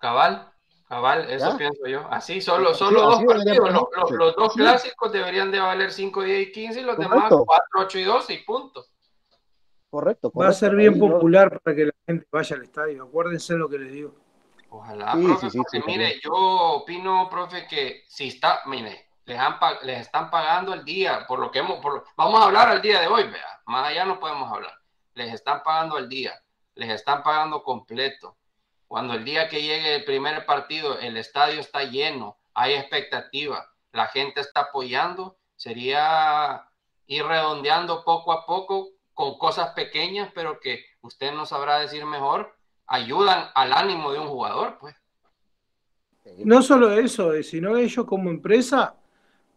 [0.00, 0.49] Cabal,
[0.90, 1.56] cabal, eso ¿Ya?
[1.56, 2.04] pienso yo.
[2.10, 3.72] Así, solo, solo dos partidos.
[3.72, 7.14] Los, los, los, dos clásicos deberían de valer 5, 10 y 15 y los Correcto.
[7.14, 8.84] demás 4, 8 y 12 y punto.
[9.88, 10.32] Correcto, correcto.
[10.34, 11.60] Va a ser bien Ahí popular no...
[11.60, 13.04] para que la gente vaya al estadio.
[13.04, 14.14] Acuérdense lo que les digo.
[14.68, 19.38] Ojalá, sí, profe, sí, sí, porque mire, yo opino, profe, que si está, mire, les,
[19.38, 22.82] han, les están pagando el día, por lo que hemos, por, vamos a hablar al
[22.82, 24.74] día de hoy, vea, más allá no podemos hablar.
[25.14, 26.34] Les están pagando al día,
[26.74, 28.36] les están pagando completo.
[28.90, 34.08] Cuando el día que llegue el primer partido, el estadio está lleno, hay expectativa, la
[34.08, 36.66] gente está apoyando, sería
[37.06, 42.52] ir redondeando poco a poco con cosas pequeñas, pero que usted no sabrá decir mejor,
[42.88, 44.96] ayudan al ánimo de un jugador, pues.
[46.38, 48.96] No solo eso, sino ellos como empresa,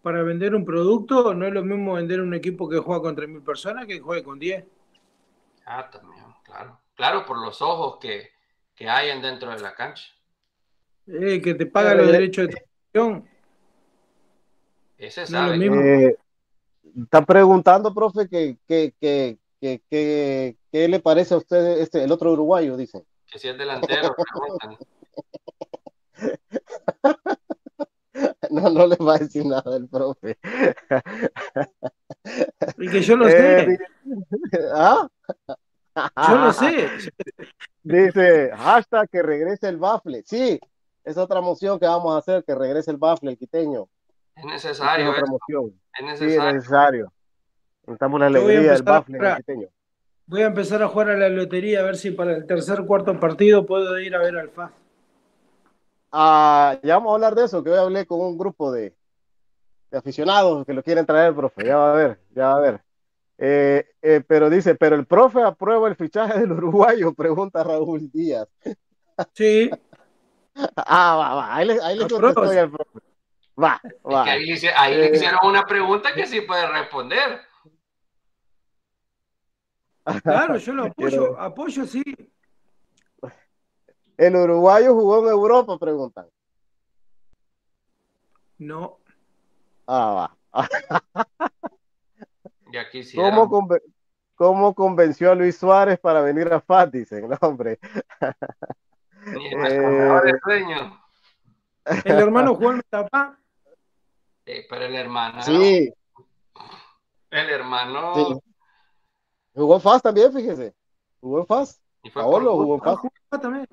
[0.03, 3.43] para vender un producto, no es lo mismo vender un equipo que juega con 3.000
[3.43, 4.63] personas que juegue con 10.
[5.65, 6.79] Ah, también, claro.
[6.93, 8.32] Claro, por los ojos que,
[8.75, 10.05] que hayan dentro de la cancha.
[11.07, 12.53] Eh, que te paga los derechos de
[12.91, 13.29] transmisión.
[14.97, 15.57] Ese sabe.
[15.57, 16.17] No eh,
[16.95, 22.11] está preguntando, profe, que, que, que, que, que, ¿qué le parece a usted este, el
[22.11, 22.77] otro uruguayo?
[22.77, 23.03] Dice.
[23.29, 24.77] Que si es delantero, preguntan.
[28.49, 30.37] No, no le va a decir nada el profe.
[32.77, 33.63] Y que yo no sé.
[33.63, 33.77] Eh,
[34.73, 35.07] ¿Ah?
[35.95, 36.87] Yo no sé.
[37.83, 40.23] Dice, hashtag que regrese el bafle.
[40.25, 40.59] Sí,
[41.03, 43.87] es otra moción que vamos a hacer, que regrese el bafle, el quiteño.
[44.35, 45.11] Es necesario.
[45.11, 45.79] Es otra moción.
[45.99, 46.41] Es necesario.
[46.41, 47.13] Sí, es necesario.
[47.81, 49.67] Necesitamos la alegría del bafle, el quiteño.
[50.25, 53.19] Voy a empezar a jugar a la lotería a ver si para el tercer cuarto
[53.19, 54.71] partido puedo ir a ver al FAS.
[56.11, 58.95] Ah, ya vamos a hablar de eso, que hoy hablé con un grupo de,
[59.91, 61.65] de, aficionados que lo quieren traer, profe.
[61.65, 62.81] Ya va a ver, ya va a ver.
[63.45, 68.47] Eh, eh, pero dice, pero el profe aprueba el fichaje del uruguayo, pregunta Raúl Díaz.
[69.33, 69.69] Sí.
[70.77, 72.71] ah, va, va, ahí le, ahí le al profe.
[73.61, 74.19] Va, va.
[74.19, 77.41] Es que ahí, le, ahí eh, le hicieron una pregunta que sí puede responder.
[80.23, 82.01] Claro, yo lo apoyo, apoyo sí.
[84.15, 85.77] ¿El uruguayo jugó en Europa?
[85.77, 86.27] Preguntan.
[88.57, 88.99] No.
[89.85, 91.49] Ah, va.
[92.73, 93.79] Ya ¿Cómo, conven
[94.33, 96.91] ¿Cómo, convenció a Luis Suárez para venir a FAT?
[96.91, 97.79] Dicen, no, hombre.
[99.45, 100.31] eh...
[102.05, 103.37] El hermano jugó en Metapá.
[104.45, 105.43] Sí, pero el hermano.
[105.43, 105.93] Sí.
[107.29, 108.15] El hermano.
[108.15, 108.39] Sí.
[109.53, 110.73] Jugó en FAS también, fíjese.
[111.21, 111.79] Jugó en FAS.
[112.13, 112.99] Paolo jugó en FAS.
[113.41, 113.67] también.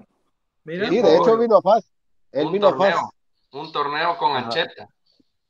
[0.64, 1.90] Mira, sí, de hecho vino a FAS.
[2.32, 3.10] Él un vino torneo, a FAS.
[3.52, 4.46] Un torneo con Ajá.
[4.46, 4.88] Ancheta.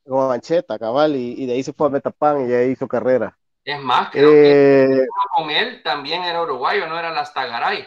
[0.07, 3.37] Con Ancheta, cabal, y, y, de ahí se fue a Metapan y ahí hizo carrera.
[3.65, 5.07] Es más, creo eh, que
[5.37, 7.87] con él también era uruguayo, no era Lastagaray.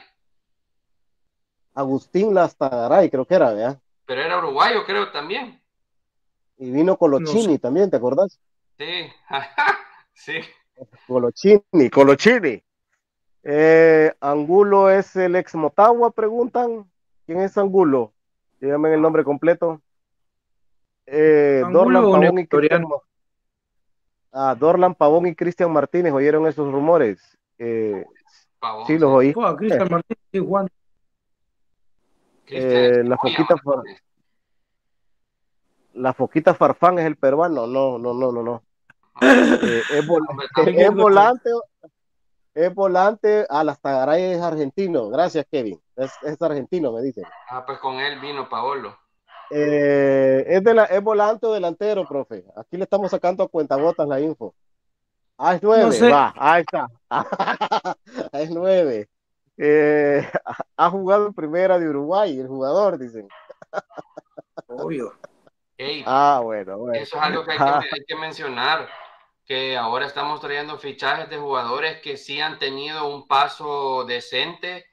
[1.73, 3.79] Agustín Lastagaray, creo que era, ¿verdad?
[4.05, 5.59] Pero era uruguayo, creo también.
[6.57, 7.59] Y vino Colochini no sé.
[7.59, 8.39] también, ¿te acordás?
[8.77, 9.11] Sí,
[10.13, 10.39] sí.
[11.07, 12.63] Colochini, Colochini.
[13.43, 16.89] Eh, Angulo es el ex Motagua, preguntan.
[17.25, 18.13] ¿Quién es Angulo?
[18.59, 19.81] Dígame el nombre completo.
[21.05, 22.85] Eh, Dorlan Pavón y Cristian
[24.33, 27.37] ah, Dorlan Pavón y Cristian Martínez oyeron esos rumores.
[27.57, 28.03] Eh,
[28.59, 29.33] Pavón, sí, los oí.
[29.35, 30.67] Oh, Cristian Martínez y Juan.
[32.47, 33.77] Eh, la foquita far...
[35.93, 37.67] la foquita Farfán es el peruano.
[37.67, 38.63] No, no, no, no, no.
[39.21, 40.23] Eh, es, vol
[40.65, 41.49] es, volante
[42.55, 47.63] es volante a las Tagaray es argentino gracias Kevin es, es, argentino me dicen ah
[47.63, 48.97] pues con él vino Paolo
[49.49, 52.45] eh, es, de la, es volante o delantero profe.
[52.55, 54.53] Aquí le estamos sacando a cuentagotas la info.
[55.37, 55.83] Ah es nueve.
[55.83, 56.09] No sé.
[56.09, 56.87] va ahí está.
[58.33, 59.09] Es nueve.
[59.57, 60.27] Eh,
[60.77, 63.27] ha jugado en primera de Uruguay el jugador dicen.
[64.67, 65.13] Obvio.
[65.77, 66.99] Hey, ah, bueno, bueno.
[66.99, 67.63] Eso es algo que hay, que
[67.95, 68.87] hay, que mencionar,
[69.45, 74.85] que ahora estamos trayendo fichajes de jugadores que sí han tenido un paso decente,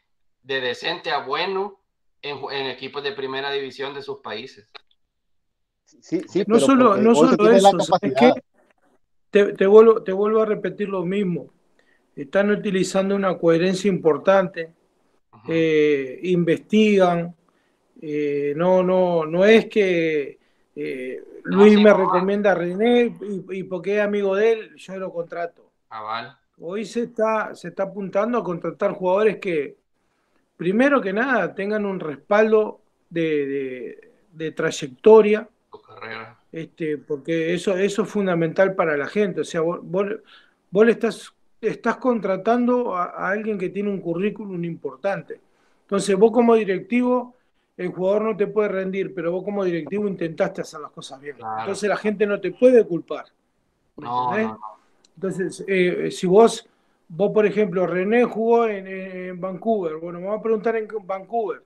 [0.42, 1.79] de decente a bueno,
[2.22, 4.70] en, en equipos de primera división de sus países.
[5.84, 8.32] Sí, sí, no solo, no solo eso, es que
[9.30, 11.50] te, te, vuelvo, te vuelvo a repetir lo mismo.
[12.14, 14.72] Están utilizando una coherencia importante,
[15.48, 17.34] eh, investigan,
[18.00, 20.38] eh, no, no, no es que
[20.76, 24.76] eh, Luis no, me no, recomienda a René y, y, porque es amigo de él,
[24.76, 25.70] yo lo contrato.
[25.88, 26.28] Ah, vale.
[26.58, 29.79] Hoy se está, se está apuntando a contratar jugadores que,
[30.60, 34.12] primero que nada, tengan un respaldo de,
[34.54, 35.48] trayectoria.
[36.52, 39.40] Este, porque eso, eso es fundamental para la gente.
[39.40, 41.32] O sea, vos, vos, le estás,
[41.62, 45.40] estás contratando a, alguien que tiene un currículum importante.
[45.80, 47.36] Entonces, vos como directivo,
[47.78, 51.36] el jugador no te puede rendir, pero vos como directivo intentaste hacer las cosas bien.
[51.60, 53.24] Entonces la gente no te puede culpar.
[55.16, 56.68] Entonces, eh, si vos,
[57.10, 61.62] vos, por ejemplo, René jugó en, Vancouver, bueno, vamos a preguntar en Vancouver.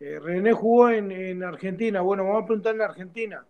[0.00, 3.44] Eh, René jugó en, Argentina, bueno, vamos a preguntar en Argentina.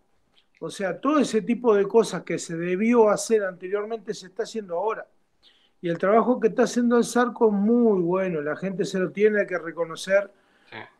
[0.60, 4.76] O sea, todo ese tipo de cosas que se debió hacer anteriormente se está haciendo
[4.76, 5.06] ahora.
[5.80, 9.10] Y el trabajo que está haciendo el Sarco es muy bueno, la gente se lo
[9.10, 10.30] tiene que reconocer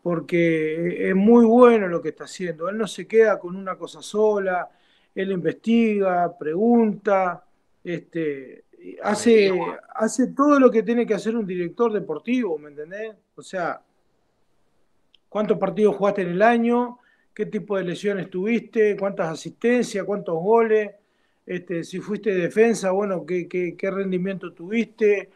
[0.03, 2.69] porque es muy bueno lo que está haciendo.
[2.69, 4.69] Él no se queda con una cosa sola,
[5.15, 7.45] él investiga, pregunta,
[7.83, 8.66] este,
[9.03, 9.53] hace,
[9.95, 13.15] hace todo lo que tiene que hacer un director deportivo, ¿me entendés?
[13.35, 13.81] O sea,
[15.29, 16.99] ¿cuántos partidos jugaste en el año?
[17.35, 18.97] ¿Qué tipo de lesiones tuviste?
[18.97, 20.05] ¿Cuántas asistencias?
[20.05, 20.91] ¿Cuántos goles?
[21.45, 25.31] Este, si fuiste defensa, bueno, ¿qué, qué, rendimiento tuviste?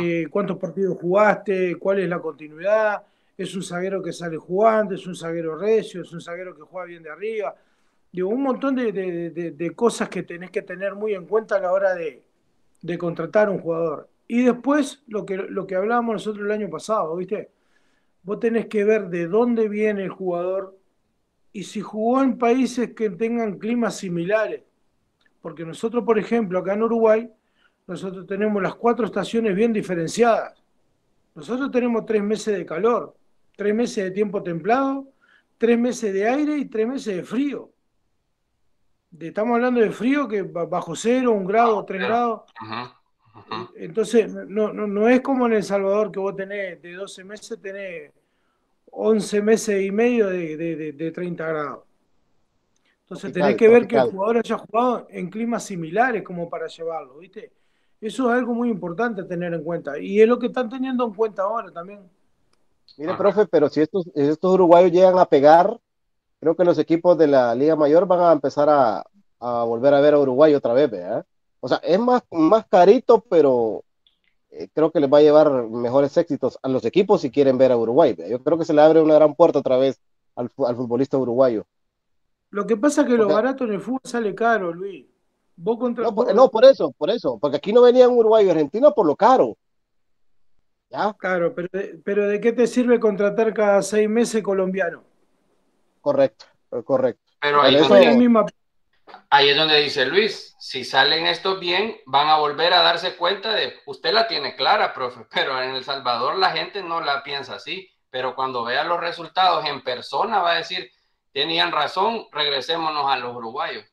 [0.00, 1.76] Eh, ¿Cuántos partidos jugaste?
[1.76, 3.02] ¿Cuál es la continuidad?
[3.36, 4.94] ¿Es un zaguero que sale jugando?
[4.94, 6.02] ¿Es un zaguero recio?
[6.02, 7.54] ¿Es un zaguero que juega bien de arriba?
[8.10, 11.94] Digo, un montón de, cosas que tenés que tener muy en cuenta a la hora
[11.94, 12.22] de,
[12.98, 14.08] contratar un jugador.
[14.26, 17.50] Y después, lo que, lo que hablábamos nosotros el año pasado, ¿viste?
[18.22, 20.76] Vos tenés que ver de dónde viene el jugador
[21.52, 24.62] y si jugó en países que tengan climas similares.
[25.40, 27.30] Porque nosotros, por ejemplo, acá en Uruguay,
[27.86, 30.62] nosotros tenemos las cuatro estaciones bien diferenciadas.
[31.34, 33.16] Nosotros tenemos tres meses de calor,
[33.56, 35.08] tres meses de tiempo templado,
[35.56, 37.70] tres meses de aire y tres meses de frío
[39.18, 42.42] estamos hablando de frío que bajo cero, un grado, tres grados.
[43.76, 47.60] Entonces, no, no, no, es como en El Salvador que vos tenés de 12 meses,
[47.60, 48.12] tenés
[48.90, 51.84] 11 meses y medio de, de, de 30 grados.
[53.02, 57.18] Entonces tenés que ver que el jugador haya jugado en climas similares como para llevarlo,
[57.18, 57.52] ¿viste?
[58.00, 59.98] Eso es algo muy importante a tener en cuenta.
[59.98, 62.00] Y es lo que están teniendo en cuenta ahora también.
[62.98, 65.78] Mire, profe, pero si estos, estos uruguayos llegan a pegar,
[66.40, 69.04] creo que los equipos de la Liga Mayor van a empezar a,
[69.40, 71.24] volver a ver a Uruguay otra vez, ¿verdad?
[71.60, 73.84] O sea, es más, más carito, pero
[74.50, 77.72] eh, creo que les va a llevar mejores éxitos a los equipos si quieren ver
[77.72, 78.16] a Uruguay.
[78.28, 80.00] Yo creo que se le abre una gran puerta otra vez
[80.36, 81.64] al, futbolista uruguayo.
[82.50, 85.06] Lo que pasa es que lo barato en el fútbol sale caro, Luis.
[85.56, 86.04] Vos contra...
[86.04, 89.06] no, por, no, por eso, por eso, porque aquí no venían Uruguay y Argentina por
[89.06, 89.56] lo caro.
[90.88, 91.12] ¿Ya?
[91.18, 91.68] Claro, pero
[92.02, 95.07] pero ¿de qué te sirve contratar cada seis meses colombiano?
[96.08, 96.46] Correcto,
[96.86, 97.22] correcto.
[97.38, 97.76] Pero ahí,
[99.50, 103.74] es donde dice Luis, si salen estos bien, van a volver a darse cuenta de,
[103.84, 107.90] usted la tiene clara, profe, pero en El Salvador la gente no la piensa así,
[108.08, 110.90] pero cuando vea los resultados en persona va a decir,
[111.30, 113.84] tenían razón, regresémonos a los uruguayos.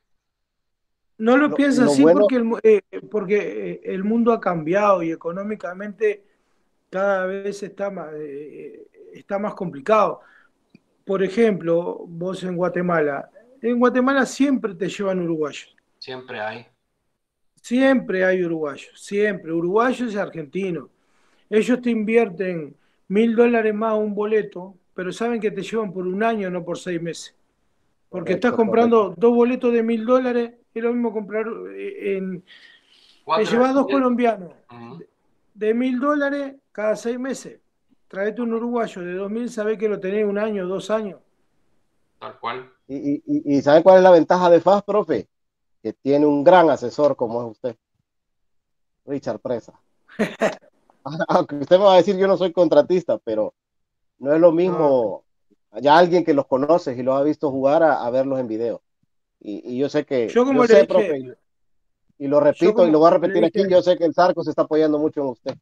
[1.18, 2.80] No lo, piensa así porque, el, eh,
[3.10, 6.24] porque eh, el mundo ha cambiado y económicamente
[6.88, 10.22] cada vez está más, eh, está más complicado
[11.06, 13.30] por ejemplo, vos en Guatemala,
[13.62, 15.74] en Guatemala siempre te llevan uruguayos.
[15.98, 16.66] Siempre hay.
[17.62, 20.88] Siempre hay uruguayos, siempre, uruguayos y argentinos.
[21.48, 22.76] Ellos te invierten
[23.08, 26.76] mil dólares más un boleto, pero saben que te llevan por un año, no por
[26.76, 27.34] seis meses.
[28.08, 31.46] Porque estás comprando dos boletos de mil dólares, es lo mismo comprar
[31.76, 32.44] eh, en...
[33.36, 34.52] te llevas dos colombianos
[35.54, 37.58] de mil dólares cada seis meses
[38.08, 41.20] traete un uruguayo de 2000, sabe que lo tenés un año, dos años.
[42.18, 42.72] Tal cual.
[42.88, 45.28] ¿Y, y, sabe cuál es la ventaja de FAS, profe?
[45.82, 47.76] Que tiene un gran asesor como es usted,
[49.04, 49.78] Richard Presa.
[51.28, 53.54] Aunque usted me va a decir, yo no soy contratista, pero
[54.18, 55.24] no es lo mismo
[55.80, 58.82] ya alguien que los conoce y los ha visto jugar a, verlos en video.
[59.40, 60.28] Y, yo sé que.
[60.28, 61.36] Yo como le profe,
[62.18, 64.50] y, lo repito y lo voy a repetir aquí, yo sé que el Zarco se
[64.50, 65.54] está apoyando mucho en usted.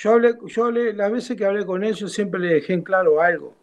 [0.00, 3.20] Yo hablé, yo hablé, las veces que hablé con yo siempre le dejé en claro
[3.20, 3.56] algo,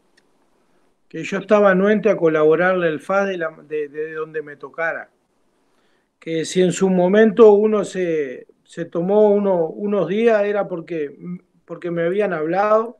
[1.07, 5.09] que yo estaba anuente a colaborarle el FAS de, de, donde me tocara.
[6.19, 11.17] Que si en su momento uno se, se tomó uno, unos días era porque,
[11.63, 12.97] porque me habían hablado,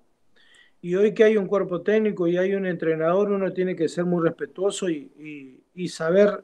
[0.82, 4.06] y hoy que hay un cuerpo técnico y hay un entrenador, uno tiene que ser
[4.06, 6.42] muy respetuoso y, y saber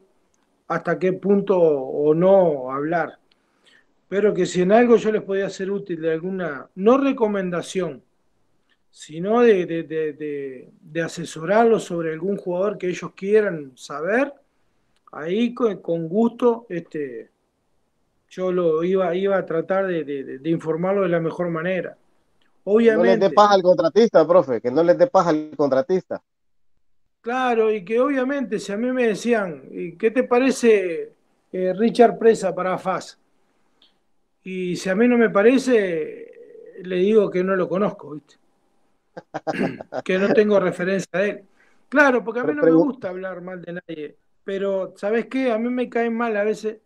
[0.67, 3.20] hasta qué punto o no hablar
[4.11, 8.03] pero que si en algo yo les podía ser útil de alguna, no recomendación,
[8.89, 14.33] sino de, de, asesorarlos sobre algún jugador que ellos quieran saber,
[15.13, 17.31] ahí con, gusto este,
[18.29, 21.95] yo lo iba, iba a tratar de, informarlo de la mejor manera.
[22.65, 23.07] Obviamente.
[23.07, 26.21] No les dé paja al contratista, profe, que no les dé paja al contratista.
[27.21, 31.13] Claro, y que obviamente si a mí me decían, ¿qué te parece
[31.53, 33.17] eh, Richard Presa para FAS?
[34.43, 36.31] Y si a mí no me parece,
[36.83, 38.35] le digo que no lo conozco, ¿viste?
[40.03, 41.43] que no tengo referencia a él.
[41.89, 45.51] Claro, porque a mí no me gusta hablar mal de nadie, pero ¿sabes qué?
[45.51, 46.77] A mí me caen mal a veces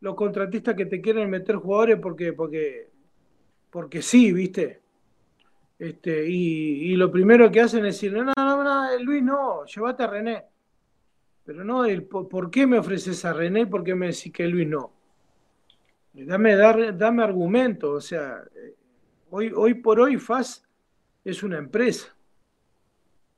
[0.00, 2.88] los contratistas que te quieren meter jugadores porque, porque,
[3.70, 4.80] porque sí, ¿viste?
[5.78, 10.06] Este, y, lo primero que hacen es decir, no, no, no, Luis, no, llévate a
[10.08, 10.44] René.
[11.44, 14.46] Pero no, el, ¿por, qué me ofreces a René y por qué me decís que
[14.46, 14.92] Luis no?
[16.26, 18.74] Dame, dame argumento, o sea, eh,
[19.30, 20.66] hoy, hoy por hoy FAS
[21.24, 22.14] es una empresa.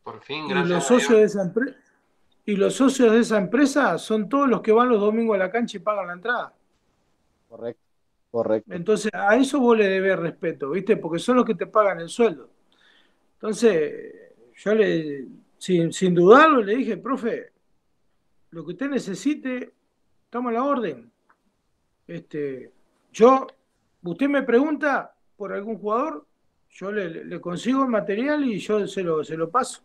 [0.02, 0.68] Por fin, gracias.
[0.68, 1.76] Y los socios de esa empresa
[2.50, 5.50] y los socios de esa empresa son todos los que van los domingos a la
[5.50, 6.54] cancha y pagan la entrada.
[7.48, 7.82] Correcto,
[8.30, 8.74] correcto.
[8.74, 10.96] Entonces, a eso vos le debes respeto, ¿viste?
[10.96, 12.50] Porque son los que te pagan el sueldo.
[13.34, 14.14] Entonces,
[14.56, 15.26] yo le,
[15.58, 17.52] sin, sin dudarlo, le dije, profe,
[18.50, 19.72] lo que usted necesite,
[20.28, 21.09] toma la orden.
[22.10, 22.72] Este,
[23.12, 23.46] yo,
[24.02, 26.26] usted me pregunta por algún jugador,
[26.70, 29.82] yo le, consigo el material y yo se lo, se lo paso.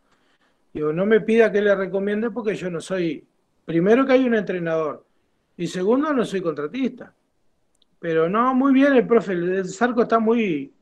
[0.73, 3.23] Digo, no me pida que le recomiende porque yo no soy,
[3.63, 5.05] primero que hay un entrenador
[5.55, 7.13] y segundo no soy contratista.
[7.99, 10.73] Pero no, muy bien el profe, el Zarco está muy...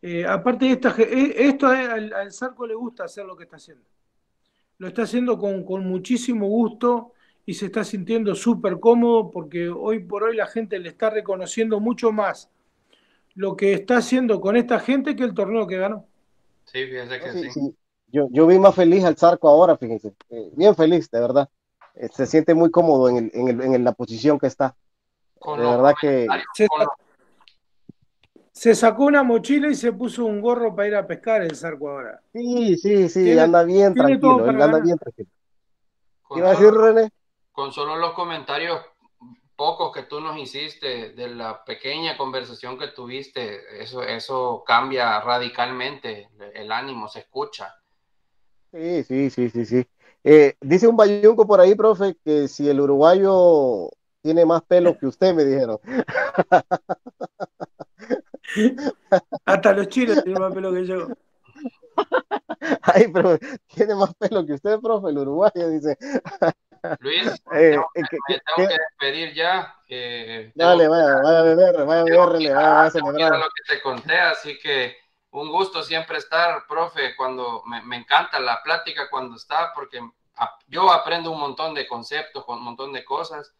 [0.00, 3.56] Eh, aparte de esta, eh, esto al, al, Zarco le gusta hacer lo que está
[3.56, 3.84] haciendo.
[4.78, 7.12] Lo está haciendo con, con muchísimo gusto
[7.46, 11.80] y se está sintiendo súper cómodo porque hoy por hoy la gente le está reconociendo
[11.80, 12.50] mucho más
[13.34, 16.06] lo que está haciendo con esta gente que el torneo que ganó.
[16.64, 17.74] Sí, fíjese que sí
[18.08, 21.48] yo, yo vi más feliz al Zarco ahora, fíjense, eh, bien feliz, de verdad.
[21.94, 24.74] Eh, se siente muy cómodo en, el, en, el, en la posición que está.
[25.44, 26.26] de verdad que...
[28.52, 31.90] Se, sacó una mochila y se puso un gorro para ir a pescar el Zarco
[31.90, 32.22] ahora.
[32.32, 35.28] Sí, sí, sí, anda bien tranquilo, anda bien tranquilo.
[36.30, 37.10] ¿Qué iba a decir, René?
[37.56, 38.80] Con solo los comentarios
[39.56, 46.28] pocos que tú nos hiciste de la pequeña conversación que tuviste, eso, eso cambia radicalmente
[46.52, 47.74] el ánimo, se escucha.
[48.70, 49.86] Sí, sí, sí, sí, sí.
[50.22, 53.88] Eh, dice un bayunco por ahí, profe, que si el uruguayo
[54.20, 55.78] tiene más pelo que usted, me dijeron.
[59.46, 61.06] Hasta los chinos tienen más pelo que yo.
[62.82, 63.38] Ay, pero
[63.74, 65.96] tiene más pelo que usted, profe, el uruguayo, dice.
[67.00, 69.74] Luis, eh, tengo, que, tengo que despedir ya.
[70.54, 73.38] Dale, vaya, vaya a beber, vaya a beberle, vaya a celebrar.
[73.38, 74.96] lo que te conté, así que
[75.30, 80.00] un gusto siempre estar, profe, cuando me, encanta la plática cuando está, porque
[80.66, 83.54] yo aprendo un montón de conceptos, un montón de cosas.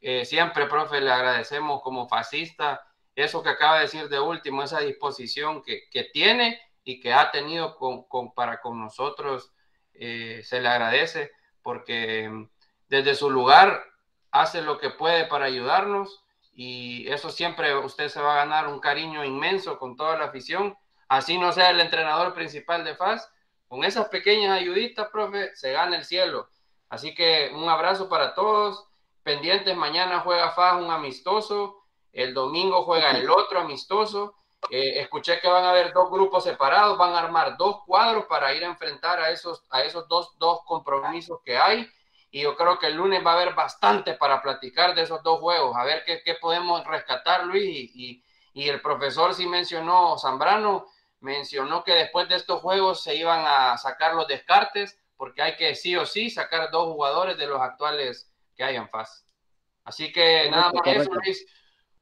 [0.00, 2.82] Eh, siempre, profe, le agradecemos como fascista
[3.14, 7.76] eso que acaba de decir de último, esa disposición que, tiene y que ha tenido
[7.76, 9.52] con, para con nosotros,
[9.94, 11.32] eh, se le agradece
[11.62, 12.48] porque
[12.90, 13.82] desde su lugar
[14.30, 16.22] hace lo que puede para ayudarnos
[16.52, 20.76] y eso siempre usted se va a ganar un cariño inmenso con toda la afición
[21.10, 23.28] así no sea el entrenador principal de FAS,
[23.68, 26.48] con esas pequeñas ayuditas, profe, se gana el cielo.
[26.88, 28.86] Así que un abrazo para todos.
[29.24, 34.36] Pendientes, mañana juega FAS un amistoso, el domingo juega el otro amistoso.
[34.70, 38.54] Eh, escuché que van a haber dos grupos separados, van a armar dos cuadros para
[38.54, 41.90] ir a enfrentar a esos, a esos dos, dos compromisos que hay.
[42.30, 45.40] Y yo creo que el lunes va a haber bastante para platicar de esos dos
[45.40, 47.64] juegos, a ver qué, qué podemos rescatar, Luis.
[47.64, 50.86] Y, y, y el profesor sí mencionó Zambrano,
[51.20, 55.74] mencionó que después de estos juegos se iban a sacar los descartes porque hay que
[55.74, 59.26] sí o sí sacar dos jugadores de los actuales que hay en FAS.
[59.84, 61.46] Así que nada más eso, Luis.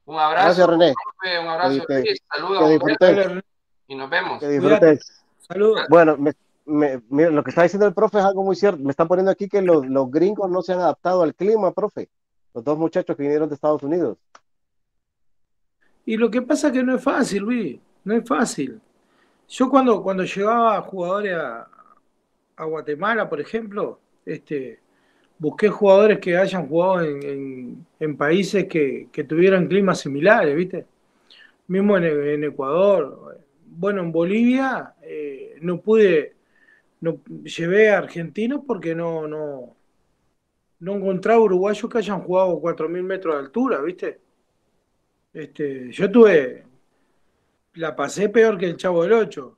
[0.05, 0.45] Un abrazo.
[0.45, 0.93] Gracias, René.
[1.41, 2.21] Un abrazo, Luis.
[2.31, 2.81] Saludos.
[3.87, 4.39] Y nos vemos.
[4.39, 4.99] Que
[5.39, 5.85] Saludos.
[5.89, 6.17] Bueno,
[6.69, 8.83] lo que está diciendo el profe es algo muy cierto.
[8.83, 12.09] Me están poniendo aquí que los, los gringos no se han adaptado al clima, profe.
[12.53, 14.17] Los dos muchachos que vinieron de Estados Unidos.
[16.05, 17.79] Y lo que pasa es que no es fácil, Luis.
[18.03, 18.81] No es fácil.
[19.47, 21.67] Yo cuando, cuando llevaba jugadores a,
[22.65, 24.79] Guatemala, por ejemplo, este,
[25.37, 30.85] busqué jugadores que hayan jugado en, países que, tuvieran climas similares, ¿viste?
[31.67, 33.39] Mismo en, Ecuador.
[33.65, 36.35] Bueno, en Bolivia eh, no pude,
[37.01, 39.75] no, llevé a argentinos porque no, no,
[40.79, 44.21] no encontraba uruguayos que hayan jugado 4.000 metros de altura, ¿viste?
[45.33, 46.65] Este, yo tuve
[47.75, 49.57] la pasé peor que el Chavo del 8.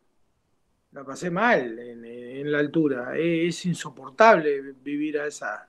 [0.92, 3.18] La pasé mal en, la altura.
[3.18, 5.68] Es, insoportable vivir a esa,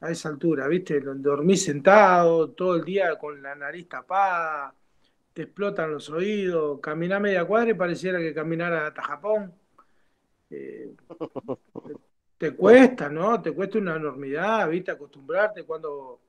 [0.00, 1.00] a esa altura, ¿viste?
[1.00, 4.74] Dormí sentado todo el día con la nariz tapada,
[5.32, 9.52] te explotan los oídos, caminar media cuadra y pareciera que caminara hasta Japón.
[12.38, 13.42] Te cuesta, ¿no?
[13.42, 14.92] Te cuesta una enormidad, ¿viste?
[14.92, 16.20] Acostumbrarte cuando,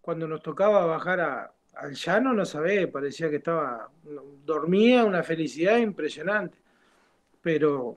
[0.00, 3.88] cuando nos tocaba bajar al llano, no sabés, parecía que estaba,
[4.44, 6.58] dormía una felicidad impresionante.
[7.40, 7.96] Pero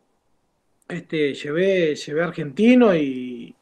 [0.88, 3.56] este, llevé, llevé argentino y,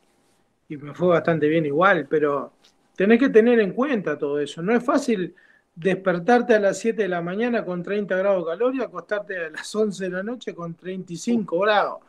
[0.67, 2.53] y me fue bastante bien igual, pero
[2.95, 4.61] tenés que tener en cuenta todo eso.
[4.61, 5.33] No es fácil
[5.77, 9.49] despertarte a las 7 de la mañana con 30 grados de calor y acostarte a
[9.51, 11.99] las 11 de la noche con 35 grados.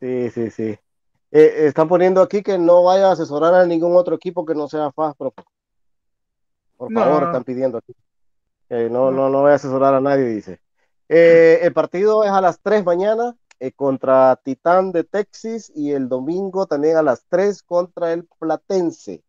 [0.00, 0.78] Sí, sí, sí.
[1.32, 4.68] Eh, están poniendo aquí que no vaya a asesorar a ningún otro equipo que no
[4.68, 5.32] sea FAS, Por
[6.92, 7.94] favor, están pidiendo aquí.
[8.70, 10.60] no, no, no voy a asesorar a nadie, dice.
[11.08, 16.08] Eh, el partido es a las 3 mañana eh, contra Titán de Texas y el
[16.08, 19.24] domingo también a las 3 contra el Platense.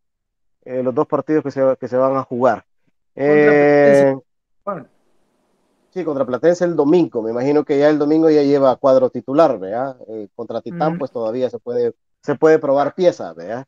[0.65, 2.65] Los dos partidos que se, que se van a jugar.
[3.15, 4.15] Eh,
[5.91, 7.21] sí, contra Platense el domingo.
[7.21, 9.97] Me imagino que ya el domingo ya lleva cuadro titular, ¿verdad?
[10.35, 13.65] contra Titán, pues todavía se puede, se puede probar pieza, ¿verdad?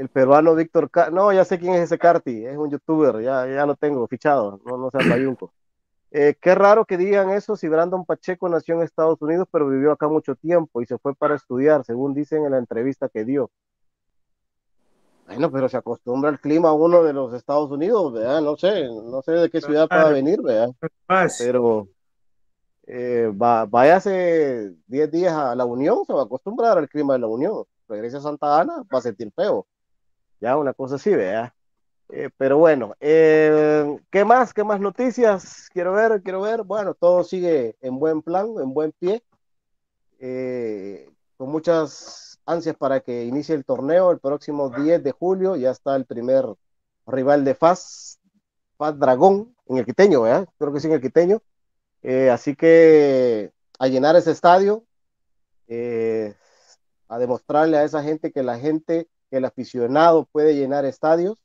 [0.00, 3.66] El peruano Víctor No, ya sé quién es ese Carti, es un youtuber, ya, ya
[3.66, 5.52] lo tengo fichado, no, no sea mayunco.
[6.12, 9.92] Eh, qué raro que digan eso si Brandon Pacheco nació en Estados Unidos, pero vivió
[9.92, 13.50] acá mucho tiempo y se fue para estudiar, según dicen en la entrevista que dio.
[15.30, 18.40] Bueno, pero se acostumbra al clima uno de los Estados Unidos, ¿verdad?
[18.40, 20.70] No sé, no sé de qué ciudad pueda venir, ¿verdad?
[21.38, 21.86] Pero
[22.84, 27.20] eh, va, váyase 10 días a la Unión, se va a acostumbrar al clima de
[27.20, 27.62] la Unión.
[27.88, 29.68] Regresa a Santa Ana, va a sentir feo.
[30.40, 31.52] Ya, una cosa así, ¿verdad?
[32.08, 34.52] Eh, pero bueno, eh, ¿qué más?
[34.52, 35.68] ¿Qué más noticias?
[35.72, 36.64] Quiero ver, quiero ver.
[36.64, 39.22] Bueno, todo sigue en buen plan, en buen pie.
[40.18, 45.56] Eh, con muchas ansias para que inicie el torneo el próximo 10 de julio.
[45.56, 46.44] Ya está el primer
[47.06, 48.18] rival de FAS,
[48.76, 50.48] FAS Dragón, en el Quiteño, ¿verdad?
[50.58, 51.40] Creo que sí, en el Quiteño.
[52.32, 54.84] así que a llenar ese estadio,
[57.08, 61.38] a demostrarle a esa gente que la gente, que el aficionado puede llenar estadios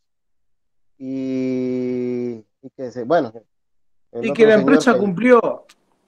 [0.98, 2.42] y,
[2.76, 3.34] que se, bueno.
[4.22, 5.66] Y que la empresa cumplió.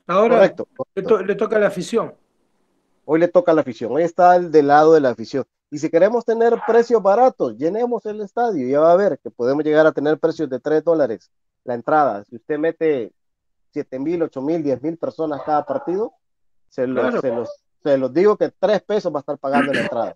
[0.07, 0.53] Ahora
[0.95, 2.13] Le, toca a la afición.
[3.09, 5.45] Hoy le toca a la afición, hoy está del lado de la afición.
[5.71, 8.67] Y si queremos tener precios baratos, llenemos el estadio.
[8.67, 11.31] Ya va a ver que podemos llegar a tener precios de 3 dólares
[11.63, 12.23] la entrada.
[12.25, 13.13] Si usted mete
[13.71, 16.13] 7 mil, 8 mil, 10 mil personas cada partido,
[16.69, 17.49] se los, se, los,
[17.83, 20.15] se los digo que 3 pesos va a estar pagando la entrada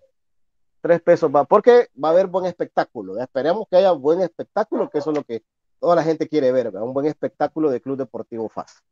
[0.82, 3.18] tres pesos va, porque va a haber buen espectáculo.
[3.18, 5.42] Esperemos que haya buen espectáculo, que eso es lo que
[5.80, 8.82] toda la gente quiere ver, un buen espectáculo de Club Deportivo FAS.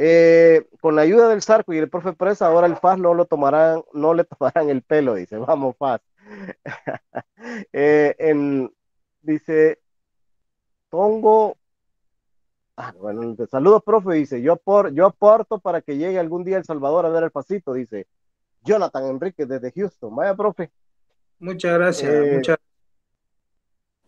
[0.00, 3.24] Eh, con la ayuda del Zarco y el profe Presa, ahora el FAS no lo
[3.24, 6.00] tomarán, no le tomarán el pelo, dice, vamos FAS.
[7.72, 8.70] Eh, en,
[9.22, 9.78] dice,
[10.90, 11.56] Tongo,
[12.76, 16.64] ah, bueno, saludos profe, dice, yo, por, yo aporto para que llegue algún día El
[16.64, 18.06] Salvador a ver el pasito, dice
[18.64, 20.70] Jonathan Enrique desde Houston, vaya profe,
[21.38, 22.12] Muchas gracias.
[22.12, 22.56] Eh,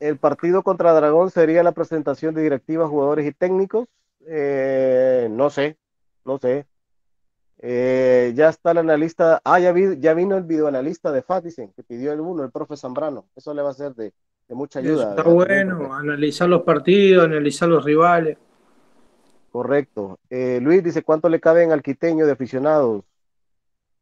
[0.01, 3.89] el partido contra Dragón sería la presentación de directivas, jugadores y técnicos.
[4.27, 5.77] Eh, no sé,
[6.25, 6.67] no sé.
[7.59, 9.41] Eh, ya está el analista.
[9.45, 13.27] Ah, ya, ya vino el videoanalista de Fatisen que pidió el uno, el profe Zambrano.
[13.37, 14.13] Eso le va a ser de,
[14.49, 15.11] mucha ayuda.
[15.11, 18.39] está bueno, analizar los partidos, analizar los rivales.
[19.53, 20.19] Correcto.
[20.31, 23.05] Luis dice: ¿Cuánto le caben al quiteño de aficionados?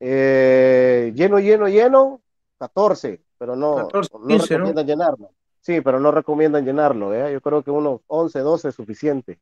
[0.01, 2.21] lleno, lleno, lleno.
[2.59, 5.31] 14, pero no, no recomiendan llenarlo.
[5.61, 7.15] Sí, pero no recomiendan llenarlo.
[7.15, 7.33] ¿eh?
[7.33, 9.39] Yo creo que unos 11, 12 es suficiente.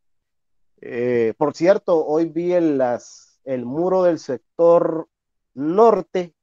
[0.80, 2.80] Eh, por cierto, hoy vi el,
[3.64, 5.08] muro del sector
[5.54, 6.34] norte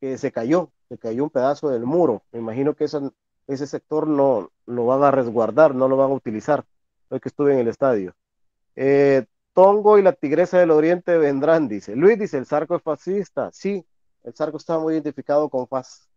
[0.00, 2.22] que se cayó, se cayó un pedazo del muro.
[2.32, 6.64] Me imagino que ese sector no lo van a resguardar, no lo van a utilizar.
[7.08, 8.14] Hoy que estuve en el estadio.
[8.76, 11.94] Eh, Tongo y la Tigresa del Oriente vendrán, dice.
[11.94, 13.50] Luis dice, el Zarco es fascista.
[13.52, 13.86] Sí,
[14.24, 16.08] el Zarco estaba muy identificado con FAS.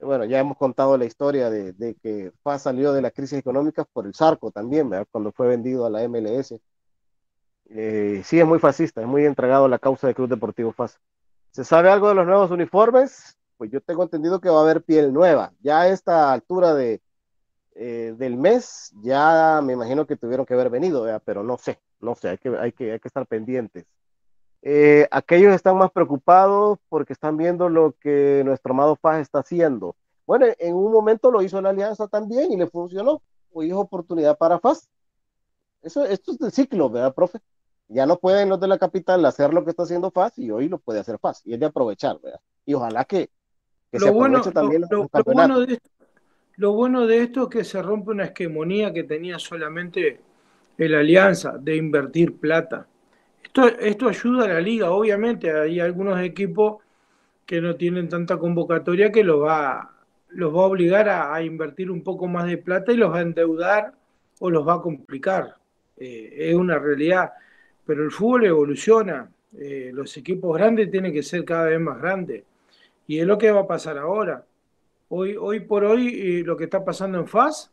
[0.00, 4.06] Bueno, ya hemos contado la historia de, que FAS salió de la crisis económica por
[4.06, 6.60] el Zarco también, cuando fue vendido a la MLS.
[7.70, 10.98] Eh, sí, es muy fascista, es muy entregado a la causa del Club Deportivo FAS.
[11.50, 13.36] ¿Se sabe algo de los nuevos uniformes?
[13.56, 15.52] Pues yo tengo entendido que va a haber piel nueva.
[15.60, 17.02] Ya a esta altura de,
[17.74, 22.14] eh, del mes, ya me imagino que tuvieron que haber venido, pero no sé, no
[22.14, 23.86] sé, hay que, hay que, hay que estar pendientes.
[24.62, 29.94] Eh, aquellos están más preocupados porque están viendo lo que nuestro amado Faz está haciendo.
[30.26, 33.22] Bueno, en un momento lo hizo la alianza también y le funcionó.
[33.52, 34.88] Hoy es oportunidad para Faz.
[35.82, 37.38] Eso, esto es el ciclo, ¿verdad, profe?
[37.88, 40.68] Ya no pueden los de la capital hacer lo que está haciendo Faz y hoy
[40.68, 42.40] lo puede hacer Faz y es de aprovechar, ¿verdad?
[42.68, 43.30] y ojalá que,
[43.92, 45.88] lo se bueno, también lo, bueno de esto,
[46.56, 50.20] lo bueno de esto es que se rompe una esquemonía que tenía solamente
[50.76, 52.86] la Alianza de invertir plata.
[53.66, 56.82] Esto, ayuda a la liga, obviamente hay algunos equipos
[57.44, 59.90] que no tienen tanta convocatoria que los va,
[60.28, 63.22] los va a obligar a, invertir un poco más de plata y los va a
[63.22, 63.94] endeudar
[64.40, 65.56] o los va a complicar.
[65.96, 67.32] Eh, es una realidad,
[67.84, 69.28] pero el fútbol evoluciona,
[69.58, 72.44] eh, los equipos grandes tienen que ser cada vez más grandes
[73.06, 74.44] y es lo que va a pasar ahora.
[75.08, 77.72] Hoy, hoy por hoy eh, lo que está pasando en FAS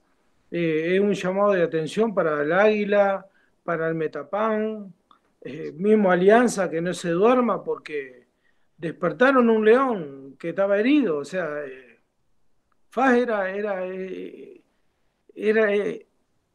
[0.50, 3.26] es un llamado de atención para el Águila,
[3.66, 4.94] para el Metapan,
[5.76, 8.28] mismo Alianza que no se duerma porque
[8.78, 12.00] despertaron un león que estaba herido, o sea, eh,
[12.90, 14.62] Faz era, era, eh,
[15.36, 16.08] era, eh,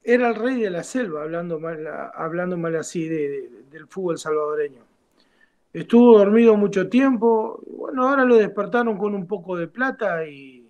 [0.02, 4.82] era, el rey de la selva, hablando mal, hablando mal así del fútbol salvadoreño.
[5.72, 10.66] Estuvo dormido mucho tiempo, bueno, ahora lo despertaron con un poco de plata y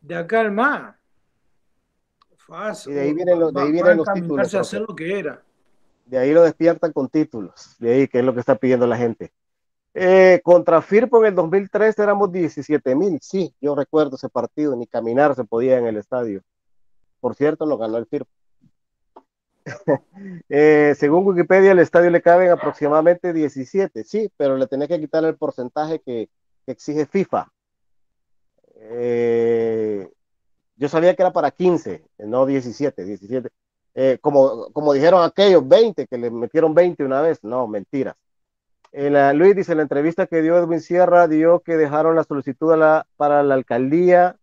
[0.00, 0.96] de acá al más.
[2.36, 4.54] Faz, y de ahí vienen los, de ahí vienen los títulos.
[4.54, 5.42] hacer lo que era.
[6.10, 8.96] De ahí lo despiertan con títulos, de ahí que es lo que está pidiendo la
[8.96, 9.32] gente.
[9.94, 14.88] Eh, contra Firpo en el 2003 éramos 17 mil, sí, yo recuerdo ese partido, ni
[14.88, 16.42] caminar se podía en el estadio.
[17.20, 18.30] Por cierto, lo ganó el Firpo.
[20.48, 25.24] Eh, según Wikipedia, el estadio le caben aproximadamente 17, sí, pero le tenés que quitar
[25.24, 26.28] el porcentaje que,
[26.66, 27.52] exige FIFA.
[28.74, 30.10] Eh,
[30.74, 33.50] yo sabía que era para 15, no 17, 17.
[34.20, 38.16] Como, como dijeron aquellos 20, que le metieron 20 una vez, no, mentiras
[38.92, 42.72] Luis dice, en la entrevista que dio Edwin Sierra, dio que dejaron la solicitud
[43.16, 44.36] para la alcaldía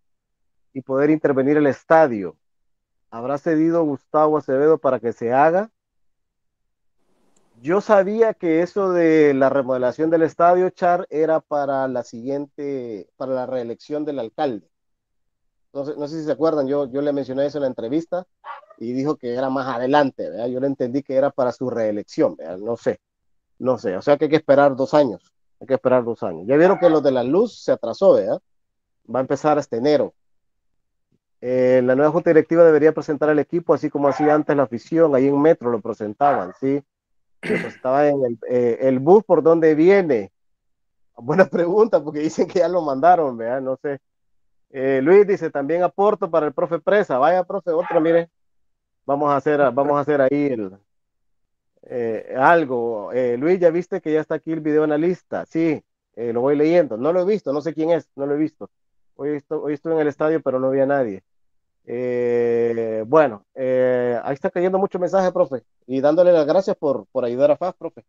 [0.74, 2.38] y poder intervenir el estadio.
[3.10, 5.70] ¿Habrá cedido Gustavo Acevedo para que se haga?
[7.62, 13.34] Yo sabía que eso de la remodelación del estadio, Char, era para la siguiente, para
[13.34, 14.70] la reelección del alcalde.
[15.68, 18.26] Entonces, no sé si se acuerdan, yo, yo le mencioné eso en la entrevista
[18.78, 22.78] y dijo que era más adelante, yo le entendí que era para su reelección, no
[22.78, 23.00] sé.
[23.60, 25.34] No sé, o sea que hay que esperar dos años.
[25.60, 26.46] Hay que esperar dos años.
[26.48, 28.40] Ya vieron que lo de la luz se atrasó, ¿verdad?
[29.14, 30.14] Va a empezar hasta enero.
[31.42, 35.16] Eh, la nueva junta directiva debería presentar al equipo, así como hacía antes la afición,
[35.16, 36.84] ahí en Metro lo presentaban, ¿sí?
[37.42, 40.32] Estaba en el, eh, el bus por donde viene.
[41.16, 43.62] Buena pregunta, porque dicen que ya lo mandaron, ¿verdad?
[43.62, 44.00] No sé.
[44.70, 47.18] Eh, Luis dice, también aporto para el profe Presa.
[47.18, 48.30] Vaya, profe, otro, mire.
[49.08, 50.54] Vamos a hacer, vamos a hacer ahí
[51.84, 53.14] eh, algo.
[53.14, 55.46] Eh, Luis, ya viste que ya está aquí el video en.
[55.46, 55.82] Sí,
[56.18, 56.98] eh, lo voy leyendo.
[56.98, 58.70] No lo he visto, no sé quién es, no lo he visto.
[59.16, 61.24] Hoy, hoy estuve en el estadio, pero no vi a nadie.
[63.06, 67.56] bueno, ahí está cayendo mucho mensaje, profe, y dándole las gracias por, por ayudar a
[67.56, 68.04] FAS, profe.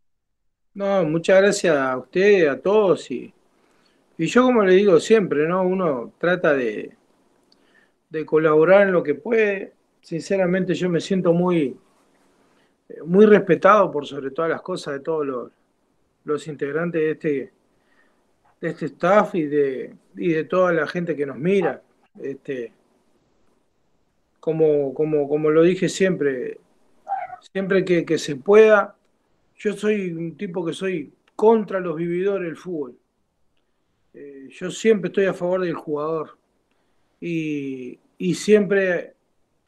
[0.75, 3.33] No, muchas gracias a usted, a todos, y,
[4.19, 5.62] y yo como le digo siempre, ¿no?
[5.62, 6.97] Uno trata de,
[8.11, 9.78] de colaborar en lo que puede.
[10.01, 11.77] Sinceramente yo me siento muy,
[13.05, 15.51] muy respetado por sobre todas las cosas de todos
[16.25, 17.53] los, integrantes de este,
[18.61, 21.83] de este staff y de, y de toda la gente que nos mira.
[22.20, 22.73] Este,
[24.41, 26.59] como, como, como lo dije siempre,
[27.53, 28.97] siempre que, se pueda,
[29.57, 32.97] yo soy un tipo que soy contra los vividores del fútbol.
[34.15, 36.39] Eh, yo siempre estoy a favor del jugador
[37.20, 39.15] y, y siempre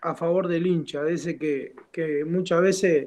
[0.03, 1.75] a favor del hincha, de ese que,
[2.27, 3.07] muchas veces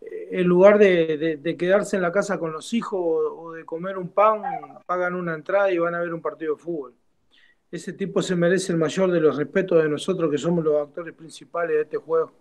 [0.00, 4.08] eh, en lugar de, quedarse en la casa con los hijos o, de comer un
[4.08, 4.42] pan,
[4.86, 6.94] pagan una entrada y van a ver un partido de fútbol.
[7.70, 11.14] Ese tipo se merece el mayor de los respetos de nosotros que somos los actores
[11.14, 12.32] principales de este juego.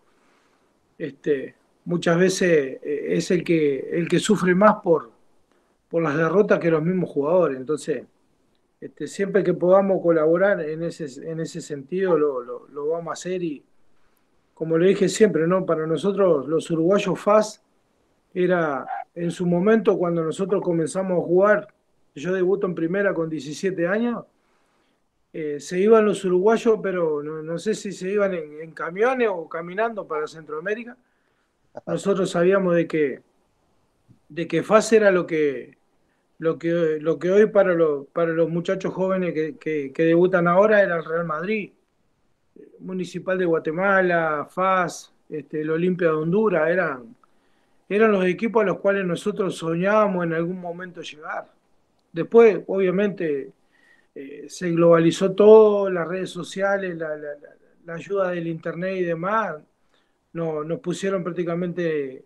[0.97, 1.55] Este,
[1.85, 5.11] muchas veces eh, es el que, el que sufre más por,
[5.89, 7.57] por las derrotas que los mismos jugadores.
[7.57, 8.03] Entonces,
[8.79, 13.41] este, siempre que podamos colaborar en ese, en ese sentido, lo, lo, vamos a hacer
[13.41, 13.63] y,
[14.57, 15.67] como le dije siempre, ¿no?
[15.67, 17.63] Para nosotros, los uruguayos FAS,
[18.33, 21.67] era en su momento cuando nosotros comenzamos a jugar,
[22.15, 24.25] yo debuto en primera con 17 años,
[25.31, 30.07] eh, se iban los uruguayos, pero no, sé si se iban en, camiones o caminando
[30.07, 30.97] para Centroamérica.
[31.85, 33.21] Nosotros sabíamos de que,
[34.27, 35.77] de que FAS era lo que,
[36.39, 37.77] lo que, lo que hoy para,
[38.11, 41.73] para los muchachos jóvenes que, debutan ahora era el Real Madrid,
[42.79, 47.15] Municipal de Guatemala, FAS, este, el Olimpia de Honduras, eran,
[47.89, 51.49] eran los equipos a los cuales nosotros soñábamos en algún momento llegar.
[52.11, 53.51] Después, obviamente,
[54.15, 59.55] eh, se globalizó todo, las redes sociales, la, ayuda del Internet y demás,
[60.33, 62.25] no, nos pusieron prácticamente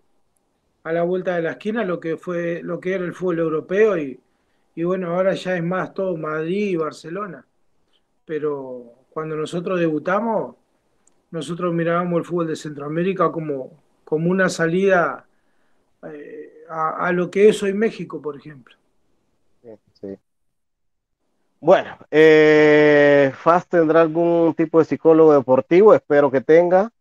[0.84, 3.98] a la vuelta de la esquina lo que fue lo que era el fútbol europeo
[3.98, 4.20] y,
[4.76, 7.46] y bueno, ahora ya es más todo Madrid y Barcelona.
[8.26, 10.56] Pero cuando nosotros debutamos,
[11.32, 13.72] nosotros mirábamos el fútbol de Centroamérica como,
[14.04, 15.26] como una salida
[16.08, 18.76] eh, a, lo que es hoy México, por ejemplo.
[20.00, 20.18] Sí.
[21.60, 26.92] Bueno, eh, FAS tendrá algún tipo de psicólogo deportivo, espero que tenga.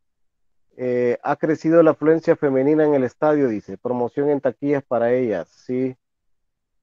[0.77, 3.79] Eh, ha crecido la afluencia femenina en el estadio, dice.
[3.79, 5.97] Promoción en taquillas para ellas, sí.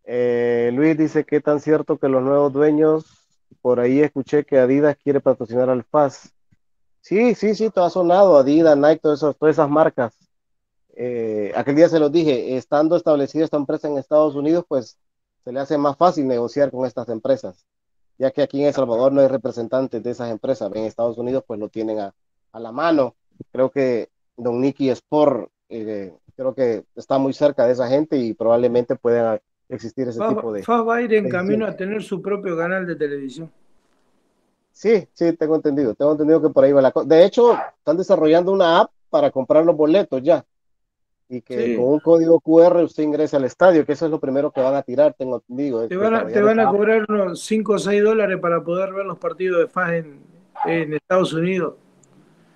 [0.05, 3.26] Eh, Luis dice que tan cierto que los nuevos dueños,
[3.67, 6.31] por ahí escuché que Adidas quiere patrocinar al FAS.
[7.01, 10.15] Sí, sí, sí, todo ha sonado, Adidas, Nike, todas esas marcas.
[10.95, 14.97] Eh, aquel día se los dije, estando establecida esta empresa en Estados Unidos, pues
[15.43, 17.65] se le hace más fácil negociar con estas empresas,
[18.17, 21.43] ya que aquí en El Salvador no hay representantes de esas empresas, en Estados Unidos
[21.45, 22.15] pues lo tienen a,
[22.53, 23.15] a la mano.
[23.51, 24.07] Creo que
[24.37, 29.41] Don Nicky Sport, eh, creo que está muy cerca de esa gente y probablemente pueda
[29.69, 30.63] existir ese tipo de...
[30.63, 33.51] Fa va a ir en camino a tener su propio canal de televisión.
[34.71, 37.07] Sí, sí, tengo entendido, tengo entendido que por ahí va la cosa.
[37.07, 40.45] De hecho, están desarrollando una app para comprar los boletos ya
[41.29, 41.75] y que sí.
[41.75, 44.75] con un código QR usted ingresa al estadio, que eso es lo primero que van
[44.75, 45.41] a tirar, tengo.
[45.41, 49.05] Te van a, te van a cobrar unos 5 o 6 dólares para poder ver
[49.05, 50.19] los partidos de FAS en,
[50.65, 51.75] en Estados Unidos.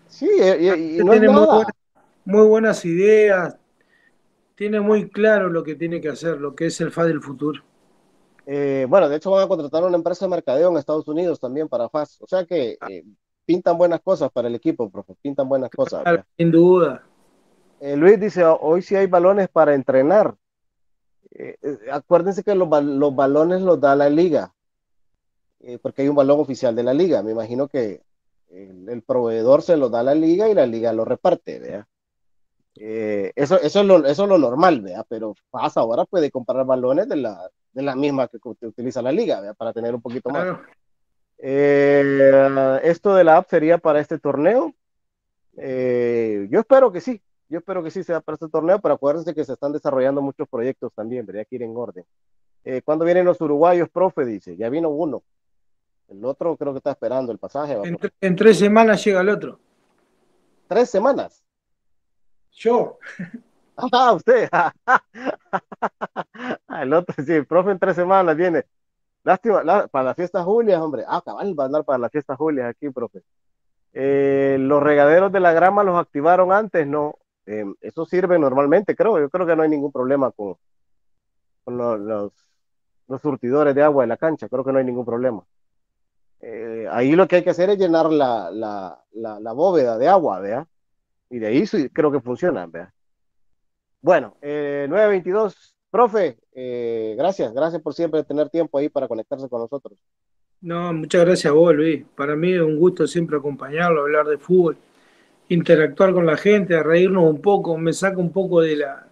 [0.08, 0.30] Sí,
[0.60, 1.64] y, y no tiene muy
[2.24, 3.58] muy buenas, ideas,
[4.62, 7.64] tiene muy claro lo que tiene que hacer, lo que es el FAS del futuro.
[8.46, 11.68] Eh, bueno, de hecho van a contratar una empresa de mercadeo en Estados Unidos también
[11.68, 13.04] para FAS, o sea que eh,
[13.44, 16.04] pintan buenas cosas para el equipo, profe, pintan buenas cosas.
[16.04, 17.04] Claro, sin duda.
[17.80, 20.36] Eh, Luis dice, hoy sí hay balones para entrenar.
[21.92, 24.54] Acuérdense que los, los, balones los da la liga,
[25.82, 27.24] porque hay un balón oficial de la liga.
[27.24, 28.04] Me imagino que
[28.52, 31.88] el, el proveedor se lo da a la liga y la liga lo reparte, ¿vea?
[32.76, 35.06] Eso, eso, es lo, eso es lo normal, ¿vea?
[35.08, 39.42] pero pasa ahora puede comprar balones de la, de la misma que utiliza la liga,
[39.42, 39.54] ¿vea?
[39.54, 40.58] para tener un poquito más.
[41.38, 44.74] esto de la app sería para este torneo.
[45.56, 47.22] yo espero que sí,
[47.52, 50.48] yo espero que sí sea para este torneo, pero acuérdense que se están desarrollando muchos
[50.48, 52.06] proyectos también, debería que ir en orden.
[52.64, 54.24] Eh, ¿Cuándo vienen los uruguayos, profe?
[54.24, 55.24] Dice, ya vino uno.
[56.08, 57.74] El otro creo que está esperando el pasaje.
[57.84, 59.60] En, en, tres semanas llega el otro.
[60.68, 61.44] ¿Tres semanas?
[62.52, 63.00] Yo.
[63.92, 64.50] Ah, usted.
[66.82, 68.66] el otro, sí, el profe en tres semanas viene.
[69.24, 71.04] Lástima, para la fiesta Julia, hombre.
[71.08, 73.22] Ah, cabal, va a andar para la fiesta Julia aquí, profe.
[73.94, 77.16] Eh, los regaderos de la grama los activaron antes, no.
[77.46, 79.20] Eh, eso sirve normalmente, creo.
[79.20, 80.58] Yo creo que no hay ningún problema con,
[81.66, 82.32] los,
[83.22, 84.50] surtidores de agua de la cancha.
[84.50, 85.44] Creo que no hay ningún problema.
[86.40, 90.68] Eh, ahí lo que hay que hacer es llenar la, la bóveda de agua, ¿vea?
[91.32, 92.94] Y de ahí creo que funciona, ¿vea?
[94.02, 99.62] Bueno, eh, 922, profe, eh, gracias, gracias por siempre tener tiempo ahí para conectarse con
[99.62, 99.98] nosotros.
[100.62, 102.06] No, muchas gracias a vos, Luis.
[102.16, 104.78] Para mí es un gusto siempre acompañarlo, hablar de fútbol
[105.54, 109.08] interactuar con la gente, reírnos un poco, me saca un poco de la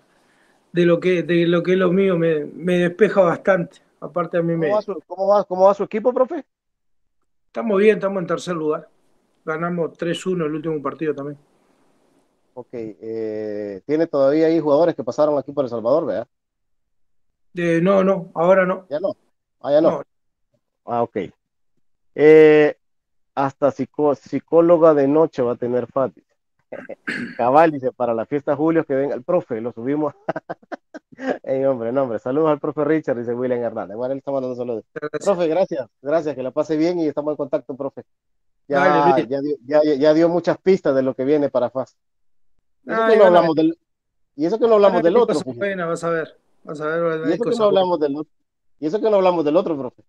[0.71, 3.79] de lo que de lo que es lo mío, me, me despeja bastante.
[3.99, 6.45] Aparte a mí ¿Cómo me va, su, cómo, va, ¿Cómo va su equipo, profe?
[7.47, 8.87] Estamos bien, estamos en tercer lugar.
[9.43, 11.37] Ganamos 3-1 el último partido también.
[12.59, 16.27] Ok, eh, tiene todavía ahí jugadores que pasaron aquí por El Salvador, ¿verdad?
[17.55, 18.85] Eh, no, no, ahora no.
[18.89, 19.15] Ya no.
[19.61, 19.91] Ah, ya no.
[19.91, 20.03] no.
[20.83, 21.17] Ah, ok.
[22.15, 22.75] Eh,
[23.33, 26.21] hasta psicó psicóloga de noche va a tener Fati.
[27.37, 30.13] Cabal dice, para la fiesta Julio que venga el profe, lo subimos.
[31.43, 33.95] Ey, hombre, no, hombre, saludos al profe Richard, dice William Hernández.
[33.95, 34.83] Bueno, él está mandando saludos.
[34.93, 35.23] Gracias.
[35.23, 38.03] Profe, gracias, gracias, que la pase bien y estamos en contacto, profe.
[38.67, 41.97] Ya, Dale, ya, ya, ya, dio muchas pistas de lo que viene para FAS.
[42.89, 43.77] Y eso, Ay, que, no hablamos del,
[44.35, 45.39] y eso que no hablamos del otro.
[45.59, 47.29] Pena, vas a ver, vas a ver.
[47.29, 48.27] Y eso, que no hablamos del,
[48.79, 50.03] y eso que no hablamos del otro, profe.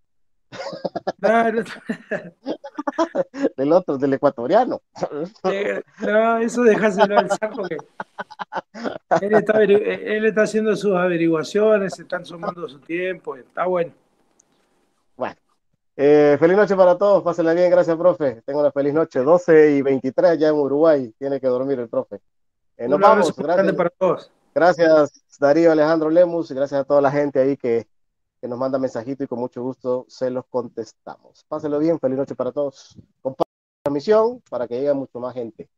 [1.20, 1.62] No, no.
[3.56, 4.80] del otro, del ecuatoriano.
[6.00, 7.76] No, eso déjaselo al saco que
[9.20, 13.92] él está, él está haciendo sus averiguaciones, se están sumando su tiempo, está bueno.
[15.16, 15.36] Bueno,
[15.96, 18.40] eh, feliz noche para todos, pásenla bien, gracias, profe.
[18.46, 22.20] Tengo una feliz noche, 12 y 23 ya en Uruguay, tiene que dormir el profe.
[22.80, 23.72] Eh, nos vamos, gracias.
[23.76, 24.32] Para todos.
[24.52, 27.86] Gracias, Darío Alejandro Lemus, gracias a toda la gente ahí que
[28.40, 31.44] que nos manda mensajito y con mucho gusto se los contestamos.
[31.46, 32.96] Pásenlo bien, feliz noche para todos.
[33.20, 35.68] Compartan la transmisión para que llegue mucho más gente.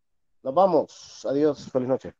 [0.43, 1.27] Nos vamos.
[1.29, 2.15] Adiós, feliz noche.